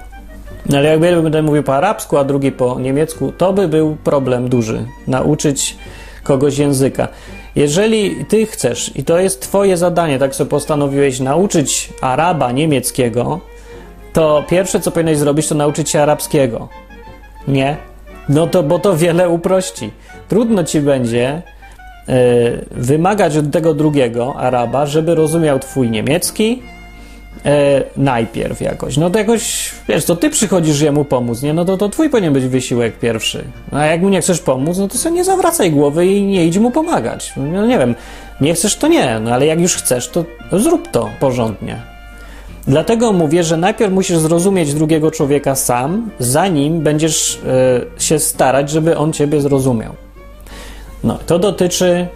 No 0.68 0.78
ale 0.78 0.88
jakby 0.88 1.22
będę 1.22 1.42
mówił 1.42 1.62
po 1.62 1.76
arabsku, 1.76 2.16
a 2.18 2.24
drugi 2.24 2.52
po 2.52 2.80
niemiecku, 2.80 3.32
to 3.38 3.52
by 3.52 3.68
był 3.68 3.96
problem 4.04 4.48
duży. 4.48 4.84
Nauczyć 5.06 5.76
kogoś 6.22 6.58
języka. 6.58 7.08
Jeżeli 7.56 8.24
ty 8.24 8.46
chcesz, 8.46 8.96
i 8.96 9.04
to 9.04 9.18
jest 9.18 9.40
twoje 9.40 9.76
zadanie, 9.76 10.18
tak 10.18 10.34
sobie 10.34 10.50
postanowiłeś, 10.50 11.20
nauczyć 11.20 11.92
Araba 12.00 12.52
niemieckiego, 12.52 13.40
to 14.12 14.44
pierwsze, 14.48 14.80
co 14.80 14.90
powinieneś 14.90 15.18
zrobić, 15.18 15.48
to 15.48 15.54
nauczyć 15.54 15.90
się 15.90 16.02
arabskiego. 16.02 16.68
Nie? 17.48 17.76
No 18.28 18.46
to, 18.46 18.62
bo 18.62 18.78
to 18.78 18.96
wiele 18.96 19.28
uprości. 19.28 19.90
Trudno 20.28 20.64
ci 20.64 20.80
będzie 20.80 21.42
y, 22.08 22.64
wymagać 22.70 23.36
od 23.36 23.50
tego 23.50 23.74
drugiego 23.74 24.34
Araba, 24.36 24.86
żeby 24.86 25.14
rozumiał 25.14 25.58
twój 25.58 25.90
niemiecki, 25.90 26.62
e, 27.44 27.82
najpierw 27.96 28.60
jakoś. 28.60 28.96
No 28.96 29.10
to 29.10 29.18
jakoś, 29.18 29.70
wiesz, 29.88 30.04
to 30.04 30.16
ty 30.16 30.30
przychodzisz 30.30 30.80
jemu 30.80 31.04
pomóc, 31.04 31.42
nie? 31.42 31.54
No 31.54 31.64
to, 31.64 31.76
to 31.76 31.88
twój 31.88 32.10
powinien 32.10 32.32
być 32.32 32.44
wysiłek 32.44 32.98
pierwszy. 32.98 33.44
A 33.72 33.86
jak 33.86 34.00
mu 34.00 34.08
nie 34.08 34.20
chcesz 34.20 34.40
pomóc, 34.40 34.78
no 34.78 34.88
to 34.88 34.98
sobie 34.98 35.14
nie 35.14 35.24
zawracaj 35.24 35.70
głowy 35.70 36.06
i 36.06 36.22
nie 36.22 36.46
idź 36.46 36.58
mu 36.58 36.70
pomagać. 36.70 37.32
No 37.36 37.66
nie 37.66 37.78
wiem, 37.78 37.94
nie 38.40 38.54
chcesz, 38.54 38.76
to 38.76 38.88
nie, 38.88 39.20
no 39.20 39.30
ale 39.34 39.46
jak 39.46 39.60
już 39.60 39.74
chcesz, 39.76 40.08
to 40.08 40.24
zrób 40.52 40.90
to 40.90 41.10
porządnie. 41.20 41.82
Dlatego 42.66 43.12
mówię, 43.12 43.44
że 43.44 43.56
najpierw 43.56 43.92
musisz 43.92 44.18
zrozumieć 44.18 44.74
drugiego 44.74 45.10
człowieka 45.10 45.54
sam, 45.54 46.10
zanim 46.18 46.80
będziesz 46.80 47.40
e, 47.98 48.02
się 48.02 48.18
starać, 48.18 48.70
żeby 48.70 48.96
on 48.96 49.12
ciebie 49.12 49.40
zrozumiał. 49.40 49.92
No, 51.04 51.18
to 51.26 51.38
dotyczy 51.38 52.06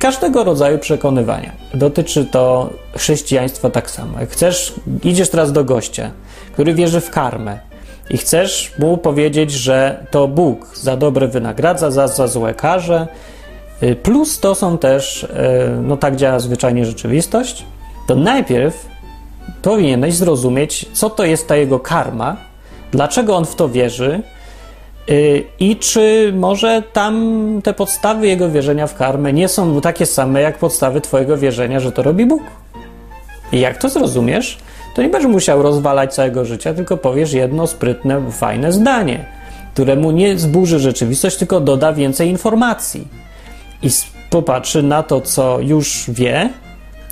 każdego 0.00 0.44
rodzaju 0.44 0.78
przekonywania. 0.78 1.52
Dotyczy 1.74 2.24
to 2.24 2.70
chrześcijaństwa 2.96 3.70
tak 3.70 3.90
samo. 3.90 4.20
Jak 4.20 4.30
chcesz, 4.30 4.74
idziesz 5.04 5.30
teraz 5.30 5.52
do 5.52 5.64
gościa, 5.64 6.10
który 6.52 6.74
wierzy 6.74 7.00
w 7.00 7.10
karmę 7.10 7.58
i 8.10 8.16
chcesz 8.16 8.72
mu 8.78 8.96
powiedzieć, 8.96 9.50
że 9.52 10.06
to 10.10 10.28
Bóg 10.28 10.76
za 10.76 10.96
dobre 10.96 11.28
wynagradza, 11.28 11.90
za, 11.90 12.08
za 12.08 12.26
złe 12.26 12.54
karze, 12.54 13.06
y, 13.82 13.96
plus 13.96 14.40
to 14.40 14.54
są 14.54 14.78
też, 14.78 15.22
y, 15.22 15.28
no 15.82 15.96
tak 15.96 16.16
działa 16.16 16.38
zwyczajnie 16.38 16.86
rzeczywistość, 16.86 17.64
to 18.06 18.14
najpierw 18.14 18.86
powinieneś 19.62 20.14
zrozumieć, 20.14 20.86
co 20.92 21.10
to 21.10 21.24
jest 21.24 21.48
ta 21.48 21.56
jego 21.56 21.80
karma, 21.80 22.36
dlaczego 22.92 23.36
on 23.36 23.44
w 23.44 23.54
to 23.54 23.68
wierzy, 23.68 24.22
I 25.60 25.76
czy 25.76 26.32
może 26.36 26.82
tam 26.92 27.60
te 27.64 27.74
podstawy 27.74 28.26
jego 28.26 28.50
wierzenia 28.50 28.86
w 28.86 28.94
karmę 28.94 29.32
nie 29.32 29.48
są 29.48 29.80
takie 29.80 30.06
same 30.06 30.40
jak 30.40 30.58
podstawy 30.58 31.00
Twojego 31.00 31.36
wierzenia, 31.36 31.80
że 31.80 31.92
to 31.92 32.02
robi 32.02 32.26
Bóg? 32.26 32.42
I 33.52 33.60
jak 33.60 33.78
to 33.78 33.88
zrozumiesz, 33.88 34.58
to 34.94 35.02
nie 35.02 35.08
będziesz 35.08 35.30
musiał 35.30 35.62
rozwalać 35.62 36.14
całego 36.14 36.44
życia, 36.44 36.74
tylko 36.74 36.96
powiesz 36.96 37.32
jedno 37.32 37.66
sprytne, 37.66 38.30
fajne 38.30 38.72
zdanie, 38.72 39.24
któremu 39.74 40.10
nie 40.10 40.38
zburzy 40.38 40.78
rzeczywistość, 40.78 41.36
tylko 41.36 41.60
doda 41.60 41.92
więcej 41.92 42.28
informacji 42.28 43.08
i 43.82 43.88
popatrzy 44.30 44.82
na 44.82 45.02
to, 45.02 45.20
co 45.20 45.60
już 45.60 46.04
wie, 46.08 46.50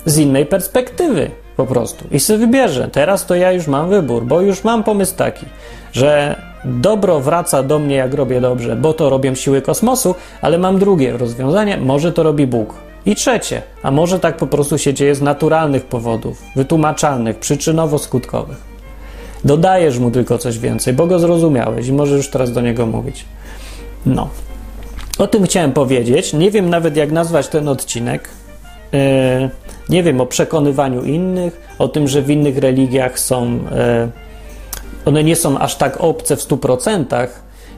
z 0.05 0.17
innej 0.17 0.45
perspektywy 0.45 1.31
po 1.57 1.65
prostu. 1.65 2.05
I 2.11 2.19
sobie 2.19 2.39
wybierze. 2.39 2.89
Teraz 2.91 3.25
to 3.25 3.35
ja 3.35 3.51
już 3.51 3.67
mam 3.67 3.89
wybór, 3.89 4.25
bo 4.25 4.41
już 4.41 4.63
mam 4.63 4.83
pomysł 4.83 5.15
taki, 5.15 5.45
że 5.93 6.35
dobro 6.65 7.19
wraca 7.19 7.63
do 7.63 7.79
mnie, 7.79 7.95
jak 7.95 8.13
robię 8.13 8.41
dobrze, 8.41 8.75
bo 8.75 8.93
to 8.93 9.09
robią 9.09 9.35
siły 9.35 9.61
kosmosu, 9.61 10.15
ale 10.41 10.57
mam 10.57 10.79
drugie 10.79 11.17
rozwiązanie, 11.17 11.77
może 11.77 12.11
to 12.11 12.23
robi 12.23 12.47
Bóg. 12.47 12.73
I 13.05 13.15
trzecie, 13.15 13.61
a 13.83 13.91
może 13.91 14.19
tak 14.19 14.37
po 14.37 14.47
prostu 14.47 14.77
się 14.77 14.93
dzieje 14.93 15.15
z 15.15 15.21
naturalnych 15.21 15.85
powodów, 15.85 16.41
wytłumaczalnych, 16.55 17.39
przyczynowo-skutkowych. 17.39 18.71
Dodajesz 19.45 19.99
mu 19.99 20.11
tylko 20.11 20.37
coś 20.37 20.59
więcej, 20.59 20.93
bo 20.93 21.07
go 21.07 21.19
zrozumiałeś 21.19 21.87
i 21.87 21.93
możesz 21.93 22.17
już 22.17 22.29
teraz 22.29 22.51
do 22.51 22.61
niego 22.61 22.85
mówić. 22.85 23.25
No. 24.05 24.29
O 25.17 25.27
tym 25.27 25.43
chciałem 25.43 25.71
powiedzieć. 25.71 26.33
Nie 26.33 26.51
wiem 26.51 26.69
nawet, 26.69 26.95
jak 26.97 27.11
nazwać 27.11 27.47
ten 27.47 27.67
odcinek. 27.67 28.29
Yy, 28.91 28.99
nie 29.89 30.03
wiem 30.03 30.21
o 30.21 30.25
przekonywaniu 30.25 31.03
innych, 31.03 31.75
o 31.79 31.87
tym, 31.87 32.07
że 32.07 32.21
w 32.21 32.29
innych 32.29 32.57
religiach 32.57 33.19
są. 33.19 33.53
Yy, 33.53 34.30
one 35.05 35.23
nie 35.23 35.35
są 35.35 35.59
aż 35.59 35.75
tak 35.75 36.01
obce 36.01 36.35
w 36.35 36.39
100%, 36.39 37.27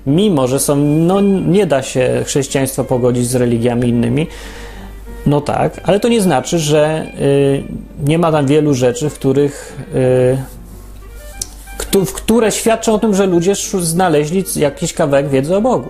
mimo 0.08 0.48
że 0.48 0.60
są, 0.60 0.76
no 0.76 1.22
nie 1.22 1.66
da 1.66 1.82
się 1.82 2.24
chrześcijaństwo 2.26 2.84
pogodzić 2.84 3.28
z 3.28 3.36
religiami 3.36 3.90
innymi. 3.90 4.28
No 5.26 5.42
tak, 5.42 5.82
ale 5.84 6.00
to 6.00 6.08
nie 6.08 6.22
znaczy, 6.22 6.60
że 6.60 7.06
y, 7.22 7.64
nie 8.06 8.18
ma 8.18 8.32
tam 8.32 8.46
wielu 8.46 8.74
rzeczy, 8.74 9.10
w 9.10 9.14
których 9.14 9.78
y, 9.96 10.38
w 12.06 12.14
które 12.14 12.52
świadczą 12.52 12.94
o 12.94 13.00
tym, 13.00 13.16
że 13.16 13.26
ludzie 13.26 13.56
znaleźli 13.80 14.44
jakiś 14.56 14.94
kawałek 14.94 15.30
wiedzy 15.30 15.56
o 15.56 15.62
Bogu. 15.62 15.90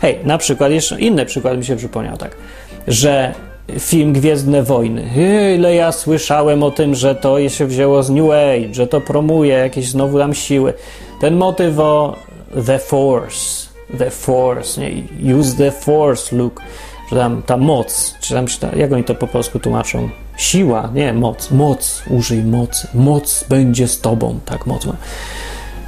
Hej, 0.00 0.18
na 0.24 0.38
przykład, 0.38 0.72
jeszcze 0.72 1.00
inny 1.00 1.26
przykład 1.26 1.58
mi 1.58 1.64
się 1.64 1.76
przypomniał, 1.76 2.16
tak, 2.16 2.36
że 2.88 3.34
film 3.78 4.12
Gwiezdne 4.12 4.62
Wojny. 4.62 5.04
Ile 5.56 5.74
ja 5.74 5.92
słyszałem 5.92 6.62
o 6.62 6.70
tym, 6.70 6.94
że 6.94 7.14
to 7.14 7.48
się 7.48 7.66
wzięło 7.66 8.02
z 8.02 8.10
New 8.10 8.30
Age, 8.30 8.74
że 8.74 8.86
to 8.86 9.00
promuje 9.00 9.54
jakieś 9.54 9.88
znowu 9.88 10.18
tam 10.18 10.34
siły. 10.34 10.74
Ten 11.20 11.36
motyw 11.36 11.78
o 11.78 12.16
The 12.66 12.78
Force, 12.78 13.68
The 13.98 14.10
Force, 14.10 14.80
nie? 14.80 15.34
use 15.34 15.56
the 15.56 15.70
Force, 15.70 16.36
Luke, 16.36 16.62
że 17.10 17.16
tam 17.18 17.42
ta 17.42 17.56
moc, 17.56 18.14
czy 18.20 18.34
tam, 18.34 18.46
jak 18.76 18.92
oni 18.92 19.04
to 19.04 19.14
po 19.14 19.26
polsku 19.26 19.58
tłumaczą? 19.58 20.08
Siła, 20.36 20.90
nie, 20.94 21.12
moc, 21.12 21.50
moc, 21.50 22.02
użyj 22.10 22.42
mocy, 22.44 22.88
moc 22.94 23.44
będzie 23.48 23.88
z 23.88 24.00
tobą, 24.00 24.38
tak 24.44 24.66
moc 24.66 24.86
ma. 24.86 24.96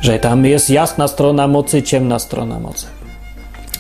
Że 0.00 0.18
tam 0.18 0.44
jest 0.44 0.70
jasna 0.70 1.08
strona 1.08 1.48
mocy, 1.48 1.82
ciemna 1.82 2.18
strona 2.18 2.60
mocy. 2.60 2.86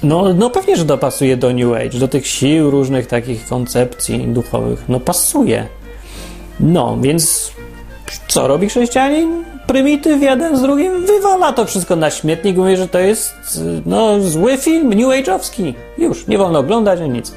No, 0.02 0.34
no 0.34 0.50
pewnie, 0.50 0.76
że 0.76 0.84
to 0.84 0.98
pasuje 0.98 1.36
do 1.36 1.52
New 1.52 1.72
Age, 1.72 1.98
do 1.98 2.08
tych 2.08 2.26
sił 2.26 2.70
różnych 2.70 3.06
takich 3.06 3.48
koncepcji 3.48 4.18
duchowych. 4.18 4.84
No 4.88 5.00
pasuje. 5.00 5.66
No, 6.60 6.98
więc 7.00 7.52
co 8.28 8.48
robi 8.48 8.68
chrześcijanin? 8.68 9.44
Prymityw 9.66 10.22
jeden 10.22 10.56
z 10.56 10.62
drugim 10.62 11.06
wywala 11.06 11.52
to 11.52 11.66
wszystko 11.66 11.96
na 11.96 12.10
śmietnik, 12.10 12.56
mówi, 12.56 12.76
że 12.76 12.88
to 12.88 12.98
jest 12.98 13.34
no, 13.86 14.20
zły 14.20 14.56
film, 14.56 14.88
New 14.88 15.08
Age'owski. 15.08 15.74
Już, 15.98 16.26
nie 16.26 16.38
wolno 16.38 16.58
oglądać 16.58 17.00
ani 17.00 17.10
nic. 17.10 17.32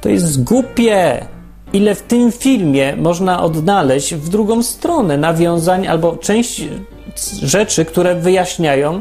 To 0.00 0.08
jest 0.08 0.44
głupie. 0.44 1.26
Ile 1.72 1.94
w 1.94 2.02
tym 2.02 2.32
filmie 2.32 2.96
można 2.96 3.42
odnaleźć 3.42 4.14
w 4.14 4.28
drugą 4.28 4.62
stronę 4.62 5.16
nawiązań 5.16 5.86
albo 5.86 6.16
część 6.16 6.64
rzeczy, 7.42 7.84
które 7.84 8.14
wyjaśniają 8.14 9.00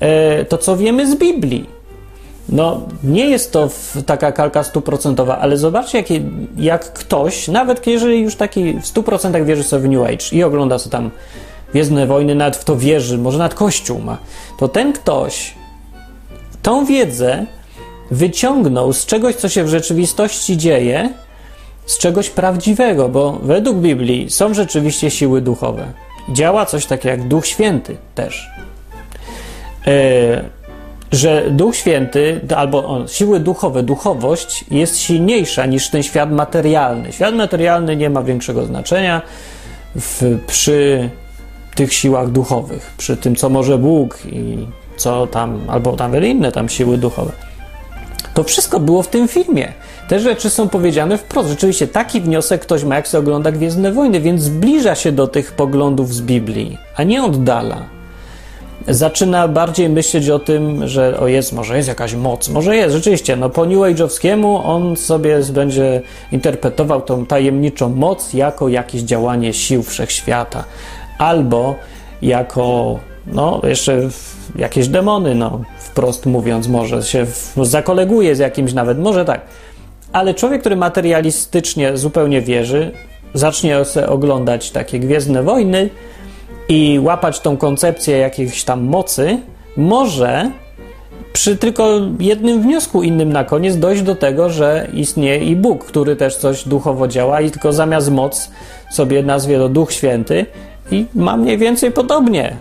e, 0.00 0.44
to, 0.44 0.58
co 0.58 0.76
wiemy 0.76 1.10
z 1.10 1.16
Biblii. 1.16 1.79
No, 2.52 2.80
nie 3.04 3.30
jest 3.30 3.52
to 3.52 3.68
taka 4.06 4.32
kalka 4.32 4.62
stuprocentowa, 4.62 5.38
ale 5.38 5.56
zobaczcie, 5.56 5.98
jak, 5.98 6.06
jak 6.56 6.92
ktoś, 6.92 7.48
nawet 7.48 7.86
jeżeli 7.86 8.20
już 8.20 8.36
taki 8.36 8.72
w 8.72 8.84
100% 8.84 9.44
wierzy 9.44 9.62
sobie 9.64 9.82
w 9.82 9.90
New 9.90 10.02
Age 10.02 10.24
i 10.32 10.42
ogląda 10.42 10.78
sobie 10.78 10.92
tam 10.92 11.10
Gwiezdne 11.72 12.06
Wojny, 12.06 12.34
nawet 12.34 12.56
w 12.56 12.64
to 12.64 12.76
wierzy, 12.76 13.18
może 13.18 13.38
nawet 13.38 13.54
Kościół 13.54 13.98
ma, 13.98 14.18
to 14.58 14.68
ten 14.68 14.92
ktoś 14.92 15.54
tą 16.62 16.84
wiedzę 16.84 17.46
wyciągnął 18.10 18.92
z 18.92 19.06
czegoś, 19.06 19.34
co 19.34 19.48
się 19.48 19.64
w 19.64 19.68
rzeczywistości 19.68 20.56
dzieje, 20.56 21.10
z 21.86 21.98
czegoś 21.98 22.30
prawdziwego, 22.30 23.08
bo 23.08 23.32
według 23.42 23.76
Biblii 23.76 24.30
są 24.30 24.54
rzeczywiście 24.54 25.10
siły 25.10 25.40
duchowe. 25.40 25.92
Działa 26.28 26.66
coś 26.66 26.86
takiego 26.86 27.08
jak 27.08 27.28
Duch 27.28 27.46
Święty 27.46 27.96
też. 28.14 28.50
Yy, 29.86 29.92
że 31.12 31.50
Duch 31.50 31.76
Święty, 31.76 32.40
albo 32.56 32.86
on, 32.86 33.08
siły 33.08 33.40
duchowe, 33.40 33.82
duchowość 33.82 34.64
jest 34.70 34.98
silniejsza 34.98 35.66
niż 35.66 35.90
ten 35.90 36.02
świat 36.02 36.32
materialny. 36.32 37.12
Świat 37.12 37.34
materialny 37.34 37.96
nie 37.96 38.10
ma 38.10 38.22
większego 38.22 38.66
znaczenia 38.66 39.22
w, 39.96 40.38
przy 40.46 41.10
tych 41.74 41.92
siłach 41.92 42.30
duchowych, 42.30 42.94
przy 42.96 43.16
tym, 43.16 43.36
co 43.36 43.48
może 43.48 43.78
Bóg 43.78 44.18
i 44.32 44.66
co 44.96 45.26
tam, 45.26 45.60
albo 45.68 45.92
tam 45.92 46.24
inne 46.24 46.52
tam 46.52 46.68
siły 46.68 46.98
duchowe. 46.98 47.32
To 48.34 48.44
wszystko 48.44 48.80
było 48.80 49.02
w 49.02 49.08
tym 49.08 49.28
filmie. 49.28 49.72
te 50.08 50.20
rzeczy 50.20 50.50
są 50.50 50.68
powiedziane 50.68 51.18
wprost. 51.18 51.48
Rzeczywiście 51.48 51.88
taki 51.88 52.20
wniosek 52.20 52.60
ktoś 52.60 52.84
ma, 52.84 52.96
jak 52.96 53.06
się 53.06 53.18
ogląda 53.18 53.52
Gwiezdne 53.52 53.92
Wojny, 53.92 54.20
więc 54.20 54.42
zbliża 54.42 54.94
się 54.94 55.12
do 55.12 55.26
tych 55.26 55.52
poglądów 55.52 56.14
z 56.14 56.20
Biblii, 56.20 56.78
a 56.96 57.02
nie 57.02 57.24
oddala. 57.24 57.99
Zaczyna 58.88 59.48
bardziej 59.48 59.88
myśleć 59.88 60.30
o 60.30 60.38
tym, 60.38 60.88
że 60.88 61.20
o 61.20 61.28
jest, 61.28 61.52
może 61.52 61.76
jest 61.76 61.88
jakaś 61.88 62.14
moc, 62.14 62.48
może 62.48 62.76
jest, 62.76 62.94
rzeczywiście, 62.94 63.36
no 63.36 63.50
po 63.50 63.66
New 63.66 63.78
Age'owskiemu 63.78 64.60
on 64.64 64.96
sobie 64.96 65.40
będzie 65.52 66.02
interpretował 66.32 67.00
tą 67.00 67.26
tajemniczą 67.26 67.88
moc 67.88 68.34
jako 68.34 68.68
jakieś 68.68 69.02
działanie 69.02 69.52
sił 69.52 69.82
wszechświata, 69.82 70.64
albo 71.18 71.74
jako, 72.22 72.98
no 73.26 73.60
jeszcze 73.64 74.08
jakieś 74.56 74.88
demony, 74.88 75.34
no 75.34 75.60
wprost 75.78 76.26
mówiąc, 76.26 76.68
może 76.68 77.02
się 77.02 77.26
zakoleguje 77.62 78.36
z 78.36 78.38
jakimś 78.38 78.72
nawet, 78.72 78.98
może 78.98 79.24
tak. 79.24 79.40
Ale 80.12 80.34
człowiek, 80.34 80.60
który 80.60 80.76
materialistycznie 80.76 81.96
zupełnie 81.96 82.42
wierzy, 82.42 82.92
zacznie 83.34 83.76
oglądać 84.08 84.70
takie 84.70 84.98
Gwiezdne 84.98 85.42
Wojny 85.42 85.90
i 86.70 86.98
łapać 87.02 87.40
tą 87.40 87.56
koncepcję 87.56 88.18
jakiejś 88.18 88.64
tam 88.64 88.84
mocy, 88.84 89.38
może 89.76 90.50
przy 91.32 91.56
tylko 91.56 92.00
jednym 92.20 92.62
wniosku 92.62 93.02
innym 93.02 93.32
na 93.32 93.44
koniec 93.44 93.76
dojść 93.76 94.02
do 94.02 94.14
tego, 94.14 94.50
że 94.50 94.88
istnieje 94.94 95.44
i 95.44 95.56
Bóg, 95.56 95.84
który 95.84 96.16
też 96.16 96.36
coś 96.36 96.68
duchowo 96.68 97.08
działa 97.08 97.40
i 97.40 97.50
tylko 97.50 97.72
zamiast 97.72 98.10
moc 98.10 98.50
sobie 98.90 99.22
nazwie 99.22 99.58
to 99.58 99.68
Duch 99.68 99.92
Święty 99.92 100.46
i 100.90 101.06
ma 101.14 101.36
mniej 101.36 101.58
więcej 101.58 101.92
podobnie. 101.92 102.56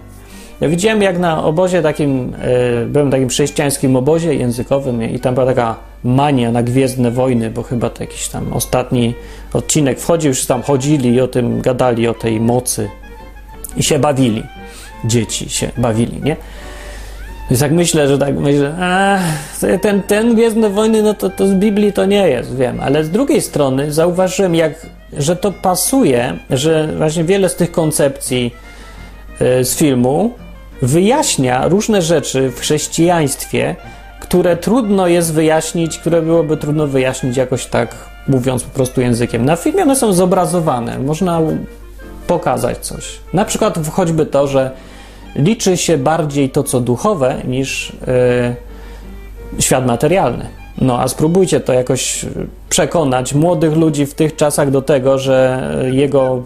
Ja 0.62 0.70
widziałem 0.70 1.02
jak 1.02 1.20
na 1.20 1.44
obozie 1.44 1.82
takim, 1.82 2.34
e, 2.42 2.86
byłem 2.86 3.12
takim 3.12 3.30
chrześcijańskim 3.30 3.96
obozie 3.96 4.34
językowym 4.36 5.04
i 5.04 5.20
tam 5.20 5.34
była 5.34 5.46
taka 5.46 5.76
mania 6.04 6.52
na 6.52 6.64
Gwiezdne 6.64 7.12
Wojny, 7.12 7.50
bo 7.50 7.64
chyba 7.64 7.90
to 7.90 8.04
jakiś 8.04 8.28
tam 8.28 8.54
ostatni 8.54 9.14
odcinek 9.54 10.00
wchodził, 10.00 10.30
już 10.30 10.46
tam 10.46 10.62
chodzili 10.62 11.14
i 11.14 11.22
o 11.22 11.28
tym 11.28 11.62
gadali, 11.62 12.08
o 12.08 12.14
tej 12.14 12.40
mocy 12.40 12.90
i 13.78 13.84
się 13.84 14.00
bawili. 14.00 14.44
Dzieci 15.06 15.50
się 15.50 15.72
bawili, 15.78 16.22
nie? 16.22 16.36
Więc 17.50 17.62
jak 17.62 17.72
myślę, 17.72 18.08
że 18.08 18.18
tak 18.18 18.36
myślę, 18.36 18.76
a, 18.80 19.20
ten, 19.82 20.04
ten 20.04 20.36
Gwiezdne 20.36 20.70
Wojny, 20.70 21.04
no 21.04 21.14
to, 21.14 21.30
to 21.30 21.48
z 21.48 21.54
Biblii 21.54 21.94
to 21.94 22.06
nie 22.06 22.30
jest, 22.30 22.56
wiem. 22.56 22.80
Ale 22.82 23.04
z 23.04 23.10
drugiej 23.10 23.42
strony 23.42 23.92
zauważyłem, 23.92 24.56
jak, 24.56 24.88
że 25.18 25.36
to 25.36 25.52
pasuje, 25.52 26.38
że 26.50 26.94
właśnie 26.98 27.24
wiele 27.24 27.50
z 27.50 27.56
tych 27.56 27.72
koncepcji 27.72 28.56
y, 29.42 29.66
z 29.66 29.76
filmu 29.76 30.34
wyjaśnia 30.82 31.68
różne 31.68 32.02
rzeczy 32.02 32.50
w 32.50 32.60
chrześcijaństwie, 32.60 33.76
które 34.20 34.58
trudno 34.58 35.08
jest 35.08 35.34
wyjaśnić, 35.34 35.98
które 35.98 36.22
byłoby 36.22 36.58
trudno 36.58 36.88
wyjaśnić 36.88 37.38
jakoś 37.38 37.66
tak, 37.66 37.96
mówiąc 38.28 38.64
po 38.64 38.70
prostu 38.70 39.02
językiem. 39.02 39.46
Na 39.46 39.56
filmie 39.56 39.84
one 39.84 39.96
są 39.96 40.14
zobrazowane, 40.14 41.00
można 41.00 41.40
pokazać 42.30 42.78
coś. 42.78 43.20
Na 43.34 43.46
przykład 43.46 43.88
choćby 43.92 44.26
to, 44.26 44.48
że 44.48 44.72
liczy 45.36 45.78
się 45.78 45.98
bardziej 45.98 46.50
to, 46.50 46.64
co 46.64 46.80
duchowe, 46.80 47.36
niż 47.48 47.94
yy, 49.58 49.62
świat 49.62 49.86
materialny. 49.86 50.46
No 50.82 51.00
a 51.00 51.08
spróbujcie 51.08 51.60
to 51.60 51.74
jakoś 51.74 52.26
przekonać 52.70 53.34
młodych 53.34 53.78
ludzi 53.78 54.06
w 54.06 54.14
tych 54.14 54.36
czasach 54.36 54.72
do 54.72 54.82
tego, 54.82 55.18
że 55.18 55.70
jego 55.92 56.44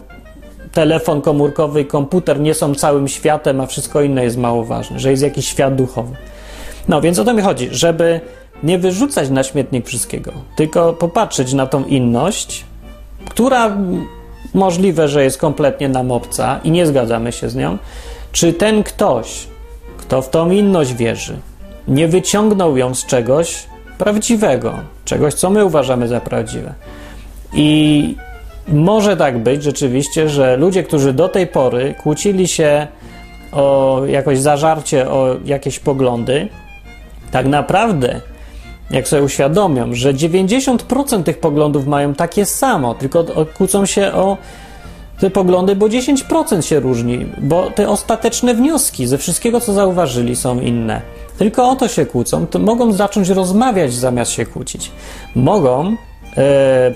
telefon 0.73 1.21
komórkowy 1.21 1.81
i 1.81 1.85
komputer 1.85 2.39
nie 2.39 2.53
są 2.53 2.75
całym 2.75 3.07
światem, 3.07 3.61
a 3.61 3.65
wszystko 3.65 4.01
inne 4.01 4.23
jest 4.23 4.37
mało 4.37 4.63
ważne, 4.63 4.99
że 4.99 5.11
jest 5.11 5.23
jakiś 5.23 5.47
świat 5.47 5.75
duchowy. 5.75 6.15
No 6.87 7.01
więc 7.01 7.19
o 7.19 7.23
to 7.23 7.33
mi 7.33 7.41
chodzi, 7.41 7.67
żeby 7.71 8.21
nie 8.63 8.79
wyrzucać 8.79 9.29
na 9.29 9.43
śmietnik 9.43 9.87
wszystkiego, 9.87 10.31
tylko 10.55 10.93
popatrzeć 10.93 11.53
na 11.53 11.67
tą 11.67 11.85
inność, 11.85 12.65
która 13.29 13.77
możliwe, 14.53 15.07
że 15.07 15.23
jest 15.23 15.37
kompletnie 15.37 15.89
nam 15.89 16.11
obca 16.11 16.59
i 16.63 16.71
nie 16.71 16.87
zgadzamy 16.87 17.31
się 17.31 17.49
z 17.49 17.55
nią, 17.55 17.77
czy 18.31 18.53
ten 18.53 18.83
ktoś, 18.83 19.47
kto 19.97 20.21
w 20.21 20.29
tą 20.29 20.51
inność 20.51 20.93
wierzy, 20.93 21.37
nie 21.87 22.07
wyciągnął 22.07 22.77
ją 22.77 22.95
z 22.95 23.05
czegoś 23.05 23.65
prawdziwego, 23.97 24.73
czegoś, 25.05 25.33
co 25.33 25.49
my 25.49 25.65
uważamy 25.65 26.07
za 26.07 26.21
prawdziwe. 26.21 26.73
I 27.53 28.15
może 28.67 29.17
tak 29.17 29.37
być 29.37 29.63
rzeczywiście, 29.63 30.29
że 30.29 30.57
ludzie, 30.57 30.83
którzy 30.83 31.13
do 31.13 31.29
tej 31.29 31.47
pory 31.47 31.95
kłócili 32.03 32.47
się 32.47 32.87
o 33.51 34.01
jakoś 34.07 34.39
zażarcie, 34.39 35.09
o 35.09 35.35
jakieś 35.45 35.79
poglądy, 35.79 36.47
tak 37.31 37.45
naprawdę, 37.45 38.21
jak 38.91 39.07
sobie 39.07 39.23
uświadomią, 39.23 39.93
że 39.93 40.13
90% 40.13 41.23
tych 41.23 41.39
poglądów 41.39 41.87
mają 41.87 42.13
takie 42.13 42.45
samo, 42.45 42.95
tylko 42.95 43.25
kłócą 43.57 43.85
się 43.85 44.13
o 44.13 44.37
te 45.19 45.29
poglądy, 45.29 45.75
bo 45.75 45.87
10% 45.87 46.61
się 46.61 46.79
różni, 46.79 47.25
bo 47.41 47.69
te 47.75 47.89
ostateczne 47.89 48.55
wnioski 48.55 49.07
ze 49.07 49.17
wszystkiego, 49.17 49.61
co 49.61 49.73
zauważyli, 49.73 50.35
są 50.35 50.59
inne. 50.59 51.01
Tylko 51.37 51.69
o 51.69 51.75
to 51.75 51.87
się 51.87 52.05
kłócą, 52.05 52.47
to 52.47 52.59
mogą 52.59 52.91
zacząć 52.91 53.29
rozmawiać 53.29 53.93
zamiast 53.93 54.31
się 54.31 54.45
kłócić. 54.45 54.91
Mogą 55.35 55.95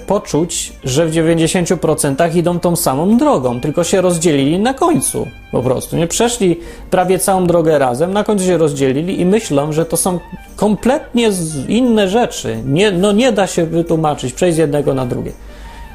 poczuć, 0.07 0.73
że 0.83 1.05
w 1.05 1.11
90% 1.11 2.35
idą 2.35 2.59
tą 2.59 2.75
samą 2.75 3.17
drogą, 3.17 3.61
tylko 3.61 3.83
się 3.83 4.01
rozdzielili 4.01 4.59
na 4.59 4.73
końcu 4.73 5.27
po 5.51 5.61
prostu. 5.61 5.97
Nie 5.97 6.07
przeszli 6.07 6.59
prawie 6.91 7.19
całą 7.19 7.47
drogę 7.47 7.79
razem, 7.79 8.13
na 8.13 8.23
końcu 8.23 8.45
się 8.45 8.57
rozdzielili 8.57 9.21
i 9.21 9.25
myślą, 9.25 9.71
że 9.71 9.85
to 9.85 9.97
są 9.97 10.19
kompletnie 10.55 11.29
inne 11.67 12.09
rzeczy. 12.09 12.57
Nie, 12.65 12.91
no 12.91 13.11
nie 13.11 13.31
da 13.31 13.47
się 13.47 13.65
wytłumaczyć, 13.65 14.33
przejść 14.33 14.55
z 14.55 14.59
jednego 14.59 14.93
na 14.93 15.05
drugie. 15.05 15.31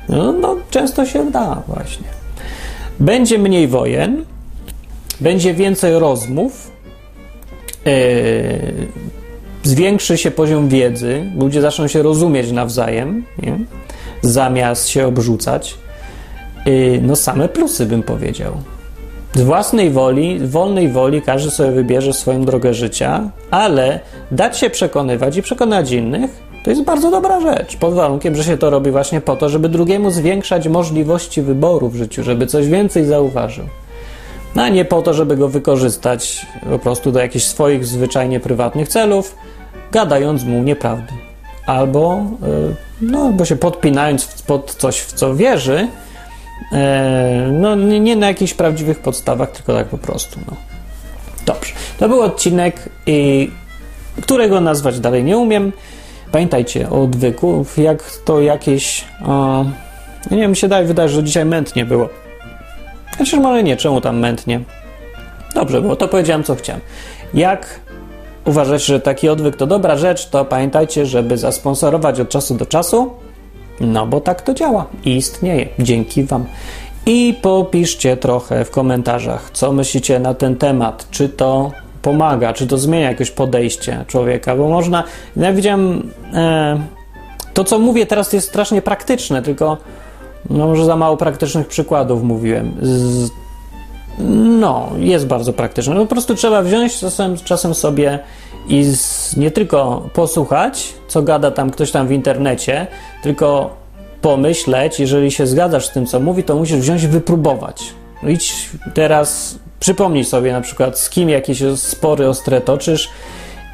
No, 0.08 0.32
no 0.32 0.56
często 0.70 1.06
się 1.06 1.30
da 1.30 1.62
właśnie. 1.68 2.06
Będzie 3.00 3.38
mniej 3.38 3.68
wojen, 3.68 4.24
będzie 5.20 5.54
więcej 5.54 5.98
rozmów, 5.98 6.70
yy, 7.84 7.92
zwiększy 9.62 10.18
się 10.18 10.30
poziom 10.30 10.68
wiedzy, 10.68 11.24
ludzie 11.38 11.60
zaczną 11.60 11.88
się 11.88 12.02
rozumieć 12.02 12.52
nawzajem, 12.52 13.24
nie? 13.42 13.58
zamiast 14.22 14.88
się 14.88 15.06
obrzucać. 15.06 15.74
Yy, 16.66 17.00
no 17.02 17.16
same 17.16 17.48
plusy 17.48 17.86
bym 17.86 18.02
powiedział. 18.02 18.52
Z 19.34 19.42
własnej 19.42 19.90
woli, 19.90 20.38
wolnej 20.46 20.88
woli 20.88 21.22
każdy 21.22 21.50
sobie 21.50 21.70
wybierze 21.70 22.12
swoją 22.12 22.44
drogę 22.44 22.74
życia, 22.74 23.30
ale 23.50 24.00
dać 24.30 24.58
się 24.58 24.70
przekonywać 24.70 25.36
i 25.36 25.42
przekonać 25.42 25.90
innych 25.90 26.52
to 26.62 26.70
jest 26.70 26.82
bardzo 26.82 27.10
dobra 27.10 27.40
rzecz, 27.40 27.76
pod 27.76 27.94
warunkiem, 27.94 28.36
że 28.36 28.44
się 28.44 28.58
to 28.58 28.70
robi 28.70 28.90
właśnie 28.90 29.20
po 29.20 29.36
to, 29.36 29.48
żeby 29.48 29.68
drugiemu 29.68 30.10
zwiększać 30.10 30.68
możliwości 30.68 31.42
wyboru 31.42 31.88
w 31.88 31.96
życiu, 31.96 32.22
żeby 32.22 32.46
coś 32.46 32.68
więcej 32.68 33.04
zauważył. 33.04 33.64
No, 34.54 34.62
a 34.62 34.68
nie 34.68 34.84
po 34.84 35.02
to, 35.02 35.14
żeby 35.14 35.36
go 35.36 35.48
wykorzystać 35.48 36.46
po 36.70 36.78
prostu 36.78 37.12
do 37.12 37.20
jakichś 37.20 37.44
swoich 37.44 37.86
zwyczajnie 37.86 38.40
prywatnych 38.40 38.88
celów, 38.88 39.34
gadając 39.92 40.44
mu 40.44 40.62
nieprawdy. 40.62 41.12
Albo, 41.66 42.24
e, 42.42 42.74
no, 43.00 43.26
albo 43.26 43.44
się 43.44 43.56
podpinając 43.56 44.42
pod 44.42 44.74
coś, 44.74 45.00
w 45.00 45.12
co 45.12 45.36
wierzy, 45.36 45.88
e, 46.72 47.48
no, 47.52 47.74
nie 47.74 48.16
na 48.16 48.26
jakichś 48.26 48.54
prawdziwych 48.54 48.98
podstawach, 48.98 49.50
tylko 49.50 49.74
tak 49.74 49.86
po 49.86 49.98
prostu. 49.98 50.40
No. 50.46 50.56
Dobrze. 51.46 51.72
To 51.98 52.08
był 52.08 52.20
odcinek, 52.20 52.88
którego 54.22 54.60
nazwać 54.60 55.00
dalej 55.00 55.24
nie 55.24 55.38
umiem. 55.38 55.72
Pamiętajcie 56.32 56.90
o 56.90 57.02
odwyku, 57.02 57.66
jak 57.76 58.10
to 58.24 58.40
jakieś. 58.40 59.04
O, 59.26 59.64
nie 60.30 60.38
wiem, 60.38 60.50
mi 60.50 60.56
się 60.56 60.68
daje, 60.68 60.86
wydaje, 60.86 61.08
że 61.08 61.24
dzisiaj 61.24 61.44
mętnie 61.44 61.84
było. 61.84 62.08
Chociaż 63.18 63.40
może 63.40 63.62
nie, 63.62 63.76
czemu 63.76 64.00
tam 64.00 64.18
mętnie? 64.18 64.60
Dobrze 65.54 65.80
było, 65.80 65.96
to 65.96 66.08
powiedziałem, 66.08 66.44
co 66.44 66.54
chciałem. 66.54 66.80
Jak 67.34 67.80
uważacie, 68.44 68.84
że 68.84 69.00
taki 69.00 69.28
odwyk 69.28 69.56
to 69.56 69.66
dobra 69.66 69.96
rzecz, 69.96 70.28
to 70.28 70.44
pamiętajcie, 70.44 71.06
żeby 71.06 71.36
zasponsorować 71.36 72.20
od 72.20 72.28
czasu 72.28 72.54
do 72.54 72.66
czasu, 72.66 73.10
no 73.80 74.06
bo 74.06 74.20
tak 74.20 74.42
to 74.42 74.54
działa 74.54 74.86
i 75.04 75.16
istnieje. 75.16 75.68
Dzięki 75.78 76.24
Wam. 76.24 76.44
I 77.06 77.38
popiszcie 77.42 78.16
trochę 78.16 78.64
w 78.64 78.70
komentarzach, 78.70 79.50
co 79.52 79.72
myślicie 79.72 80.18
na 80.18 80.34
ten 80.34 80.56
temat. 80.56 81.06
Czy 81.10 81.28
to 81.28 81.70
pomaga, 82.02 82.52
czy 82.52 82.66
to 82.66 82.78
zmienia 82.78 83.08
jakieś 83.08 83.30
podejście 83.30 84.04
człowieka, 84.06 84.56
bo 84.56 84.68
można. 84.68 85.04
Ja 85.36 85.52
widziałem. 85.52 86.10
E, 86.34 86.80
to, 87.54 87.64
co 87.64 87.78
mówię 87.78 88.06
teraz, 88.06 88.32
jest 88.32 88.48
strasznie 88.48 88.82
praktyczne, 88.82 89.42
tylko 89.42 89.76
no, 90.50 90.66
może 90.66 90.84
za 90.84 90.96
mało 90.96 91.16
praktycznych 91.16 91.66
przykładów 91.66 92.22
mówiłem. 92.22 92.72
Z, 92.82 93.30
no, 94.18 94.90
jest 94.98 95.26
bardzo 95.26 95.52
praktyczne. 95.52 95.94
No, 95.94 96.00
po 96.00 96.06
prostu 96.06 96.34
trzeba 96.34 96.62
wziąć 96.62 96.98
czasem, 96.98 97.36
czasem 97.36 97.74
sobie 97.74 98.18
i 98.68 98.84
z, 98.84 99.36
nie 99.36 99.50
tylko 99.50 100.08
posłuchać, 100.14 100.94
co 101.08 101.22
gada 101.22 101.50
tam 101.50 101.70
ktoś 101.70 101.90
tam 101.90 102.08
w 102.08 102.12
internecie, 102.12 102.86
tylko 103.22 103.76
pomyśleć, 104.20 105.00
jeżeli 105.00 105.30
się 105.30 105.46
zgadzasz 105.46 105.86
z 105.86 105.90
tym, 105.90 106.06
co 106.06 106.20
mówi, 106.20 106.42
to 106.42 106.56
musisz 106.56 106.76
wziąć 106.76 107.02
i 107.02 107.08
wypróbować. 107.08 107.84
No 108.22 108.28
idź 108.28 108.70
teraz 108.94 109.58
Przypomnij 109.82 110.24
sobie 110.24 110.52
na 110.52 110.60
przykład, 110.60 110.98
z 110.98 111.10
kim 111.10 111.28
jakieś 111.28 111.62
spory 111.76 112.28
ostre 112.28 112.60
toczysz 112.60 113.10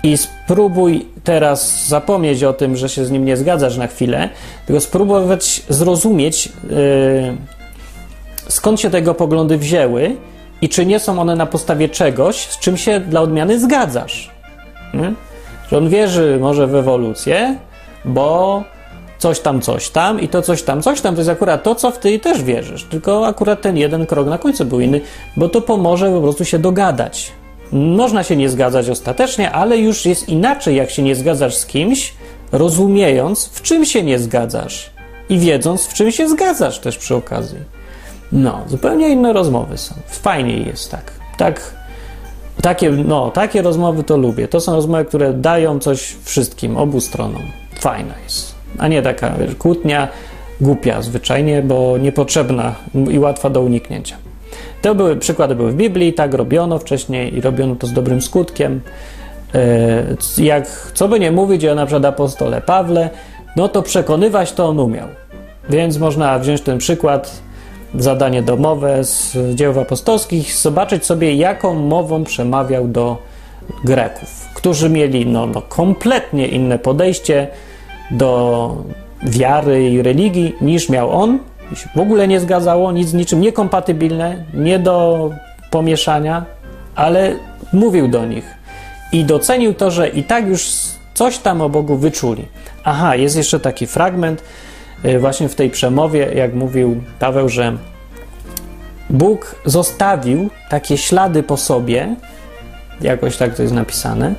i 0.03 0.17
spróbuj 0.17 1.07
teraz 1.25 1.87
zapomnieć 1.89 2.45
o 2.45 2.53
tym, 2.53 2.77
że 2.77 2.89
się 2.89 3.05
z 3.05 3.11
nim 3.11 3.25
nie 3.25 3.37
zgadzasz 3.37 3.77
na 3.77 3.87
chwilę, 3.87 4.29
tylko 4.67 4.81
spróbować 4.81 5.63
zrozumieć, 5.69 6.47
yy, 6.47 7.37
skąd 8.49 8.81
się 8.81 8.91
tego 8.91 9.15
poglądy 9.15 9.59
wzięły 9.59 10.17
i 10.63 10.69
czy 10.69 10.87
nie 10.87 10.99
są 10.99 11.21
one 11.21 11.37
na 11.37 11.47
podstawie 11.47 11.89
czegoś, 11.89 12.37
z 12.37 12.59
czym 12.59 12.77
się 12.77 13.01
dla 13.01 13.21
odmiany 13.21 13.61
zgadzasz. 13.61 14.31
Nie? 14.95 15.13
Że 15.71 15.79
on 15.79 15.89
wierzy 15.89 16.39
może 16.41 16.67
w 16.67 16.75
ewolucję, 16.75 17.59
bo 18.05 18.63
coś 19.19 19.41
tam, 19.41 19.61
coś 19.61 19.91
tam 19.91 20.21
i 20.21 20.29
to 20.29 20.43
coś 20.43 20.63
tam, 20.63 20.83
coś 20.83 21.01
tam 21.01 21.15
to 21.15 21.21
jest 21.21 21.31
akurat 21.31 21.63
to, 21.63 21.75
co 21.75 21.91
w 21.91 21.99
ty 21.99 22.19
też 22.19 22.43
wierzysz, 22.43 22.85
tylko 22.85 23.27
akurat 23.27 23.63
ten 23.63 23.77
jeden 23.77 24.07
krok 24.07 24.27
na 24.27 24.39
końcu 24.39 24.65
był 24.65 24.81
inny, 24.81 25.01
bo 25.37 25.49
to 25.49 25.61
pomoże 25.61 26.11
po 26.11 26.21
prostu 26.21 26.45
się 26.45 26.59
dogadać. 26.59 27.33
Można 27.73 28.23
się 28.23 28.37
nie 28.37 28.49
zgadzać 28.49 28.91
ostatecznie, 28.91 29.53
ale 29.53 29.79
już 29.79 30.07
jest 30.07 30.29
inaczej, 30.29 30.77
jak 30.77 30.91
się 30.91 31.03
nie 31.03 31.15
zgadzasz 31.15 31.57
z 31.57 31.67
kimś, 31.67 32.15
rozumiejąc, 32.53 33.47
w 33.47 33.63
czym 33.63 33.85
się 33.85 34.03
nie 34.03 34.19
zgadzasz 34.19 34.91
i 35.29 35.39
wiedząc, 35.39 35.87
w 35.87 35.95
czym 35.95 36.13
się 36.13 36.29
zgadzasz 36.29 36.79
też 36.79 36.99
przy 36.99 37.15
okazji. 37.15 37.59
No, 38.33 38.61
zupełnie 38.67 39.09
inne 39.09 39.33
rozmowy 39.33 39.79
są. 39.79 39.95
Fajniej 40.07 40.67
jest 40.67 40.91
tak. 40.91 41.13
Tak, 41.37 41.75
takie, 42.63 42.91
no, 42.91 43.31
takie 43.31 43.63
rozmowy 43.63 44.05
to 44.05 44.17
lubię. 44.17 44.49
To 44.49 44.61
są 44.61 44.75
rozmowy, 44.75 45.05
które 45.05 45.33
dają 45.33 45.79
coś 45.79 46.17
wszystkim, 46.25 46.77
obu 46.77 47.01
stronom. 47.01 47.43
Fajna 47.81 48.15
jest. 48.25 48.55
A 48.79 48.89
nie 48.89 49.03
taka 49.03 49.31
wiesz, 49.31 49.55
kłótnia 49.55 50.09
głupia 50.61 51.03
zwyczajnie, 51.03 51.63
bo 51.63 51.99
niepotrzebna 51.99 52.75
i 53.11 53.19
łatwa 53.19 53.51
do 53.51 53.61
uniknięcia. 53.61 54.17
To 54.83 54.95
były 54.95 55.17
przykłady 55.17 55.55
były 55.55 55.73
w 55.73 55.77
Biblii, 55.77 56.13
tak 56.13 56.35
robiono 56.35 56.79
wcześniej 56.79 57.37
i 57.37 57.41
robiono 57.41 57.77
to 57.77 57.87
z 57.87 57.93
dobrym 57.93 58.23
skutkiem. 58.23 58.81
E, 59.55 60.45
jak 60.45 60.91
co 60.95 61.09
by 61.09 61.21
nie 61.21 61.33
mówić 61.33 61.65
o 61.65 61.75
na 61.75 61.87
przykład 61.87 62.05
apostole 62.05 62.61
Pawle, 62.61 63.11
no 63.57 63.69
to 63.69 63.83
przekonywać 63.83 64.53
to 64.53 64.69
on 64.69 64.81
umiał. 64.81 65.09
Więc 65.71 65.99
można 65.99 66.39
wziąć 66.39 66.61
ten 66.61 66.79
przykład, 66.79 67.43
zadanie 67.95 68.43
domowe 68.43 69.05
z 69.05 69.37
dzieł 69.55 69.81
apostolskich, 69.81 70.55
zobaczyć 70.55 71.07
sobie, 71.07 71.35
jaką 71.35 71.75
mową 71.75 72.25
przemawiał 72.25 72.89
do 72.89 73.17
Greków, 73.85 74.49
którzy 74.55 74.91
mieli 74.91 75.27
no, 75.27 75.47
no 75.47 75.63
kompletnie 75.63 76.49
inne 76.49 76.79
podejście 76.79 77.49
do 78.11 78.77
wiary 79.23 79.91
i 79.91 80.03
religii 80.03 80.55
niż 80.61 80.89
miał 80.89 81.11
on, 81.11 81.39
w 81.97 82.01
ogóle 82.01 82.29
nie 82.29 82.41
zgadzało, 82.41 82.93
nic 82.93 83.09
z 83.09 83.15
niczym 83.15 83.41
niekompatybilne, 83.41 84.45
nie 84.55 84.79
do 84.79 85.31
pomieszania, 85.71 86.45
ale 86.95 87.37
mówił 87.73 88.09
do 88.09 88.27
nich 88.27 88.55
i 89.13 89.25
docenił 89.25 89.75
to, 89.75 89.91
że 89.91 90.09
i 90.09 90.25
tak 90.25 90.47
już 90.47 90.69
coś 91.15 91.39
tam 91.39 91.61
o 91.61 91.69
Bogu 91.69 91.97
wyczuli. 91.97 92.45
Aha, 92.85 93.17
jest 93.17 93.37
jeszcze 93.37 93.61
taki 93.61 93.87
fragment 93.87 94.43
właśnie 95.21 95.49
w 95.49 95.55
tej 95.55 95.71
przemowie, 95.71 96.33
jak 96.35 96.55
mówił 96.55 97.03
Paweł, 97.19 97.49
że 97.49 97.77
Bóg 99.11 99.55
zostawił 99.65 100.51
takie 100.71 100.99
ślady 100.99 101.43
po 101.43 101.57
sobie, 101.57 102.17
jakoś 103.01 103.37
tak 103.37 103.55
to 103.55 103.63
jest 103.63 103.75
napisane, 103.75 104.35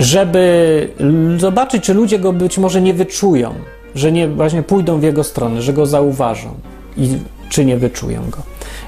żeby 0.00 0.88
zobaczyć, 1.36 1.84
czy 1.84 1.94
ludzie 1.94 2.18
go 2.18 2.32
być 2.32 2.58
może 2.58 2.80
nie 2.80 2.94
wyczują, 2.94 3.54
że 3.94 4.12
nie 4.12 4.28
właśnie 4.28 4.62
pójdą 4.62 5.00
w 5.00 5.02
jego 5.02 5.24
stronę, 5.24 5.62
że 5.62 5.72
go 5.72 5.86
zauważą 5.86 6.54
i 6.96 7.18
czy 7.48 7.64
nie 7.64 7.76
wyczują 7.76 8.30
go. 8.30 8.38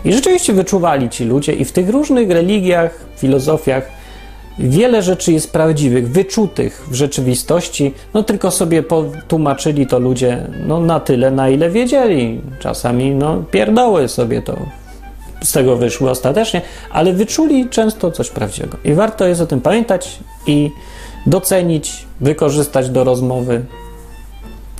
I 0.04 0.12
rzeczywiście 0.12 0.52
wyczuwali 0.52 1.08
ci 1.08 1.24
ludzie, 1.24 1.52
i 1.52 1.64
w 1.64 1.72
tych 1.72 1.88
różnych 1.88 2.30
religiach, 2.30 2.90
filozofiach 3.16 3.97
wiele 4.58 5.02
rzeczy 5.02 5.32
jest 5.32 5.52
prawdziwych, 5.52 6.10
wyczutych 6.10 6.86
w 6.90 6.94
rzeczywistości, 6.94 7.94
no 8.14 8.22
tylko 8.22 8.50
sobie 8.50 8.82
potłumaczyli 8.82 9.86
to 9.86 9.98
ludzie 9.98 10.46
no, 10.66 10.80
na 10.80 11.00
tyle, 11.00 11.30
na 11.30 11.48
ile 11.48 11.70
wiedzieli. 11.70 12.40
Czasami 12.60 13.14
no, 13.14 13.42
pierdoły 13.50 14.08
sobie 14.08 14.42
to 14.42 14.56
z 15.42 15.52
tego 15.52 15.76
wyszły 15.76 16.10
ostatecznie, 16.10 16.62
ale 16.90 17.12
wyczuli 17.12 17.68
często 17.68 18.10
coś 18.10 18.30
prawdziwego. 18.30 18.76
I 18.84 18.94
warto 18.94 19.26
jest 19.26 19.40
o 19.40 19.46
tym 19.46 19.60
pamiętać 19.60 20.18
i 20.46 20.70
docenić, 21.26 22.06
wykorzystać 22.20 22.90
do 22.90 23.04
rozmowy. 23.04 23.64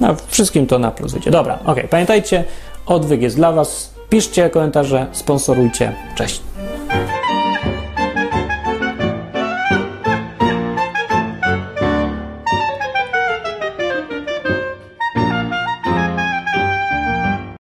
No, 0.01 0.17
wszystkim 0.29 0.67
to 0.67 0.79
na 0.79 0.91
plus 0.91 1.13
wyjdzie. 1.13 1.31
Dobra, 1.31 1.59
ok. 1.67 1.79
Pamiętajcie, 1.91 2.45
odwyk 2.87 3.23
jest 3.23 3.37
dla 3.37 3.53
Was. 3.53 3.99
Piszcie 4.11 4.51
komentarze, 4.51 5.07
sponsorujcie. 5.13 5.95
Cześć. 6.15 6.41